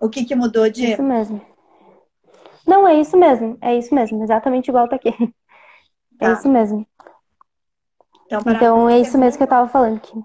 O 0.00 0.08
que, 0.08 0.24
que 0.24 0.34
mudou 0.34 0.68
de. 0.68 0.92
Isso 0.92 1.02
mesmo. 1.02 1.40
Não, 2.66 2.86
é 2.86 3.00
isso 3.00 3.16
mesmo. 3.16 3.56
É 3.60 3.76
isso 3.76 3.94
mesmo. 3.94 4.22
Exatamente 4.22 4.68
igual 4.68 4.88
tá 4.88 4.96
aqui. 4.96 5.08
É 5.08 6.18
tá. 6.18 6.30
É 6.30 6.32
isso 6.32 6.48
mesmo. 6.48 6.86
Então, 8.26 8.40
então 8.46 8.88
é 8.88 8.98
isso 8.98 9.16
mesmo 9.16 9.36
que 9.36 9.42
eu 9.42 9.46
estava 9.46 9.68
falando 9.68 9.96
aqui. 9.96 10.24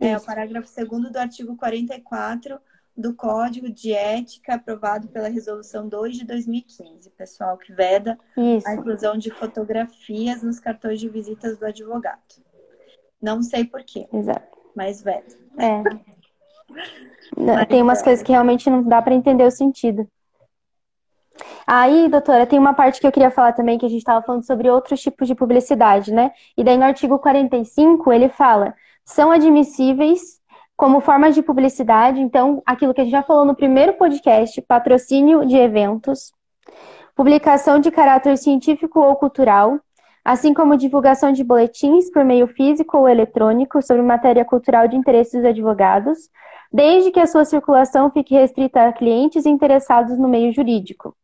É, 0.00 0.12
Isso. 0.12 0.22
o 0.22 0.26
parágrafo 0.26 0.68
2 0.74 1.10
do 1.10 1.18
artigo 1.18 1.56
44 1.56 2.58
do 2.96 3.14
Código 3.14 3.68
de 3.68 3.92
Ética 3.92 4.54
aprovado 4.54 5.08
pela 5.08 5.28
Resolução 5.28 5.86
2 5.86 6.18
de 6.18 6.24
2015, 6.24 7.10
pessoal, 7.10 7.58
que 7.58 7.72
veda 7.72 8.18
Isso. 8.36 8.66
a 8.66 8.74
inclusão 8.74 9.18
de 9.18 9.30
fotografias 9.30 10.42
nos 10.42 10.58
cartões 10.58 10.98
de 10.98 11.08
visitas 11.08 11.58
do 11.58 11.66
advogado. 11.66 12.20
Não 13.20 13.42
sei 13.42 13.64
porquê, 13.64 14.08
Exato. 14.12 14.56
mas 14.74 15.02
veda. 15.02 15.26
É. 15.58 15.82
mas 17.36 17.66
tem 17.68 17.82
umas 17.82 18.00
coisas 18.00 18.22
que 18.22 18.32
realmente 18.32 18.70
não 18.70 18.82
dá 18.82 19.02
para 19.02 19.14
entender 19.14 19.44
o 19.44 19.50
sentido. 19.50 20.08
Aí, 21.66 22.08
doutora, 22.08 22.46
tem 22.46 22.58
uma 22.58 22.72
parte 22.72 23.00
que 23.00 23.06
eu 23.06 23.12
queria 23.12 23.30
falar 23.30 23.52
também, 23.52 23.76
que 23.76 23.84
a 23.84 23.88
gente 23.88 23.98
estava 23.98 24.24
falando 24.24 24.46
sobre 24.46 24.70
outros 24.70 25.00
tipos 25.00 25.28
de 25.28 25.34
publicidade, 25.34 26.12
né? 26.12 26.32
E 26.56 26.64
daí 26.64 26.78
no 26.78 26.84
artigo 26.84 27.18
45, 27.18 28.10
ele 28.10 28.28
fala 28.28 28.74
são 29.06 29.30
admissíveis 29.30 30.36
como 30.76 31.00
formas 31.00 31.34
de 31.34 31.42
publicidade. 31.42 32.20
Então, 32.20 32.62
aquilo 32.66 32.92
que 32.92 33.00
a 33.00 33.04
gente 33.04 33.12
já 33.12 33.22
falou 33.22 33.44
no 33.44 33.54
primeiro 33.54 33.94
podcast, 33.94 34.60
patrocínio 34.62 35.46
de 35.46 35.56
eventos, 35.56 36.32
publicação 37.14 37.78
de 37.78 37.90
caráter 37.90 38.36
científico 38.36 39.00
ou 39.00 39.16
cultural, 39.16 39.80
assim 40.22 40.52
como 40.52 40.76
divulgação 40.76 41.32
de 41.32 41.42
boletins 41.42 42.10
por 42.10 42.24
meio 42.24 42.48
físico 42.48 42.98
ou 42.98 43.08
eletrônico 43.08 43.80
sobre 43.80 44.02
matéria 44.02 44.44
cultural 44.44 44.86
de 44.88 44.96
interesse 44.96 45.36
dos 45.38 45.46
advogados, 45.46 46.28
desde 46.70 47.10
que 47.10 47.20
a 47.20 47.26
sua 47.26 47.44
circulação 47.44 48.10
fique 48.10 48.34
restrita 48.34 48.88
a 48.88 48.92
clientes 48.92 49.46
interessados 49.46 50.18
no 50.18 50.28
meio 50.28 50.52
jurídico. 50.52 51.16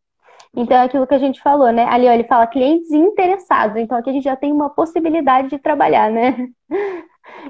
Então 0.55 0.77
é 0.77 0.85
aquilo 0.85 1.07
que 1.07 1.15
a 1.15 1.19
gente 1.19 1.43
falou, 1.43 1.73
né? 1.73 1.85
Ali, 1.87 2.07
ó, 2.07 2.13
ele 2.13 2.25
fala 2.25 2.47
clientes 2.47 2.91
interessados. 2.91 3.77
Então 3.77 3.99
aqui 3.99 4.11
a 4.11 4.13
gente 4.13 4.25
já 4.25 4.37
tem 4.37 4.53
uma 4.53 4.71
possibilidade 4.71 5.49
de 5.49 5.59
trabalhar, 5.59 6.11
né? 6.11 6.49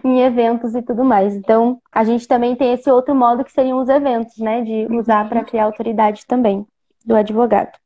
Em 0.04 0.20
eventos 0.20 0.74
e 0.74 0.82
tudo 0.82 1.04
mais. 1.04 1.34
Então, 1.34 1.80
a 1.90 2.04
gente 2.04 2.26
também 2.26 2.54
tem 2.56 2.72
esse 2.72 2.90
outro 2.90 3.14
modo 3.14 3.44
que 3.44 3.52
seriam 3.52 3.80
os 3.80 3.88
eventos, 3.88 4.38
né? 4.38 4.62
De 4.62 4.86
usar 4.94 5.28
para 5.28 5.44
criar 5.44 5.64
autoridade 5.64 6.26
também 6.26 6.66
do 7.04 7.14
advogado. 7.14 7.78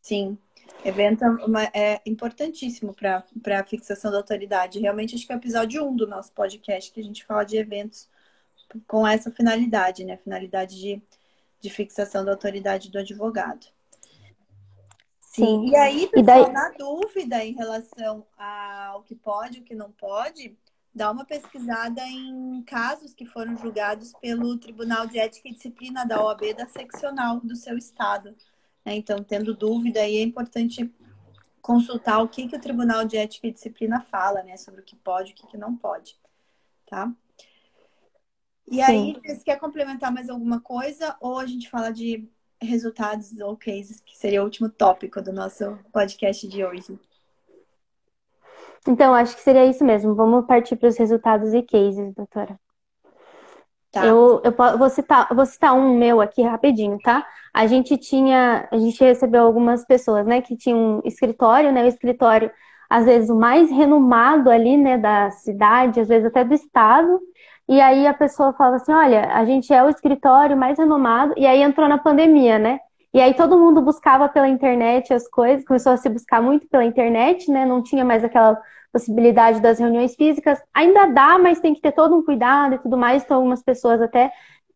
Sim. 0.00 0.38
Evento 0.84 1.24
é, 1.72 1.92
é 1.92 2.00
importantíssimo 2.06 2.94
para 2.94 3.24
a 3.58 3.64
fixação 3.64 4.10
da 4.10 4.16
autoridade. 4.16 4.78
Realmente, 4.78 5.14
acho 5.14 5.26
que 5.26 5.32
é 5.32 5.36
o 5.36 5.38
episódio 5.38 5.84
1 5.84 5.96
do 5.96 6.06
nosso 6.06 6.32
podcast 6.32 6.92
que 6.92 7.00
a 7.00 7.04
gente 7.04 7.24
fala 7.24 7.44
de 7.44 7.56
eventos 7.56 8.08
com 8.86 9.06
essa 9.06 9.30
finalidade, 9.30 10.04
né? 10.04 10.16
Finalidade 10.16 10.78
de, 10.78 11.02
de 11.60 11.70
fixação 11.70 12.24
da 12.24 12.32
autoridade 12.32 12.90
do 12.90 12.98
advogado. 12.98 13.66
Sim. 15.20 15.68
E 15.68 15.76
aí, 15.76 16.06
pessoal, 16.08 16.40
e 16.40 16.44
daí... 16.44 16.52
na 16.52 16.70
dúvida 16.70 17.44
em 17.44 17.54
relação 17.54 18.26
ao 18.36 19.02
que 19.02 19.14
pode 19.14 19.58
e 19.58 19.60
o 19.60 19.64
que 19.64 19.74
não 19.74 19.90
pode, 19.92 20.56
dá 20.98 21.12
uma 21.12 21.24
pesquisada 21.24 22.02
em 22.02 22.60
casos 22.62 23.14
que 23.14 23.24
foram 23.24 23.56
julgados 23.56 24.12
pelo 24.20 24.58
Tribunal 24.58 25.06
de 25.06 25.16
Ética 25.16 25.48
e 25.48 25.52
Disciplina 25.52 26.04
da 26.04 26.20
OAB 26.20 26.52
da 26.54 26.66
seccional 26.66 27.38
do 27.38 27.54
seu 27.54 27.78
estado. 27.78 28.34
Né? 28.84 28.96
Então, 28.96 29.22
tendo 29.22 29.54
dúvida, 29.54 30.00
aí 30.00 30.16
é 30.16 30.22
importante 30.22 30.92
consultar 31.62 32.18
o 32.20 32.28
que, 32.28 32.48
que 32.48 32.56
o 32.56 32.60
Tribunal 32.60 33.04
de 33.04 33.16
Ética 33.16 33.46
e 33.46 33.52
Disciplina 33.52 34.00
fala, 34.00 34.42
né? 34.42 34.56
Sobre 34.56 34.80
o 34.80 34.84
que 34.84 34.96
pode 34.96 35.30
e 35.30 35.32
o 35.34 35.36
que, 35.36 35.46
que 35.46 35.56
não 35.56 35.76
pode, 35.76 36.18
tá? 36.84 37.12
E 38.66 38.82
aí, 38.82 39.14
Sim. 39.14 39.20
você 39.24 39.44
quer 39.44 39.60
complementar 39.60 40.12
mais 40.12 40.28
alguma 40.28 40.60
coisa? 40.60 41.16
Ou 41.20 41.38
a 41.38 41.46
gente 41.46 41.70
fala 41.70 41.92
de 41.92 42.28
resultados 42.60 43.38
ou 43.38 43.56
cases, 43.56 44.00
que 44.00 44.18
seria 44.18 44.42
o 44.42 44.44
último 44.44 44.68
tópico 44.68 45.22
do 45.22 45.32
nosso 45.32 45.78
podcast 45.92 46.48
de 46.48 46.64
hoje? 46.64 46.98
Então, 48.86 49.14
acho 49.14 49.34
que 49.34 49.42
seria 49.42 49.66
isso 49.66 49.84
mesmo. 49.84 50.14
Vamos 50.14 50.46
partir 50.46 50.76
para 50.76 50.88
os 50.88 50.96
resultados 50.96 51.52
e 51.54 51.62
cases, 51.62 52.14
doutora. 52.14 52.58
Tá. 53.90 54.04
Eu, 54.04 54.42
eu 54.44 54.78
vou, 54.78 54.90
citar, 54.90 55.34
vou 55.34 55.46
citar 55.46 55.74
um 55.74 55.96
meu 55.96 56.20
aqui 56.20 56.42
rapidinho, 56.42 56.98
tá? 56.98 57.26
A 57.54 57.66
gente 57.66 57.96
tinha, 57.96 58.68
a 58.70 58.76
gente 58.76 59.02
recebeu 59.02 59.42
algumas 59.42 59.84
pessoas, 59.86 60.26
né, 60.26 60.42
que 60.42 60.56
tinham 60.56 60.98
um 60.98 61.00
escritório, 61.04 61.72
né, 61.72 61.84
o 61.84 61.88
escritório, 61.88 62.50
às 62.88 63.06
vezes, 63.06 63.30
o 63.30 63.34
mais 63.34 63.70
renomado 63.70 64.50
ali, 64.50 64.76
né, 64.76 64.98
da 64.98 65.30
cidade, 65.30 66.00
às 66.00 66.08
vezes 66.08 66.26
até 66.26 66.44
do 66.44 66.54
estado, 66.54 67.18
e 67.66 67.80
aí 67.80 68.06
a 68.06 68.14
pessoa 68.14 68.52
falava 68.52 68.76
assim, 68.76 68.92
olha, 68.92 69.32
a 69.32 69.44
gente 69.44 69.72
é 69.72 69.82
o 69.82 69.88
escritório 69.88 70.56
mais 70.56 70.78
renomado, 70.78 71.34
e 71.36 71.46
aí 71.46 71.62
entrou 71.62 71.88
na 71.88 71.98
pandemia, 71.98 72.58
né? 72.58 72.80
E 73.18 73.20
aí 73.20 73.34
todo 73.34 73.58
mundo 73.58 73.82
buscava 73.82 74.28
pela 74.28 74.46
internet 74.46 75.12
as 75.12 75.26
coisas, 75.26 75.64
começou 75.64 75.90
a 75.90 75.96
se 75.96 76.08
buscar 76.08 76.40
muito 76.40 76.68
pela 76.68 76.84
internet, 76.84 77.50
né? 77.50 77.66
Não 77.66 77.82
tinha 77.82 78.04
mais 78.04 78.22
aquela 78.22 78.56
possibilidade 78.92 79.60
das 79.60 79.80
reuniões 79.80 80.14
físicas. 80.14 80.62
Ainda 80.72 81.06
dá, 81.06 81.36
mas 81.36 81.58
tem 81.58 81.74
que 81.74 81.80
ter 81.80 81.90
todo 81.90 82.14
um 82.16 82.24
cuidado 82.24 82.76
e 82.76 82.78
tudo 82.78 82.96
mais. 82.96 83.24
Então, 83.24 83.38
algumas 83.38 83.60
pessoas 83.60 84.00
até 84.00 84.30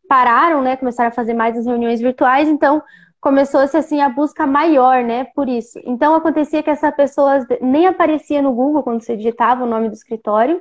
pararam, 0.08 0.60
né? 0.60 0.76
Começaram 0.76 1.10
a 1.10 1.12
fazer 1.12 1.34
mais 1.34 1.56
as 1.56 1.66
reuniões 1.66 2.00
virtuais. 2.00 2.48
Então, 2.48 2.82
começou-se 3.20 3.76
assim 3.76 4.00
a 4.00 4.08
busca 4.08 4.44
maior, 4.44 5.04
né? 5.04 5.22
Por 5.36 5.48
isso. 5.48 5.78
Então, 5.84 6.12
acontecia 6.12 6.64
que 6.64 6.70
essa 6.70 6.90
pessoa 6.90 7.46
nem 7.60 7.86
aparecia 7.86 8.42
no 8.42 8.52
Google 8.52 8.82
quando 8.82 9.04
você 9.04 9.16
digitava 9.16 9.62
o 9.62 9.68
nome 9.68 9.88
do 9.88 9.94
escritório. 9.94 10.60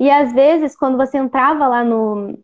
E 0.00 0.10
às 0.10 0.32
vezes, 0.32 0.74
quando 0.74 0.96
você 0.96 1.18
entrava 1.18 1.68
lá 1.68 1.84
no, 1.84 2.38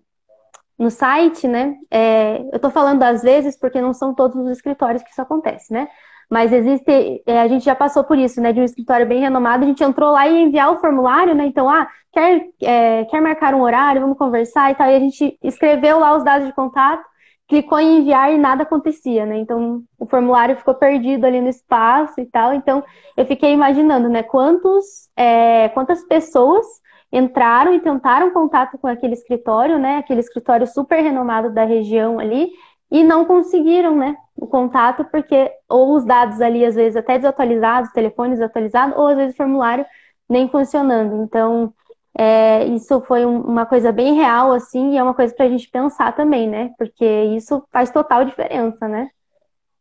no 0.78 0.90
site, 0.90 1.48
né? 1.48 1.74
É, 1.90 2.38
eu 2.52 2.56
estou 2.56 2.70
falando 2.70 3.02
às 3.02 3.22
vezes 3.22 3.58
porque 3.58 3.80
não 3.80 3.92
são 3.94 4.14
todos 4.14 4.36
os 4.36 4.50
escritórios 4.50 5.02
que 5.02 5.10
isso 5.10 5.22
acontece, 5.22 5.72
né? 5.72 5.88
Mas 6.28 6.52
existe, 6.52 7.22
é, 7.24 7.40
a 7.40 7.48
gente 7.48 7.64
já 7.64 7.74
passou 7.74 8.02
por 8.02 8.18
isso, 8.18 8.40
né? 8.40 8.52
De 8.52 8.60
um 8.60 8.64
escritório 8.64 9.06
bem 9.06 9.20
renomado, 9.20 9.64
a 9.64 9.66
gente 9.66 9.82
entrou 9.82 10.10
lá 10.12 10.28
e 10.28 10.42
enviar 10.42 10.72
o 10.72 10.80
formulário, 10.80 11.34
né? 11.34 11.46
Então, 11.46 11.70
ah, 11.70 11.88
quer, 12.12 12.46
é, 12.62 13.04
quer 13.04 13.20
marcar 13.20 13.54
um 13.54 13.62
horário, 13.62 14.00
vamos 14.00 14.18
conversar 14.18 14.70
e 14.70 14.74
tal. 14.74 14.90
E 14.90 14.94
a 14.94 15.00
gente 15.00 15.38
escreveu 15.42 15.98
lá 16.00 16.16
os 16.16 16.24
dados 16.24 16.46
de 16.46 16.52
contato, 16.52 17.04
clicou 17.48 17.78
em 17.78 18.00
enviar 18.00 18.32
e 18.32 18.38
nada 18.38 18.64
acontecia, 18.64 19.24
né? 19.24 19.38
Então, 19.38 19.82
o 19.98 20.06
formulário 20.06 20.56
ficou 20.56 20.74
perdido 20.74 21.24
ali 21.24 21.40
no 21.40 21.48
espaço 21.48 22.20
e 22.20 22.26
tal. 22.26 22.52
Então, 22.52 22.82
eu 23.16 23.24
fiquei 23.24 23.52
imaginando, 23.52 24.08
né? 24.08 24.24
Quantos, 24.24 25.08
é, 25.16 25.68
quantas 25.70 26.02
pessoas 26.04 26.66
entraram 27.12 27.74
e 27.74 27.80
tentaram 27.80 28.32
contato 28.32 28.78
com 28.78 28.86
aquele 28.86 29.14
escritório, 29.14 29.78
né? 29.78 29.98
Aquele 29.98 30.20
escritório 30.20 30.66
super 30.66 31.00
renomado 31.00 31.52
da 31.52 31.64
região 31.64 32.18
ali, 32.18 32.50
e 32.90 33.02
não 33.02 33.24
conseguiram, 33.24 33.96
né? 33.96 34.16
O 34.36 34.46
contato, 34.46 35.04
porque 35.07 35.50
ou 35.68 35.96
os 35.96 36.04
dados 36.04 36.40
ali, 36.40 36.64
às 36.64 36.74
vezes, 36.74 36.96
até 36.96 37.16
desatualizados, 37.16 37.92
telefones 37.92 38.38
desatualizados, 38.38 38.96
ou 38.96 39.07
às 39.09 39.16
vezes 39.16 39.34
o 39.34 39.36
formulário 39.36 39.84
nem 40.28 40.48
funcionando. 40.48 41.22
Então, 41.22 41.72
é, 42.16 42.64
isso 42.66 43.00
foi 43.02 43.26
um, 43.26 43.40
uma 43.40 43.66
coisa 43.66 43.92
bem 43.92 44.14
real, 44.14 44.52
assim, 44.52 44.92
e 44.92 44.96
é 44.96 45.02
uma 45.02 45.14
coisa 45.14 45.34
para 45.34 45.46
a 45.46 45.48
gente 45.48 45.68
pensar 45.68 46.14
também, 46.14 46.48
né? 46.48 46.72
Porque 46.78 47.04
isso 47.36 47.62
faz 47.72 47.90
total 47.90 48.24
diferença, 48.24 48.86
né? 48.88 49.11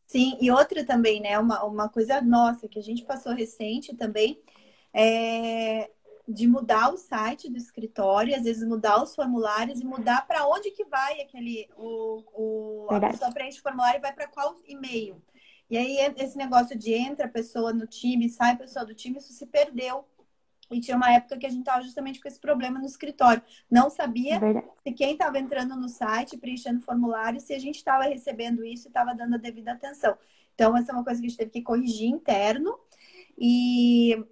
Sim, 0.05 0.37
e 0.39 0.51
outra 0.51 0.85
também, 0.85 1.19
né? 1.21 1.37
Uma, 1.39 1.63
uma 1.63 1.89
coisa 1.89 2.21
nossa 2.21 2.67
que 2.67 2.79
a 2.79 2.81
gente 2.81 3.03
passou 3.03 3.33
recente 3.33 3.95
também 3.95 4.39
é 4.93 5.89
de 6.27 6.47
mudar 6.47 6.91
o 6.91 6.97
site 6.97 7.49
do 7.49 7.57
escritório, 7.57 8.35
às 8.35 8.43
vezes 8.43 8.67
mudar 8.67 9.01
os 9.01 9.15
formulários 9.15 9.79
e 9.79 9.85
mudar 9.85 10.25
para 10.25 10.47
onde 10.47 10.71
que 10.71 10.83
vai 10.85 11.21
aquele 11.21 11.69
o, 11.77 12.23
o 12.33 12.87
a 12.89 12.99
pessoa 12.99 13.31
preenche 13.31 13.59
o 13.59 13.61
formulário 13.61 13.99
e 13.99 14.01
vai 14.01 14.13
para 14.13 14.27
qual 14.27 14.55
e-mail. 14.65 15.21
E 15.69 15.77
aí 15.77 15.97
esse 16.17 16.37
negócio 16.37 16.77
de 16.77 16.93
entra 16.93 17.25
a 17.25 17.29
pessoa 17.29 17.73
no 17.73 17.87
time, 17.87 18.29
sai 18.29 18.53
a 18.53 18.57
pessoa 18.57 18.85
do 18.85 18.93
time, 18.93 19.17
isso 19.17 19.33
se 19.33 19.45
perdeu. 19.45 20.05
E 20.71 20.79
tinha 20.79 20.97
uma 20.97 21.13
época 21.13 21.37
que 21.37 21.45
a 21.45 21.49
gente 21.49 21.59
estava 21.59 21.83
justamente 21.83 22.19
com 22.19 22.27
esse 22.27 22.39
problema 22.39 22.79
no 22.79 22.85
escritório. 22.85 23.41
Não 23.69 23.89
sabia 23.89 24.35
é 24.37 24.63
se 24.83 24.91
quem 24.93 25.13
estava 25.13 25.37
entrando 25.37 25.75
no 25.75 25.87
site, 25.87 26.37
preenchendo 26.37 26.81
formulário, 26.81 27.39
se 27.39 27.53
a 27.53 27.59
gente 27.59 27.75
estava 27.75 28.05
recebendo 28.05 28.65
isso 28.65 28.87
e 28.87 28.89
estava 28.89 29.13
dando 29.13 29.35
a 29.35 29.37
devida 29.37 29.73
atenção. 29.73 30.17
Então, 30.55 30.75
essa 30.75 30.91
é 30.91 30.95
uma 30.95 31.03
coisa 31.03 31.19
que 31.19 31.27
a 31.27 31.29
gente 31.29 31.37
teve 31.37 31.51
que 31.51 31.61
corrigir 31.61 32.07
interno. 32.07 32.79
E 33.37 34.25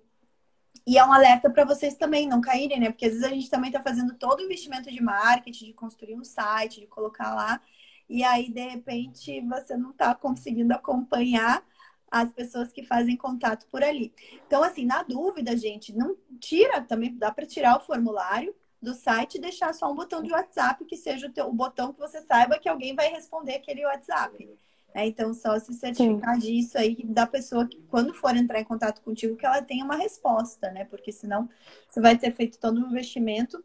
e 0.85 0.97
é 0.97 1.05
um 1.05 1.13
alerta 1.13 1.49
para 1.49 1.65
vocês 1.65 1.95
também 1.95 2.27
não 2.27 2.41
caírem, 2.41 2.79
né? 2.79 2.89
Porque 2.89 3.05
às 3.05 3.13
vezes 3.13 3.25
a 3.25 3.29
gente 3.29 3.49
também 3.49 3.69
está 3.69 3.81
fazendo 3.81 4.15
todo 4.15 4.39
o 4.39 4.43
investimento 4.43 4.91
de 4.91 5.01
marketing, 5.01 5.67
de 5.67 5.73
construir 5.73 6.15
um 6.15 6.23
site, 6.23 6.81
de 6.81 6.87
colocar 6.87 7.33
lá, 7.33 7.61
e 8.09 8.23
aí 8.23 8.51
de 8.51 8.67
repente 8.67 9.41
você 9.41 9.77
não 9.77 9.91
está 9.91 10.13
conseguindo 10.13 10.73
acompanhar 10.73 11.63
as 12.11 12.31
pessoas 12.31 12.71
que 12.71 12.83
fazem 12.83 13.17
contato 13.17 13.65
por 13.71 13.83
ali. 13.83 14.13
Então, 14.45 14.61
assim, 14.61 14.85
na 14.85 15.01
dúvida, 15.01 15.57
gente, 15.57 15.91
não 15.95 16.15
tira 16.39 16.79
também, 16.81 17.17
dá 17.17 17.31
para 17.31 17.45
tirar 17.45 17.75
o 17.77 17.79
formulário 17.79 18.53
do 18.79 18.93
site 18.93 19.35
e 19.35 19.41
deixar 19.41 19.73
só 19.73 19.91
um 19.91 19.95
botão 19.95 20.21
de 20.21 20.31
WhatsApp 20.31 20.85
que 20.85 20.95
seja 20.95 21.25
o, 21.25 21.31
teu, 21.31 21.47
o 21.47 21.53
botão 21.53 21.91
que 21.91 21.99
você 21.99 22.21
saiba 22.21 22.59
que 22.59 22.69
alguém 22.69 22.93
vai 22.93 23.07
responder 23.07 23.55
aquele 23.55 23.83
WhatsApp. 23.83 24.47
É, 24.93 25.07
então, 25.07 25.33
só 25.33 25.57
se 25.57 25.73
certificar 25.73 26.35
Sim. 26.35 26.41
disso 26.41 26.77
aí 26.77 27.03
da 27.03 27.25
pessoa 27.25 27.67
que, 27.67 27.81
quando 27.89 28.13
for 28.13 28.35
entrar 28.35 28.59
em 28.59 28.63
contato 28.63 29.01
contigo, 29.01 29.35
que 29.35 29.45
ela 29.45 29.61
tenha 29.61 29.83
uma 29.83 29.95
resposta, 29.95 30.69
né? 30.71 30.85
Porque 30.85 31.11
senão 31.11 31.49
você 31.87 31.99
vai 31.99 32.15
ter 32.17 32.31
feito 32.31 32.59
todo 32.59 32.79
um 32.79 32.89
investimento 32.89 33.63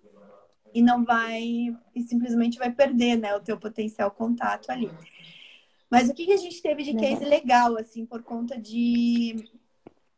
e 0.72 0.80
não 0.80 1.04
vai, 1.04 1.42
e 1.94 2.02
simplesmente 2.02 2.58
vai 2.58 2.70
perder, 2.70 3.16
né, 3.16 3.34
o 3.34 3.40
teu 3.40 3.58
potencial 3.58 4.10
contato 4.10 4.70
ali. 4.70 4.90
Mas 5.90 6.08
o 6.08 6.14
que, 6.14 6.26
que 6.26 6.32
a 6.32 6.36
gente 6.36 6.60
teve 6.62 6.82
de 6.82 6.94
case 6.94 7.24
legal, 7.24 7.76
assim, 7.76 8.04
por 8.04 8.22
conta 8.22 8.58
de, 8.58 9.50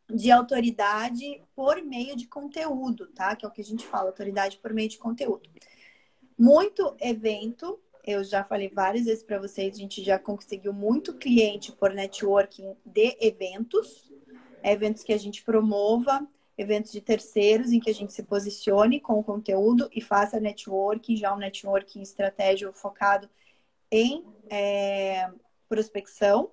de 0.09 0.31
autoridade 0.31 1.41
por 1.55 1.81
meio 1.81 2.15
de 2.15 2.27
conteúdo, 2.27 3.07
tá? 3.07 3.35
Que 3.35 3.45
é 3.45 3.47
o 3.47 3.51
que 3.51 3.61
a 3.61 3.65
gente 3.65 3.85
fala, 3.85 4.09
autoridade 4.09 4.57
por 4.57 4.73
meio 4.73 4.89
de 4.89 4.97
conteúdo. 4.97 5.49
Muito 6.37 6.95
evento 6.99 7.79
eu 8.05 8.23
já 8.23 8.43
falei 8.43 8.69
várias 8.69 9.05
vezes 9.05 9.23
para 9.23 9.39
vocês, 9.39 9.75
a 9.75 9.77
gente 9.77 10.03
já 10.03 10.17
conseguiu 10.17 10.73
muito 10.73 11.13
cliente 11.13 11.71
por 11.71 11.93
networking 11.93 12.75
de 12.85 13.17
eventos, 13.19 14.11
eventos 14.63 15.03
que 15.03 15.13
a 15.13 15.17
gente 15.17 15.43
promova, 15.43 16.27
eventos 16.57 16.91
de 16.91 17.01
terceiros 17.01 17.71
em 17.71 17.79
que 17.79 17.89
a 17.89 17.93
gente 17.93 18.13
se 18.13 18.23
posicione 18.23 18.99
com 18.99 19.19
o 19.19 19.23
conteúdo 19.23 19.89
e 19.93 20.01
faça 20.01 20.39
networking, 20.39 21.17
já 21.17 21.33
um 21.33 21.37
networking 21.37 22.01
estratégico 22.01 22.73
focado 22.73 23.29
em 23.89 24.23
é, 24.49 25.29
prospecção. 25.67 26.51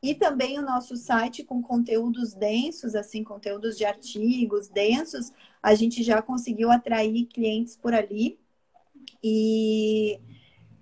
E 0.00 0.14
também 0.14 0.58
o 0.58 0.62
nosso 0.62 0.96
site 0.96 1.42
com 1.42 1.60
conteúdos 1.60 2.32
densos, 2.32 2.94
assim, 2.94 3.24
conteúdos 3.24 3.76
de 3.76 3.84
artigos 3.84 4.68
densos, 4.68 5.32
a 5.60 5.74
gente 5.74 6.04
já 6.04 6.22
conseguiu 6.22 6.70
atrair 6.70 7.26
clientes 7.26 7.76
por 7.76 7.92
ali. 7.92 8.38
E 9.22 10.20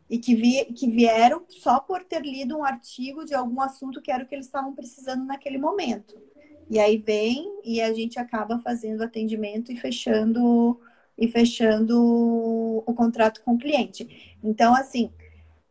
e 0.08 0.18
que, 0.18 0.34
vi, 0.34 0.64
que 0.66 0.88
vieram 0.88 1.44
só 1.48 1.80
por 1.80 2.04
ter 2.04 2.22
lido 2.22 2.56
um 2.56 2.64
artigo 2.64 3.24
de 3.24 3.34
algum 3.34 3.60
assunto 3.60 4.00
que 4.00 4.10
era 4.10 4.24
o 4.24 4.26
que 4.26 4.34
eles 4.34 4.46
estavam 4.46 4.74
precisando 4.74 5.24
naquele 5.24 5.58
momento. 5.58 6.20
E 6.68 6.78
aí 6.78 6.96
vem 6.96 7.60
e 7.64 7.80
a 7.80 7.92
gente 7.92 8.18
acaba 8.18 8.58
fazendo 8.58 9.02
atendimento 9.02 9.72
e 9.72 9.76
fechando 9.76 10.80
e 11.18 11.28
fechando 11.28 11.98
o 12.86 12.94
contrato 12.94 13.42
com 13.42 13.54
o 13.54 13.58
cliente. 13.58 14.36
Então, 14.44 14.74
assim, 14.74 15.10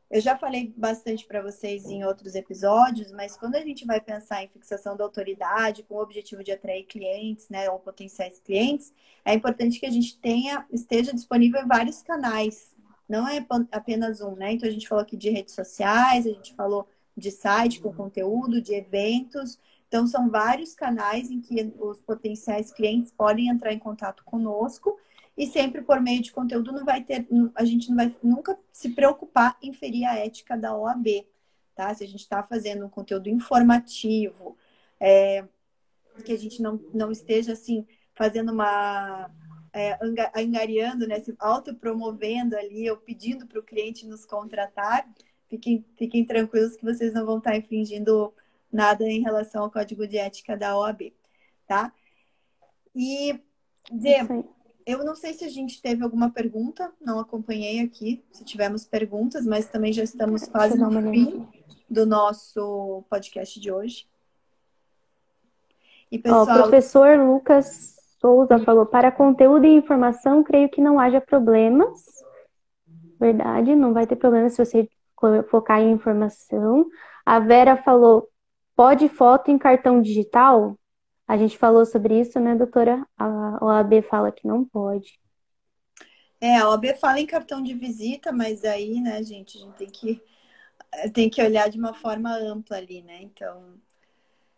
eu 0.10 0.22
já 0.22 0.38
falei 0.38 0.74
bastante 0.76 1.26
para 1.26 1.42
vocês 1.42 1.86
em 1.86 2.04
outros 2.04 2.36
episódios, 2.36 3.12
mas 3.12 3.38
quando 3.38 3.56
a 3.56 3.62
gente 3.62 3.86
vai 3.86 4.00
pensar 4.00 4.44
em 4.44 4.48
fixação 4.48 4.96
da 4.96 5.04
autoridade 5.04 5.84
com 5.84 5.96
o 5.96 6.02
objetivo 6.02 6.44
de 6.44 6.52
atrair 6.52 6.86
clientes, 6.86 7.50
né, 7.50 7.70
ou 7.70 7.80
potenciais 7.80 8.40
clientes, 8.40 8.94
é 9.24 9.34
importante 9.34 9.80
que 9.80 9.86
a 9.86 9.92
gente 9.92 10.18
tenha, 10.18 10.66
esteja 10.72 11.14
disponível 11.14 11.62
em 11.62 11.68
vários 11.68 12.02
canais, 12.02 12.76
não 13.08 13.28
é 13.28 13.46
apenas 13.72 14.22
um, 14.22 14.36
né? 14.36 14.54
Então 14.54 14.68
a 14.68 14.72
gente 14.72 14.88
falou 14.88 15.02
aqui 15.02 15.16
de 15.16 15.30
redes 15.30 15.54
sociais, 15.54 16.26
a 16.26 16.30
gente 16.30 16.54
falou 16.54 16.88
de 17.16 17.32
site 17.32 17.80
com 17.80 17.94
conteúdo, 17.94 18.62
de 18.62 18.74
eventos. 18.74 19.60
Então 19.88 20.08
são 20.08 20.30
vários 20.30 20.74
canais 20.74 21.30
em 21.30 21.40
que 21.40 21.74
os 21.80 22.02
potenciais 22.02 22.72
clientes 22.72 23.12
podem 23.12 23.50
entrar 23.50 23.72
em 23.72 23.80
contato 23.80 24.24
conosco 24.24 24.98
e 25.38 25.48
sempre 25.48 25.82
por 25.82 26.00
meio 26.02 26.22
de 26.22 26.32
conteúdo 26.32 26.72
não 26.72 26.86
vai 26.86 27.04
ter, 27.04 27.28
a 27.56 27.66
gente 27.66 27.90
não 27.90 27.98
vai 27.98 28.16
nunca 28.24 28.58
se 28.72 28.90
preocupar 28.90 29.58
em 29.62 29.74
ferir 29.74 30.06
a 30.06 30.18
ética 30.18 30.58
da 30.58 30.76
OAB, 30.76 31.26
tá? 31.76 31.94
Se 31.94 32.04
a 32.04 32.08
gente 32.08 32.22
está 32.22 32.42
fazendo 32.42 32.86
um 32.86 32.90
conteúdo 32.90 33.28
informativo, 33.28 34.58
é, 35.00 35.46
que 36.24 36.32
a 36.32 36.38
gente 36.38 36.62
não, 36.62 36.80
não 36.94 37.12
esteja 37.12 37.52
assim 37.52 37.86
fazendo 38.14 38.52
uma 38.52 39.30
é, 39.76 40.00
angariando, 40.34 41.06
né, 41.06 41.20
se 41.20 41.36
autopromovendo 41.38 42.56
ali, 42.56 42.90
ou 42.90 42.96
pedindo 42.96 43.46
para 43.46 43.60
o 43.60 43.64
cliente 43.64 44.08
nos 44.08 44.26
contratar, 44.26 45.06
fiquem, 45.50 45.86
fiquem 45.98 46.24
tranquilos 46.24 46.78
que 46.78 46.86
vocês 46.86 47.14
não 47.14 47.26
vão 47.26 47.40
estar 47.40 47.58
infringindo 47.58 48.34
nada 48.72 49.04
em 49.04 49.22
relação 49.22 49.64
ao 49.64 49.72
código 49.72 50.08
de 50.08 50.18
ética 50.18 50.56
da 50.56 50.78
OAB, 50.78 51.12
tá? 51.68 51.92
E, 52.96 53.38
Zé, 54.02 54.26
eu 54.86 55.04
não 55.04 55.14
sei 55.14 55.34
se 55.34 55.44
a 55.44 55.50
gente 55.50 55.82
teve 55.82 56.06
alguma 56.06 56.32
pergunta, 56.32 56.94
não 57.02 57.20
acompanhei 57.20 57.82
aqui, 57.82 58.24
se 58.32 58.46
tivemos 58.46 58.86
perguntas, 58.86 59.46
mas 59.46 59.68
também 59.68 59.92
já 59.92 60.04
estamos 60.04 60.48
quase 60.48 60.78
no 60.78 60.90
fim 61.12 61.46
do 61.90 62.06
nosso 62.06 63.04
podcast 63.10 63.60
de 63.60 63.70
hoje. 63.70 64.08
E 66.10 66.18
pessoal... 66.18 66.44
o 66.44 66.46
professor 66.46 67.20
Lucas 67.20 67.95
Souza 68.26 68.58
falou: 68.58 68.88
para 68.88 69.12
conteúdo 69.12 69.68
e 69.68 69.76
informação, 69.76 70.44
creio 70.44 70.68
que 70.68 70.82
não 70.82 71.00
haja 71.00 71.22
problemas. 71.22 72.04
Verdade, 73.20 73.76
não 73.76 73.94
vai 73.94 74.08
ter 74.08 74.16
problema 74.16 74.50
se 74.50 74.66
você 74.66 74.90
focar 75.48 75.80
em 75.80 75.92
informação. 75.92 76.88
A 77.24 77.40
Vera 77.40 77.78
falou: 77.78 78.28
pode 78.76 79.08
foto 79.10 79.52
em 79.52 79.60
cartão 79.60 80.02
digital? 80.02 80.76
A 81.28 81.38
gente 81.38 81.56
falou 81.56 81.86
sobre 81.86 82.20
isso, 82.20 82.40
né, 82.40 82.56
doutora? 82.56 83.06
A 83.16 83.64
OAB 83.64 84.02
fala 84.10 84.32
que 84.32 84.48
não 84.48 84.66
pode. 84.66 85.20
É, 86.42 86.58
a 86.58 86.70
OAB 86.70 86.96
fala 87.00 87.20
em 87.20 87.28
cartão 87.28 87.62
de 87.62 87.76
visita, 87.76 88.32
mas 88.32 88.66
aí, 88.66 89.02
né, 89.02 89.22
gente, 89.22 89.58
a 89.58 89.62
gente 89.62 89.76
tem 89.76 89.88
que, 89.88 90.22
tem 91.14 91.30
que 91.30 91.44
olhar 91.44 91.70
de 91.70 91.78
uma 91.78 91.94
forma 91.94 92.36
ampla 92.36 92.78
ali, 92.78 93.04
né? 93.04 93.22
Então, 93.22 93.76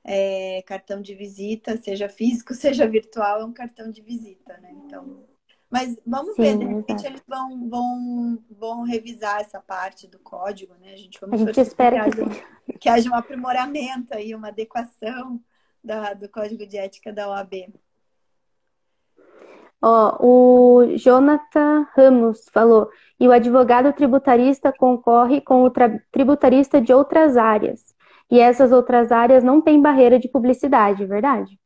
é, 0.07 0.63
cartão 0.65 1.01
de 1.01 1.13
visita, 1.13 1.75
seja 1.75 2.07
físico, 2.07 2.53
seja 2.55 2.87
virtual, 2.87 3.41
é 3.41 3.45
um 3.45 3.51
cartão 3.51 3.91
de 3.91 4.01
visita, 4.01 4.57
né? 4.57 4.73
Então, 4.85 5.25
mas 5.69 5.99
vamos 6.07 6.35
Sim, 6.35 6.41
ver, 6.41 6.57
de 6.57 6.65
repente 6.65 7.05
eles 7.05 7.21
vão, 7.27 7.69
vão, 7.69 8.43
vão 8.49 8.83
revisar 8.83 9.41
essa 9.41 9.59
parte 9.59 10.07
do 10.07 10.17
código, 10.19 10.73
né? 10.79 10.93
A 10.93 10.95
gente, 10.95 11.19
vamos 11.19 11.41
a 11.41 11.45
gente 11.45 11.59
espera 11.59 12.09
que, 12.09 12.15
que, 12.15 12.21
haja, 12.21 12.43
que 12.79 12.89
haja 12.89 13.09
um 13.09 13.15
aprimoramento 13.15 14.13
aí, 14.13 14.33
uma 14.33 14.47
adequação 14.47 15.41
da, 15.83 16.13
do 16.13 16.29
Código 16.29 16.65
de 16.65 16.77
Ética 16.77 17.11
da 17.11 17.29
OAB. 17.29 17.73
Ó, 19.81 20.17
o 20.19 20.97
Jonathan 20.97 21.85
Ramos 21.95 22.45
falou, 22.51 22.89
e 23.19 23.27
o 23.27 23.31
advogado 23.31 23.91
tributarista 23.93 24.71
concorre 24.71 25.41
com 25.41 25.63
o 25.63 25.71
tributarista 26.11 26.81
de 26.81 26.93
outras 26.93 27.35
áreas. 27.37 27.95
E 28.29 28.39
essas 28.39 28.71
outras 28.71 29.11
áreas 29.11 29.43
não 29.43 29.61
têm 29.61 29.81
barreira 29.81 30.19
de 30.19 30.27
publicidade, 30.27 31.05
verdade? 31.05 31.57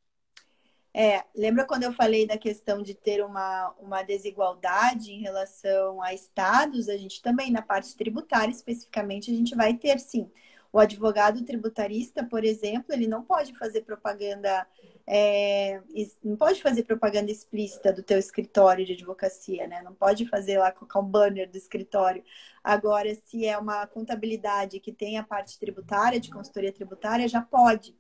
É, 0.94 1.24
lembra 1.36 1.66
quando 1.66 1.84
eu 1.84 1.94
falei 1.94 2.28
da 2.28 2.38
questão 2.38 2.82
de 2.82 2.94
ter 2.94 3.24
uma, 3.24 3.74
uma 3.80 4.04
desigualdade 4.04 5.12
em 5.12 5.22
relação 5.22 6.02
a 6.02 6.14
estados? 6.14 6.90
A 6.90 6.98
gente 6.98 7.22
também, 7.22 7.50
na 7.50 7.62
parte 7.62 7.96
tributária 7.96 8.52
especificamente, 8.52 9.32
a 9.32 9.34
gente 9.34 9.56
vai 9.56 9.74
ter 9.74 10.00
sim 10.00 10.30
o 10.74 10.80
advogado 10.80 11.44
tributarista, 11.44 12.24
por 12.24 12.44
exemplo, 12.44 12.94
ele 12.94 13.08
não 13.08 13.22
pode 13.24 13.54
fazer 13.58 13.82
propaganda, 13.82 14.66
é, 15.08 15.82
não 16.24 16.36
pode 16.36 16.62
fazer 16.62 16.84
propaganda 16.84 17.32
explícita 17.32 17.92
do 17.92 18.04
teu 18.04 18.18
escritório 18.18 18.86
de 18.86 18.94
advocacia, 18.94 19.68
né? 19.68 19.82
Não 19.82 19.94
pode 19.94 20.26
fazer 20.28 20.58
lá 20.58 20.72
colocar 20.72 21.00
um 21.00 21.06
banner 21.06 21.50
do 21.50 21.58
escritório. 21.58 22.24
Agora, 22.64 23.14
se 23.26 23.46
é 23.46 23.58
uma 23.58 23.86
contabilidade 23.88 24.80
que 24.80 24.92
tem 24.92 25.18
a 25.18 25.24
parte 25.24 25.60
tributária, 25.60 26.20
de 26.20 26.30
consultoria 26.30 26.72
tributária, 26.72 27.28
já 27.28 27.42
pode. 27.42 27.96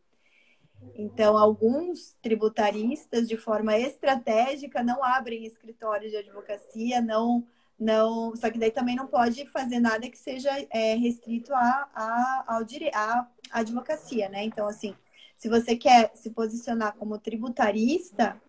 Então, 0.95 1.38
alguns 1.38 2.16
tributaristas, 2.22 3.28
de 3.28 3.38
forma 3.38 3.78
estratégica, 3.78 4.84
não 4.84 5.04
abrem 5.04 5.45
escritório 5.45 6.10
de 6.10 6.18
advocacia, 6.18 7.02
não 7.02 7.45
não, 7.82 8.36
só 8.36 8.52
que 8.52 8.60
daí 8.60 8.70
também 8.70 8.95
não 8.95 9.08
pode 9.08 9.43
fazer 9.47 9.80
nada 9.80 10.08
que 10.08 10.18
seja 10.18 10.52
é, 10.70 10.93
restrito 10.93 11.52
à 11.52 11.89
a, 11.95 12.43
ao 12.47 12.64
dire, 12.64 12.91
a 12.93 13.28
advocacia, 13.52 14.30
né? 14.30 14.43
Então, 14.43 14.68
assim, 14.68 14.95
se 15.42 15.50
você 15.50 15.76
quer 15.76 16.12
se 16.14 16.30
posicionar 16.30 16.94
como 16.98 17.18
tributarista 17.18 18.39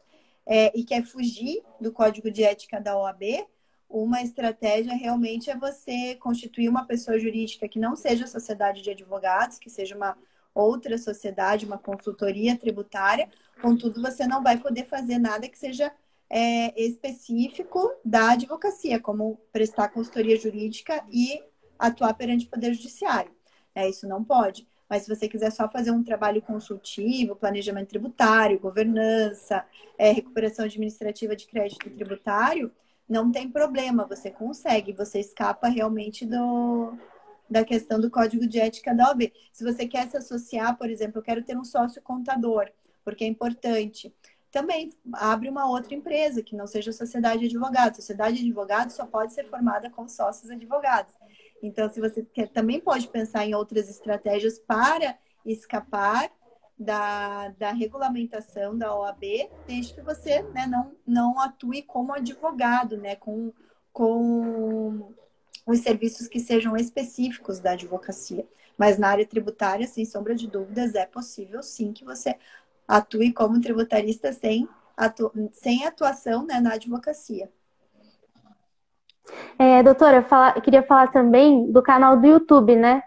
é, 0.45 0.79
e 0.79 0.85
quer 0.85 1.03
fugir 1.03 1.63
do 1.81 1.91
código 1.91 2.31
de 2.31 2.45
ética 2.45 2.79
da 2.79 2.95
OAB, 2.95 3.47
uma 3.89 4.21
estratégia 4.21 4.93
realmente 4.93 5.49
é 5.49 5.57
você 5.57 6.17
constituir 6.17 6.69
uma 6.69 6.85
pessoa 6.85 7.19
jurídica 7.19 7.67
que 7.67 7.79
não 7.79 7.97
seja 7.97 8.27
sociedade 8.27 8.83
de 8.83 8.91
advogados, 8.91 9.59
que 9.59 9.71
seja 9.71 9.97
uma 9.97 10.19
outra 10.55 10.99
sociedade, 10.99 11.65
uma 11.65 11.79
consultoria 11.79 12.59
tributária, 12.59 13.27
contudo, 13.63 14.03
você 14.03 14.27
não 14.27 14.43
vai 14.43 14.59
poder 14.59 14.85
fazer 14.85 15.17
nada 15.17 15.49
que 15.49 15.59
seja 15.59 15.91
é, 16.29 16.79
específico 16.79 17.91
da 18.05 18.33
advocacia, 18.33 19.01
como 19.01 19.41
prestar 19.51 19.89
consultoria 19.89 20.39
jurídica 20.39 21.03
e 21.11 21.43
atuar 21.79 22.13
perante 22.13 22.45
o 22.45 22.51
Poder 22.51 22.75
Judiciário. 22.75 23.33
É, 23.75 23.89
isso 23.89 24.07
não 24.07 24.23
pode. 24.23 24.71
Mas 24.93 25.05
se 25.05 25.09
você 25.09 25.27
quiser 25.27 25.51
só 25.51 25.67
fazer 25.71 25.91
um 25.91 26.05
trabalho 26.05 26.43
consultivo, 26.43 27.35
planejamento 27.35 27.89
tributário, 27.89 28.61
governança, 28.61 29.65
é, 29.97 30.13
recuperação 30.13 30.67
administrativa 30.67 31.35
de 31.35 31.47
crédito 31.47 31.89
tributário, 31.89 32.71
não 33.09 33.33
tem 33.33 33.51
problema, 33.51 34.05
você 34.05 34.31
consegue, 34.31 34.93
você 34.93 35.19
escapa 35.19 35.67
realmente 35.69 36.27
do, 36.27 36.93
da 37.49 37.65
questão 37.65 37.99
do 37.99 38.11
código 38.11 38.47
de 38.47 38.61
ética 38.61 38.95
da 38.95 39.09
OAB. 39.09 39.33
Se 39.51 39.65
você 39.65 39.89
quer 39.89 40.11
se 40.11 40.19
associar, 40.19 40.77
por 40.77 40.91
exemplo, 40.91 41.21
eu 41.21 41.23
quero 41.23 41.43
ter 41.43 41.57
um 41.57 41.65
sócio 41.65 42.03
contador, 42.03 42.69
porque 43.03 43.25
é 43.25 43.27
importante 43.27 44.15
também 44.51 44.91
abre 45.15 45.49
uma 45.49 45.67
outra 45.67 45.95
empresa 45.95 46.43
que 46.43 46.55
não 46.55 46.67
seja 46.67 46.93
sociedade 46.93 47.41
de 47.41 47.47
advogados. 47.47 47.97
Sociedade 47.97 48.37
de 48.37 48.45
advogados 48.45 48.95
só 48.95 49.07
pode 49.07 49.33
ser 49.33 49.49
formada 49.49 49.89
com 49.89 50.07
sócios 50.07 50.51
advogados. 50.51 51.15
Então, 51.63 51.89
se 51.89 52.01
você 52.01 52.23
quer, 52.25 52.49
também 52.49 52.81
pode 52.81 53.07
pensar 53.09 53.47
em 53.47 53.55
outras 53.55 53.89
estratégias 53.89 54.59
para 54.59 55.17
escapar 55.47 56.31
da, 56.77 57.49
da 57.51 57.73
regulamentação 57.73 58.77
da 58.77 58.95
OAB, 58.95 59.49
desde 59.67 59.95
que 59.95 60.03
você 60.03 60.43
né, 60.43 60.67
não, 60.67 60.93
não 61.07 61.41
atue 61.41 61.83
como 61.83 62.13
advogado, 62.13 62.97
né, 62.97 63.15
com, 63.15 63.53
com 63.93 65.13
os 65.65 65.79
serviços 65.81 66.27
que 66.27 66.41
sejam 66.41 66.77
específicos 66.77 67.61
da 67.61 67.73
advocacia. 67.73 68.47
Mas 68.77 68.99
na 68.99 69.09
área 69.09 69.27
tributária, 69.27 69.87
sem 69.87 70.05
sombra 70.05 70.35
de 70.35 70.49
dúvidas, 70.49 70.95
é 70.95 71.07
possível 71.07 71.63
sim 71.63 71.93
que 71.93 72.05
você 72.05 72.37
atue 72.89 73.33
como 73.33 73.61
tributarista 73.61 74.33
sem, 74.33 74.69
atu 74.97 75.31
sem 75.53 75.87
atuação 75.87 76.45
né, 76.45 76.59
na 76.59 76.75
advocacia. 76.75 77.49
É, 79.59 79.83
doutora, 79.83 80.17
eu, 80.17 80.37
eu 80.57 80.63
queria 80.63 80.83
falar 80.83 81.09
também 81.09 81.71
do 81.71 81.83
canal 81.83 82.17
do 82.17 82.27
YouTube, 82.27 82.77
né? 82.77 83.03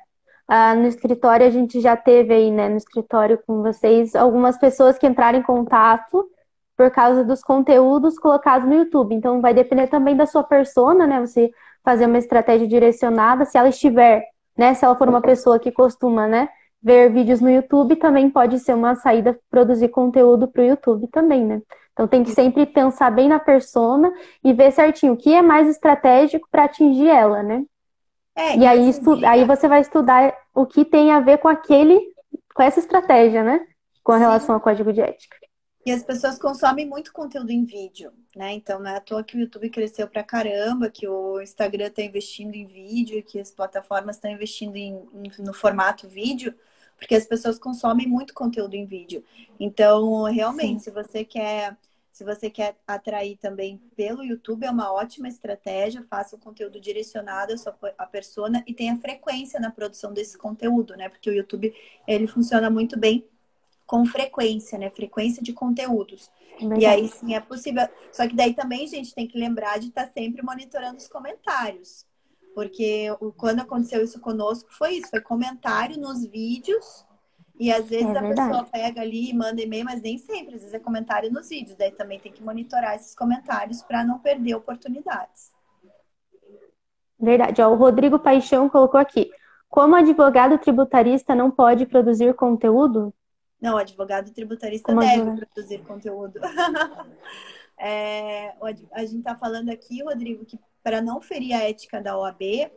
Ah, 0.47 0.75
no 0.75 0.85
escritório, 0.87 1.45
a 1.45 1.49
gente 1.49 1.81
já 1.81 1.97
teve 1.97 2.33
aí, 2.33 2.51
né, 2.51 2.69
no 2.69 2.77
escritório 2.77 3.39
com 3.47 3.63
vocês, 3.63 4.15
algumas 4.15 4.57
pessoas 4.57 4.97
que 4.97 5.07
entraram 5.07 5.39
em 5.39 5.43
contato 5.43 6.29
por 6.77 6.91
causa 6.91 7.23
dos 7.23 7.41
conteúdos 7.41 8.19
colocados 8.19 8.67
no 8.67 8.75
YouTube. 8.75 9.15
Então, 9.15 9.41
vai 9.41 9.53
depender 9.53 9.87
também 9.87 10.15
da 10.15 10.25
sua 10.25 10.43
persona, 10.43 11.07
né? 11.07 11.19
Você 11.21 11.49
fazer 11.83 12.05
uma 12.05 12.17
estratégia 12.17 12.67
direcionada, 12.67 13.45
se 13.45 13.57
ela 13.57 13.69
estiver, 13.69 14.23
né? 14.57 14.73
Se 14.73 14.85
ela 14.85 14.95
for 14.95 15.09
uma 15.09 15.21
pessoa 15.21 15.59
que 15.59 15.71
costuma, 15.71 16.27
né? 16.27 16.49
ver 16.85 17.11
vídeos 17.11 17.41
no 17.41 17.49
YouTube 17.49 17.95
também 17.95 18.29
pode 18.29 18.59
ser 18.59 18.75
uma 18.75 18.93
saída 18.93 19.39
produzir 19.49 19.89
conteúdo 19.89 20.47
para 20.47 20.61
o 20.61 20.65
YouTube 20.65 21.07
também, 21.07 21.43
né? 21.43 21.59
Então 21.95 22.09
tem 22.09 22.25
que 22.25 22.31
sempre 22.31 22.65
pensar 22.65 23.09
bem 23.09 23.29
na 23.29 23.39
persona 23.39 24.13
e 24.43 24.51
ver 24.51 24.71
certinho 24.71 25.13
o 25.13 25.17
que 25.17 25.33
é 25.33 25.41
mais 25.41 25.69
estratégico 25.69 26.45
para 26.51 26.65
atingir 26.65 27.07
ela, 27.07 27.41
né? 27.41 27.63
É, 28.35 28.57
e 28.57 28.65
aí, 28.65 28.89
estu... 28.89 29.25
aí 29.25 29.45
você 29.45 29.65
vai 29.65 29.79
estudar 29.79 30.37
o 30.53 30.65
que 30.65 30.83
tem 30.83 31.13
a 31.13 31.21
ver 31.21 31.37
com 31.37 31.47
aquele, 31.47 31.97
com 32.53 32.61
essa 32.61 32.81
estratégia, 32.81 33.45
né? 33.45 33.65
Com 34.03 34.11
relação 34.11 34.55
ao 34.55 34.61
código 34.61 34.91
de 34.91 34.99
ética. 34.99 35.37
E 35.85 35.91
as 35.91 36.03
pessoas 36.03 36.37
consomem 36.37 36.85
muito 36.85 37.13
conteúdo 37.13 37.49
em 37.51 37.63
vídeo, 37.63 38.11
né? 38.35 38.51
Então 38.51 38.77
não 38.77 38.91
é 38.91 38.97
à 38.97 38.99
toa 38.99 39.23
que 39.23 39.37
o 39.37 39.39
YouTube 39.39 39.69
cresceu 39.69 40.05
pra 40.05 40.21
caramba, 40.21 40.89
que 40.89 41.07
o 41.07 41.39
Instagram 41.39 41.87
está 41.87 42.01
investindo 42.01 42.55
em 42.55 42.65
vídeo, 42.65 43.23
que 43.23 43.39
as 43.39 43.51
plataformas 43.51 44.17
estão 44.17 44.29
investindo 44.29 44.75
em, 44.75 44.95
em, 45.13 45.31
no 45.39 45.53
formato 45.53 46.09
vídeo, 46.09 46.53
porque 46.97 47.15
as 47.15 47.25
pessoas 47.25 47.59
consomem 47.59 48.07
muito 48.07 48.33
conteúdo 48.33 48.75
em 48.75 48.85
vídeo. 48.85 49.23
Então, 49.59 50.23
realmente, 50.23 50.79
Sim. 50.79 50.85
se 50.85 50.91
você 50.91 51.23
quer 51.23 51.77
se 52.15 52.23
você 52.23 52.49
quer 52.49 52.77
atrair 52.87 53.35
também 53.35 53.77
pelo 53.93 54.23
YouTube, 54.23 54.65
é 54.65 54.71
uma 54.71 54.89
ótima 54.93 55.27
estratégia. 55.27 56.01
Faça 56.09 56.33
o 56.33 56.39
conteúdo 56.39 56.79
direcionado 56.79 57.51
à 57.51 57.57
sua 57.57 57.77
à 57.97 58.05
persona 58.05 58.63
e 58.65 58.73
tenha 58.73 58.97
frequência 58.97 59.59
na 59.59 59.69
produção 59.69 60.13
desse 60.13 60.37
conteúdo, 60.37 60.95
né? 60.95 61.09
Porque 61.09 61.29
o 61.29 61.33
YouTube 61.33 61.73
ele 62.07 62.25
funciona 62.25 62.69
muito 62.69 62.97
bem 62.97 63.27
com 63.85 64.05
frequência, 64.05 64.77
né? 64.79 64.89
Frequência 64.89 65.43
de 65.43 65.51
conteúdos. 65.51 66.31
E 66.79 66.85
aí 66.85 67.09
sim 67.09 67.35
é 67.35 67.41
possível. 67.41 67.85
Só 68.13 68.25
que 68.25 68.33
daí 68.33 68.53
também, 68.53 68.87
gente, 68.87 69.13
tem 69.13 69.27
que 69.27 69.37
lembrar 69.37 69.77
de 69.77 69.87
estar 69.89 70.07
sempre 70.07 70.41
monitorando 70.41 70.95
os 70.95 71.09
comentários. 71.09 72.05
Porque 72.55 73.07
quando 73.35 73.59
aconteceu 73.59 74.01
isso 74.01 74.19
conosco, 74.21 74.73
foi 74.73 74.93
isso, 74.93 75.09
foi 75.09 75.19
comentário 75.19 75.99
nos 75.99 76.25
vídeos 76.25 77.05
e 77.59 77.69
às 77.71 77.89
vezes 77.89 78.07
é 78.07 78.17
a 78.17 78.21
pessoa 78.21 78.63
pega 78.63 79.01
ali 79.01 79.29
e 79.29 79.33
manda 79.33 79.61
e-mail, 79.61 79.83
mas 79.83 80.01
nem 80.01 80.17
sempre, 80.17 80.55
às 80.55 80.61
vezes 80.61 80.73
é 80.73 80.79
comentário 80.79 81.29
nos 81.31 81.49
vídeos. 81.49 81.77
Daí 81.77 81.91
também 81.91 82.17
tem 82.17 82.31
que 82.31 82.41
monitorar 82.41 82.95
esses 82.95 83.13
comentários 83.13 83.81
para 83.81 84.05
não 84.05 84.19
perder 84.19 84.55
oportunidades. 84.55 85.53
Verdade. 87.19 87.61
Ó, 87.61 87.69
o 87.71 87.75
Rodrigo 87.75 88.17
Paixão 88.17 88.69
colocou 88.69 88.99
aqui. 88.99 89.29
Como 89.69 89.93
advogado 89.93 90.57
tributarista 90.57 91.35
não 91.35 91.51
pode 91.51 91.85
produzir 91.85 92.33
conteúdo? 92.35 93.13
Não, 93.61 93.77
advogado 93.77 94.31
tributarista 94.31 94.87
Como 94.87 95.01
deve 95.01 95.13
advogado? 95.13 95.47
produzir 95.47 95.79
conteúdo. 95.83 96.39
é, 97.77 98.53
a 98.93 99.01
gente 99.01 99.17
está 99.17 99.35
falando 99.35 99.69
aqui, 99.69 100.01
Rodrigo, 100.03 100.45
que 100.45 100.57
para 100.85 101.01
não 101.01 101.19
ferir 101.19 101.53
a 101.53 101.63
ética 101.63 101.99
da 101.99 102.15
OAB, 102.15 102.69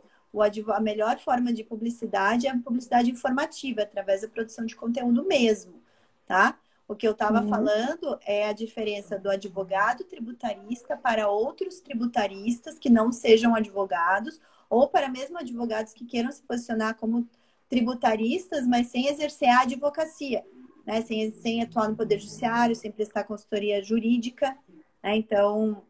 a 0.73 0.79
melhor 0.79 1.19
forma 1.19 1.53
de 1.53 1.63
publicidade 1.63 2.47
é 2.47 2.49
a 2.49 2.57
publicidade 2.57 3.11
informativa, 3.11 3.83
através 3.83 4.23
da 4.23 4.27
produção 4.27 4.65
de 4.65 4.75
conteúdo 4.75 5.23
mesmo, 5.27 5.79
tá? 6.25 6.57
O 6.87 6.95
que 6.95 7.07
eu 7.07 7.11
estava 7.11 7.39
uhum. 7.39 7.49
falando 7.49 8.19
é 8.25 8.47
a 8.47 8.51
diferença 8.51 9.19
do 9.19 9.29
advogado 9.29 10.03
tributarista 10.05 10.97
para 10.97 11.29
outros 11.29 11.81
tributaristas 11.81 12.79
que 12.79 12.89
não 12.89 13.11
sejam 13.11 13.53
advogados, 13.53 14.41
ou 14.67 14.87
para 14.87 15.07
mesmo 15.07 15.37
advogados 15.37 15.93
que 15.93 16.03
queiram 16.03 16.31
se 16.31 16.41
posicionar 16.41 16.95
como 16.95 17.29
tributaristas, 17.69 18.65
mas 18.65 18.87
sem 18.87 19.05
exercer 19.05 19.49
a 19.49 19.61
advocacia, 19.61 20.43
né? 20.83 21.03
Sem, 21.03 21.29
sem 21.29 21.61
atuar 21.61 21.89
no 21.89 21.95
Poder 21.95 22.17
Judiciário, 22.17 22.75
sem 22.75 22.91
prestar 22.91 23.25
consultoria 23.25 23.83
jurídica, 23.83 24.57
né? 25.03 25.15
Então, 25.15 25.83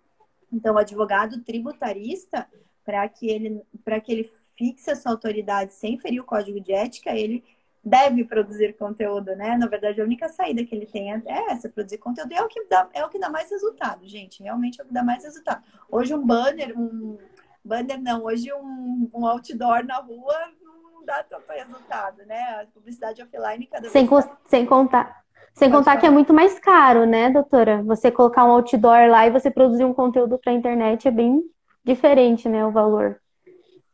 então, 0.52 0.76
o 0.76 0.78
advogado 0.78 1.42
tributarista 1.44 2.48
para 2.86 3.08
que 3.08 3.30
ele 3.30 3.62
para 3.84 4.00
que 4.00 4.12
ele 4.12 4.32
fixe 4.58 4.90
essa 4.90 5.10
autoridade 5.10 5.74
sem 5.74 5.98
ferir 5.98 6.20
o 6.20 6.26
código 6.26 6.60
de 6.60 6.74
ética, 6.74 7.16
ele 7.16 7.44
deve 7.84 8.26
produzir 8.26 8.76
conteúdo, 8.78 9.36
né? 9.36 9.56
Na 9.58 9.68
verdade, 9.68 10.02
a 10.02 10.04
única 10.04 10.28
saída 10.28 10.66
que 10.66 10.76
ele 10.76 10.86
tem 10.86 11.14
é 11.14 11.22
essa, 11.50 11.70
produzir 11.70 11.98
conteúdo. 11.98 12.32
E 12.32 12.36
é 12.36 12.42
o 12.42 12.48
que 12.48 12.66
dá, 12.66 12.90
é 12.94 13.06
o 13.06 13.10
que 13.10 13.20
dá 13.20 13.30
mais 13.30 13.50
resultado, 13.50 14.06
gente. 14.08 14.44
Realmente 14.44 14.82
é 14.82 14.84
o 14.84 14.88
que 14.88 14.94
dá 14.94 15.04
mais 15.04 15.24
resultado. 15.24 15.64
Hoje 15.90 16.14
um 16.14 16.26
banner, 16.26 16.78
um 16.78 17.18
banner 17.64 18.02
não, 18.02 18.26
hoje 18.26 18.52
um, 18.54 19.10
um 19.14 19.26
outdoor 19.26 19.86
na 19.86 19.98
rua 19.98 20.36
não 20.62 21.06
dá 21.06 21.24
tanto 21.24 21.52
resultado, 21.52 22.26
né? 22.26 22.62
A 22.62 22.66
publicidade 22.74 23.22
offline 23.22 23.66
cada 23.66 23.90
sem 23.90 24.08
vez. 24.08 24.26
Sem 24.48 24.66
contar. 24.66 25.24
Sem 25.54 25.70
contar 25.70 25.98
que 25.98 26.06
é 26.06 26.10
muito 26.10 26.34
mais 26.34 26.60
caro, 26.60 27.06
né, 27.06 27.30
doutora? 27.30 27.84
Você 27.84 28.10
colocar 28.10 28.46
um 28.46 28.52
outdoor 28.52 29.10
lá 29.10 29.28
e 29.28 29.32
você 29.32 29.52
produzir 29.52 29.84
um 29.84 29.94
conteúdo 29.94 30.38
para 30.38 30.54
a 30.54 30.56
internet 30.56 31.08
é 31.08 31.12
bem 31.12 31.44
diferente, 31.84 32.48
né, 32.48 32.66
o 32.66 32.72
valor. 32.72 33.20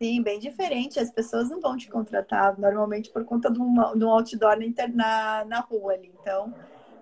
Sim, 0.02 0.22
bem 0.22 0.40
diferente. 0.40 1.00
As 1.00 1.10
pessoas 1.10 1.50
não 1.50 1.62
vão 1.62 1.78
te 1.78 1.90
contratar 1.90 2.60
normalmente 2.60 3.10
por 3.12 3.24
conta 3.24 3.50
de 3.50 3.60
um, 3.60 3.74
de 3.98 4.04
um 4.04 4.10
outdoor 4.10 4.58
na, 4.94 5.46
na 5.46 5.60
rua 5.62 5.94
ali. 5.94 6.12
Então, 6.20 6.54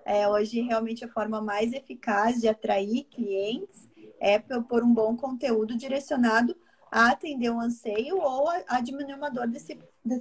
é, 0.04 0.28
hoje 0.28 0.60
realmente 0.60 1.04
a 1.04 1.08
forma 1.08 1.40
mais 1.40 1.72
eficaz 1.72 2.40
de 2.40 2.48
atrair 2.48 3.04
clientes 3.10 3.88
é 4.20 4.38
por 4.38 4.82
um 4.84 4.94
bom 4.94 5.16
conteúdo 5.16 5.76
direcionado 5.76 6.56
a 6.90 7.10
atender 7.10 7.50
um 7.50 7.60
anseio 7.60 8.16
ou 8.18 8.48
a, 8.48 8.62
a 8.68 8.80
diminuir 8.80 9.14
uma 9.14 9.28
dor 9.28 9.48
desse. 9.48 9.76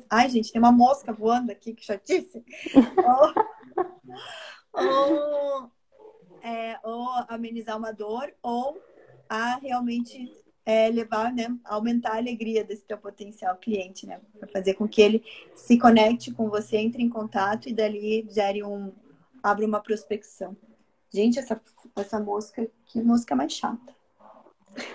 Ai, 0.10 0.28
gente, 0.30 0.52
tem 0.52 0.60
uma 0.60 0.72
mosca 0.72 1.14
voando 1.14 1.52
aqui, 1.52 1.74
que 1.74 1.86
chatice. 1.86 2.44
ou, 2.98 3.34
ou, 4.74 5.72
é, 6.42 6.78
ou 6.84 7.08
amenizar 7.28 7.78
uma 7.78 7.92
dor, 7.92 8.34
ou 8.42 8.82
a 9.30 9.56
realmente 9.58 10.32
é, 10.66 10.90
levar, 10.90 11.34
né, 11.34 11.56
aumentar 11.66 12.14
a 12.14 12.18
alegria 12.18 12.64
desse 12.64 12.86
teu 12.86 12.98
potencial 12.98 13.56
cliente, 13.58 14.06
né, 14.06 14.20
para 14.40 14.48
fazer 14.48 14.76
com 14.76 14.88
que 14.88 15.02
ele 15.02 15.24
se 15.54 15.78
conecte 15.78 16.32
com 16.32 16.50
você, 16.50 16.78
entre 16.78 17.04
em 17.04 17.10
contato 17.10 17.68
e 17.68 17.74
dali 17.74 18.26
gere 18.30 18.64
um, 18.64 18.92
abre 19.42 19.66
uma 19.66 19.82
prospecção. 19.82 20.56
Gente, 21.12 21.38
essa, 21.38 21.62
essa 21.96 22.20
mosca, 22.20 22.68
que 22.86 23.02
mosca 23.02 23.36
mais 23.36 23.54
chata. 23.54 23.94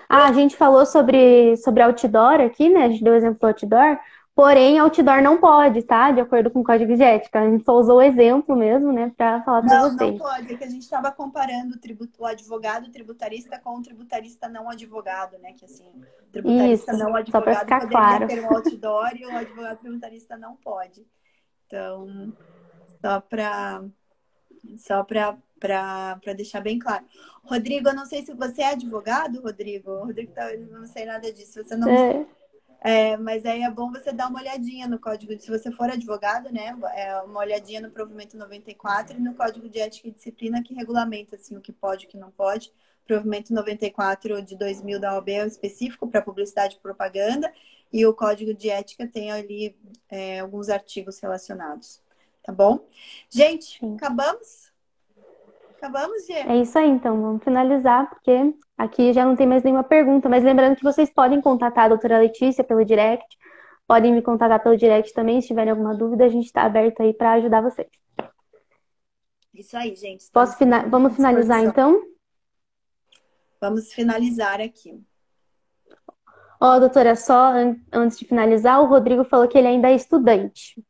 Ah, 0.09 0.29
a 0.29 0.33
gente 0.33 0.57
falou 0.57 0.85
sobre, 0.85 1.57
sobre 1.59 1.83
outdoor 1.83 2.41
aqui, 2.41 2.68
né? 2.68 2.85
A 2.85 2.89
gente 2.89 3.05
deu 3.05 3.12
o 3.12 3.16
exemplo 3.16 3.39
do 3.39 3.47
outdoor. 3.47 3.99
Porém, 4.39 4.78
outdoor 4.78 5.20
não 5.20 5.36
pode, 5.36 5.82
tá? 5.82 6.12
De 6.12 6.20
acordo 6.20 6.49
com 6.49 6.61
o 6.61 6.64
código 6.64 6.95
de 6.95 7.03
ética. 7.03 7.41
A 7.41 7.51
gente 7.51 7.64
só 7.64 7.72
usou 7.72 7.97
o 7.97 8.03
exemplo 8.03 8.55
mesmo, 8.55 8.93
né, 8.93 9.12
para 9.16 9.43
falar 9.43 9.62
para 9.62 9.80
vocês. 9.80 10.12
Não, 10.12 10.16
pode, 10.16 10.55
é 10.55 10.57
que 10.57 10.62
a 10.62 10.70
gente 10.70 10.82
estava 10.82 11.11
comparando 11.11 11.74
o, 11.74 11.78
tributo, 11.80 12.22
o 12.22 12.24
advogado 12.24 12.89
tributarista 12.89 13.59
com 13.59 13.78
o 13.78 13.82
tributarista 13.82 14.49
não 14.49 14.70
advogado, 14.70 15.36
né? 15.39 15.55
Que 15.55 15.64
assim, 15.64 15.91
o 16.22 16.30
tributarista 16.30 16.93
Isso, 16.93 17.03
não 17.03 17.16
advogado 17.16 17.66
poderia 17.66 17.89
claro. 17.89 18.28
ter 18.28 18.41
um 18.41 18.55
outdoor 18.55 19.11
e 19.16 19.26
o 19.26 19.36
advogado 19.36 19.78
tributarista 19.80 20.36
não 20.36 20.55
pode. 20.55 21.05
Então, 21.66 22.32
só 23.03 23.20
para 23.20 23.82
só 24.76 25.03
para 25.03 26.32
deixar 26.36 26.61
bem 26.61 26.78
claro. 26.78 27.05
Rodrigo, 27.43 27.89
eu 27.89 27.95
não 27.95 28.07
sei 28.07 28.24
se 28.24 28.32
você 28.34 28.62
é 28.62 28.70
advogado, 28.70 29.43
Rodrigo. 29.43 30.05
Rodrigo, 30.05 30.30
tá, 30.30 30.49
não 30.70 30.86
sei 30.86 31.07
nada 31.07 31.32
disso. 31.32 31.61
Você 31.61 31.74
não. 31.74 31.89
É. 31.89 32.38
É, 32.81 33.16
mas 33.16 33.45
aí 33.45 33.62
é 33.62 33.70
bom 33.70 33.91
você 33.91 34.12
dar 34.12 34.29
uma 34.29 34.41
olhadinha 34.41 34.87
no 34.87 35.01
código, 35.01 35.37
se 35.39 35.51
você 35.51 35.70
for 35.72 35.91
advogado, 35.91 36.53
né? 36.53 36.76
É 36.95 37.20
uma 37.22 37.41
olhadinha 37.41 37.81
no 37.81 37.91
provimento 37.91 38.37
94 38.37 39.16
e 39.16 39.20
no 39.20 39.35
código 39.35 39.68
de 39.68 39.81
ética 39.81 40.09
e 40.09 40.12
disciplina 40.12 40.62
que 40.62 40.74
regulamenta 40.74 41.35
assim, 41.37 41.57
o 41.57 41.61
que 41.61 41.72
pode 41.72 42.05
e 42.05 42.07
o 42.07 42.11
que 42.11 42.16
não 42.16 42.31
pode. 42.31 42.72
Provimento 43.05 43.53
94 43.53 44.41
de 44.43 44.57
2000 44.57 45.01
da 45.01 45.14
OAB 45.14 45.29
é 45.31 45.47
específico 45.47 46.09
para 46.09 46.22
publicidade 46.22 46.76
e 46.76 46.81
propaganda 46.81 47.53
e 47.93 48.07
o 48.07 48.14
código 48.14 48.55
de 48.55 48.70
ética 48.70 49.07
tem 49.09 49.33
ali 49.33 49.76
é, 50.09 50.41
alguns 50.41 50.68
artigos 50.68 51.18
relacionados. 51.18 52.01
Tá 52.43 52.53
bom? 52.53 52.87
Gente, 53.29 53.79
acabamos? 53.97 54.68
Acabamos, 55.79 56.26
Gê? 56.26 56.33
É 56.33 56.57
isso 56.57 56.76
aí, 56.76 56.91
então. 56.91 57.22
Vamos 57.22 57.45
finalizar, 57.45 58.11
porque 58.11 58.53
aqui 58.76 59.12
já 59.12 59.24
não 59.24 59.37
tem 59.37 59.47
mais 59.47 59.62
nenhuma 59.62 59.85
pergunta. 59.85 60.29
Mas 60.29 60.43
lembrando 60.43 60.74
que 60.74 60.83
vocês 60.83 61.09
podem 61.09 61.41
contatar 61.41 61.85
a 61.85 61.89
doutora 61.89 62.18
Letícia 62.18 62.64
pelo 62.64 62.85
direct. 62.85 63.39
Podem 63.87 64.12
me 64.12 64.20
contatar 64.20 64.61
pelo 64.61 64.76
direct 64.76 65.14
também, 65.14 65.41
se 65.41 65.47
tiverem 65.47 65.70
alguma 65.70 65.95
dúvida, 65.95 66.24
a 66.24 66.29
gente 66.29 66.47
está 66.47 66.62
aberto 66.62 67.01
aí 67.01 67.14
para 67.14 67.33
ajudar 67.35 67.62
vocês. 67.62 67.89
Isso 69.55 69.76
aí, 69.76 69.95
gente. 69.97 70.29
Posso 70.31 70.59
fina... 70.59 70.87
Vamos 70.87 71.14
finalizar, 71.14 71.64
então? 71.64 72.03
Vamos 73.61 73.93
finalizar 73.93 74.61
aqui. 74.61 75.01
Ó, 76.61 76.76
oh, 76.76 76.81
doutora, 76.81 77.14
só 77.14 77.53
an 77.53 77.76
antes 77.93 78.18
de 78.18 78.26
finalizar, 78.26 78.83
o 78.83 78.87
Rodrigo 78.87 79.24
falou 79.24 79.49
que 79.49 79.57
ele 79.57 79.68
ainda 79.68 79.89
é 79.89 79.95
estudante. 79.95 80.85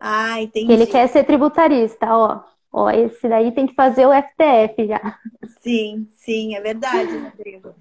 Ah, 0.00 0.40
entendi. 0.40 0.66
Que 0.66 0.72
ele 0.72 0.86
quer 0.86 1.06
ser 1.08 1.24
tributarista, 1.24 2.06
ó. 2.10 2.42
Ó, 2.78 2.88
esse 2.90 3.28
daí 3.28 3.50
tem 3.50 3.66
que 3.66 3.74
fazer 3.74 4.06
o 4.06 4.12
FTF 4.12 4.86
já. 4.86 5.18
Sim, 5.60 6.06
sim, 6.14 6.54
é 6.54 6.60
verdade, 6.60 7.10
Rodrigo. 7.16 7.74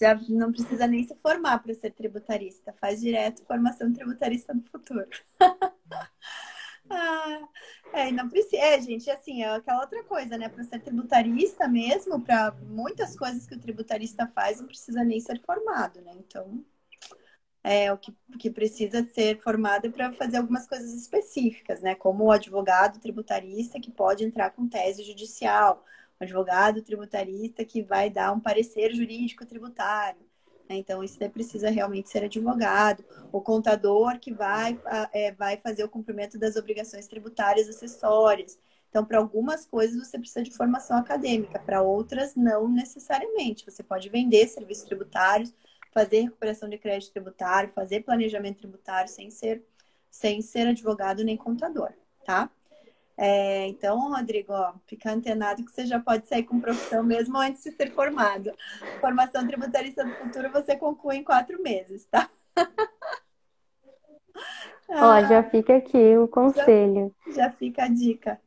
Já 0.00 0.14
não 0.26 0.50
precisa 0.50 0.86
nem 0.86 1.06
se 1.06 1.14
formar 1.16 1.58
para 1.58 1.74
ser 1.74 1.90
tributarista. 1.90 2.74
Faz 2.80 2.98
direto 2.98 3.44
formação 3.44 3.92
tributarista 3.92 4.54
no 4.54 4.62
futuro. 4.62 5.06
ah, 6.88 7.48
é, 7.92 8.10
não 8.10 8.26
precisa. 8.30 8.56
É, 8.56 8.80
gente, 8.80 9.10
assim, 9.10 9.42
é 9.42 9.54
aquela 9.54 9.82
outra 9.82 10.02
coisa, 10.04 10.38
né? 10.38 10.48
Para 10.48 10.64
ser 10.64 10.80
tributarista 10.80 11.68
mesmo, 11.68 12.18
para 12.18 12.52
muitas 12.70 13.14
coisas 13.14 13.46
que 13.46 13.54
o 13.54 13.60
tributarista 13.60 14.26
faz, 14.34 14.60
não 14.60 14.66
precisa 14.66 15.04
nem 15.04 15.20
ser 15.20 15.42
formado, 15.42 16.00
né? 16.00 16.12
Então, 16.16 16.64
é, 17.68 17.92
o 17.92 17.98
que, 17.98 18.16
que 18.38 18.50
precisa 18.50 19.06
ser 19.12 19.42
formado 19.42 19.92
para 19.92 20.10
fazer 20.14 20.38
algumas 20.38 20.66
coisas 20.66 20.94
específicas, 20.94 21.82
né? 21.82 21.94
Como 21.94 22.24
o 22.24 22.32
advogado 22.32 22.98
tributarista 22.98 23.78
que 23.78 23.90
pode 23.90 24.24
entrar 24.24 24.52
com 24.52 24.66
tese 24.66 25.02
judicial, 25.02 25.84
o 26.18 26.24
advogado 26.24 26.80
tributarista 26.80 27.66
que 27.66 27.82
vai 27.82 28.08
dar 28.08 28.32
um 28.32 28.40
parecer 28.40 28.94
jurídico 28.94 29.44
tributário. 29.44 30.22
Né? 30.66 30.76
Então, 30.76 31.04
isso 31.04 31.18
daí 31.18 31.28
precisa 31.28 31.68
realmente 31.68 32.08
ser 32.08 32.24
advogado. 32.24 33.04
O 33.30 33.42
contador 33.42 34.18
que 34.18 34.32
vai, 34.32 34.80
é, 35.12 35.32
vai 35.32 35.58
fazer 35.58 35.84
o 35.84 35.90
cumprimento 35.90 36.38
das 36.38 36.56
obrigações 36.56 37.06
tributárias 37.06 37.68
acessórias. 37.68 38.58
Então, 38.88 39.04
para 39.04 39.18
algumas 39.18 39.66
coisas 39.66 40.08
você 40.08 40.18
precisa 40.18 40.42
de 40.42 40.56
formação 40.56 40.96
acadêmica, 40.96 41.58
para 41.58 41.82
outras 41.82 42.34
não 42.34 42.66
necessariamente. 42.66 43.66
Você 43.66 43.82
pode 43.82 44.08
vender 44.08 44.48
serviços 44.48 44.84
tributários, 44.84 45.52
fazer 45.92 46.22
recuperação 46.22 46.68
de 46.68 46.78
crédito 46.78 47.12
tributário, 47.12 47.70
fazer 47.70 48.04
planejamento 48.04 48.58
tributário 48.58 49.10
sem 49.10 49.30
ser, 49.30 49.62
sem 50.10 50.40
ser 50.40 50.68
advogado 50.68 51.24
nem 51.24 51.36
contador, 51.36 51.92
tá? 52.24 52.50
É, 53.20 53.66
então, 53.66 53.98
Rodrigo, 54.10 54.52
ó, 54.52 54.74
fica 54.86 55.10
antenado 55.10 55.64
que 55.64 55.72
você 55.72 55.84
já 55.84 55.98
pode 55.98 56.28
sair 56.28 56.44
com 56.44 56.60
profissão 56.60 57.02
mesmo 57.02 57.36
antes 57.36 57.64
de 57.64 57.72
ser 57.72 57.90
formado. 57.90 58.52
Formação 59.00 59.44
tributarista 59.44 60.04
do 60.04 60.14
futuro 60.14 60.50
você 60.52 60.76
conclui 60.76 61.16
em 61.16 61.24
quatro 61.24 61.60
meses, 61.60 62.04
tá? 62.04 62.30
Ó, 64.88 65.24
já 65.26 65.42
fica 65.42 65.76
aqui 65.76 66.16
o 66.16 66.28
conselho. 66.28 67.12
Já, 67.26 67.32
já 67.32 67.50
fica 67.50 67.84
a 67.84 67.88
dica. 67.88 68.40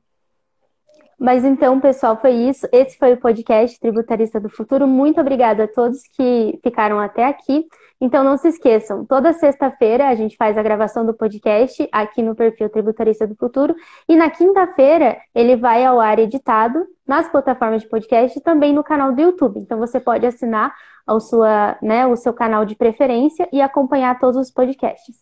Mas 1.22 1.45
então, 1.45 1.80
pessoal, 1.80 2.19
foi 2.19 2.32
isso. 2.32 2.67
Esse 2.72 2.97
foi 2.97 3.13
o 3.13 3.17
podcast 3.17 3.80
Tributarista 3.80 4.39
do 4.39 4.49
Futuro. 4.49 4.88
Muito 4.88 5.22
obrigada 5.22 5.65
a 5.65 5.67
todos 5.67 6.01
que 6.17 6.59
ficaram 6.63 6.99
até 6.99 7.26
aqui. 7.26 7.67
Então, 8.01 8.24
não 8.24 8.38
se 8.38 8.47
esqueçam, 8.47 9.05
toda 9.05 9.32
sexta-feira 9.32 10.07
a 10.07 10.15
gente 10.15 10.36
faz 10.36 10.57
a 10.57 10.63
gravação 10.63 11.05
do 11.05 11.13
podcast 11.13 11.88
aqui 11.91 12.24
no 12.24 12.34
perfil 12.34 12.67
Tributarista 12.69 13.28
do 13.28 13.36
Futuro. 13.36 13.76
E 14.09 14.15
na 14.15 14.32
quinta-feira 14.32 15.15
ele 15.36 15.55
vai 15.55 15.86
ao 15.86 15.99
ar 15.99 16.17
editado 16.17 16.88
nas 17.05 17.30
plataformas 17.30 17.84
de 17.84 17.88
podcast 17.88 18.39
e 18.39 18.41
também 18.41 18.74
no 18.74 18.84
canal 18.84 19.13
do 19.13 19.22
YouTube. 19.22 19.59
Então, 19.59 19.78
você 19.78 19.99
pode 19.99 20.26
assinar 20.26 20.74
ao 21.05 21.19
sua, 21.19 21.78
né, 21.84 22.07
o 22.07 22.15
seu 22.15 22.34
canal 22.34 22.65
de 22.65 22.76
preferência 22.76 23.47
e 23.53 23.61
acompanhar 23.61 24.19
todos 24.19 24.38
os 24.38 24.49
podcasts. 24.49 25.17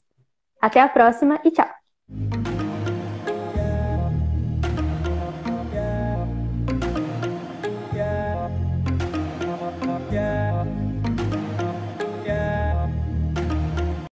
Até 0.61 0.79
a 0.79 0.87
próxima 0.87 1.41
e 1.43 1.51
tchau! 1.51 2.38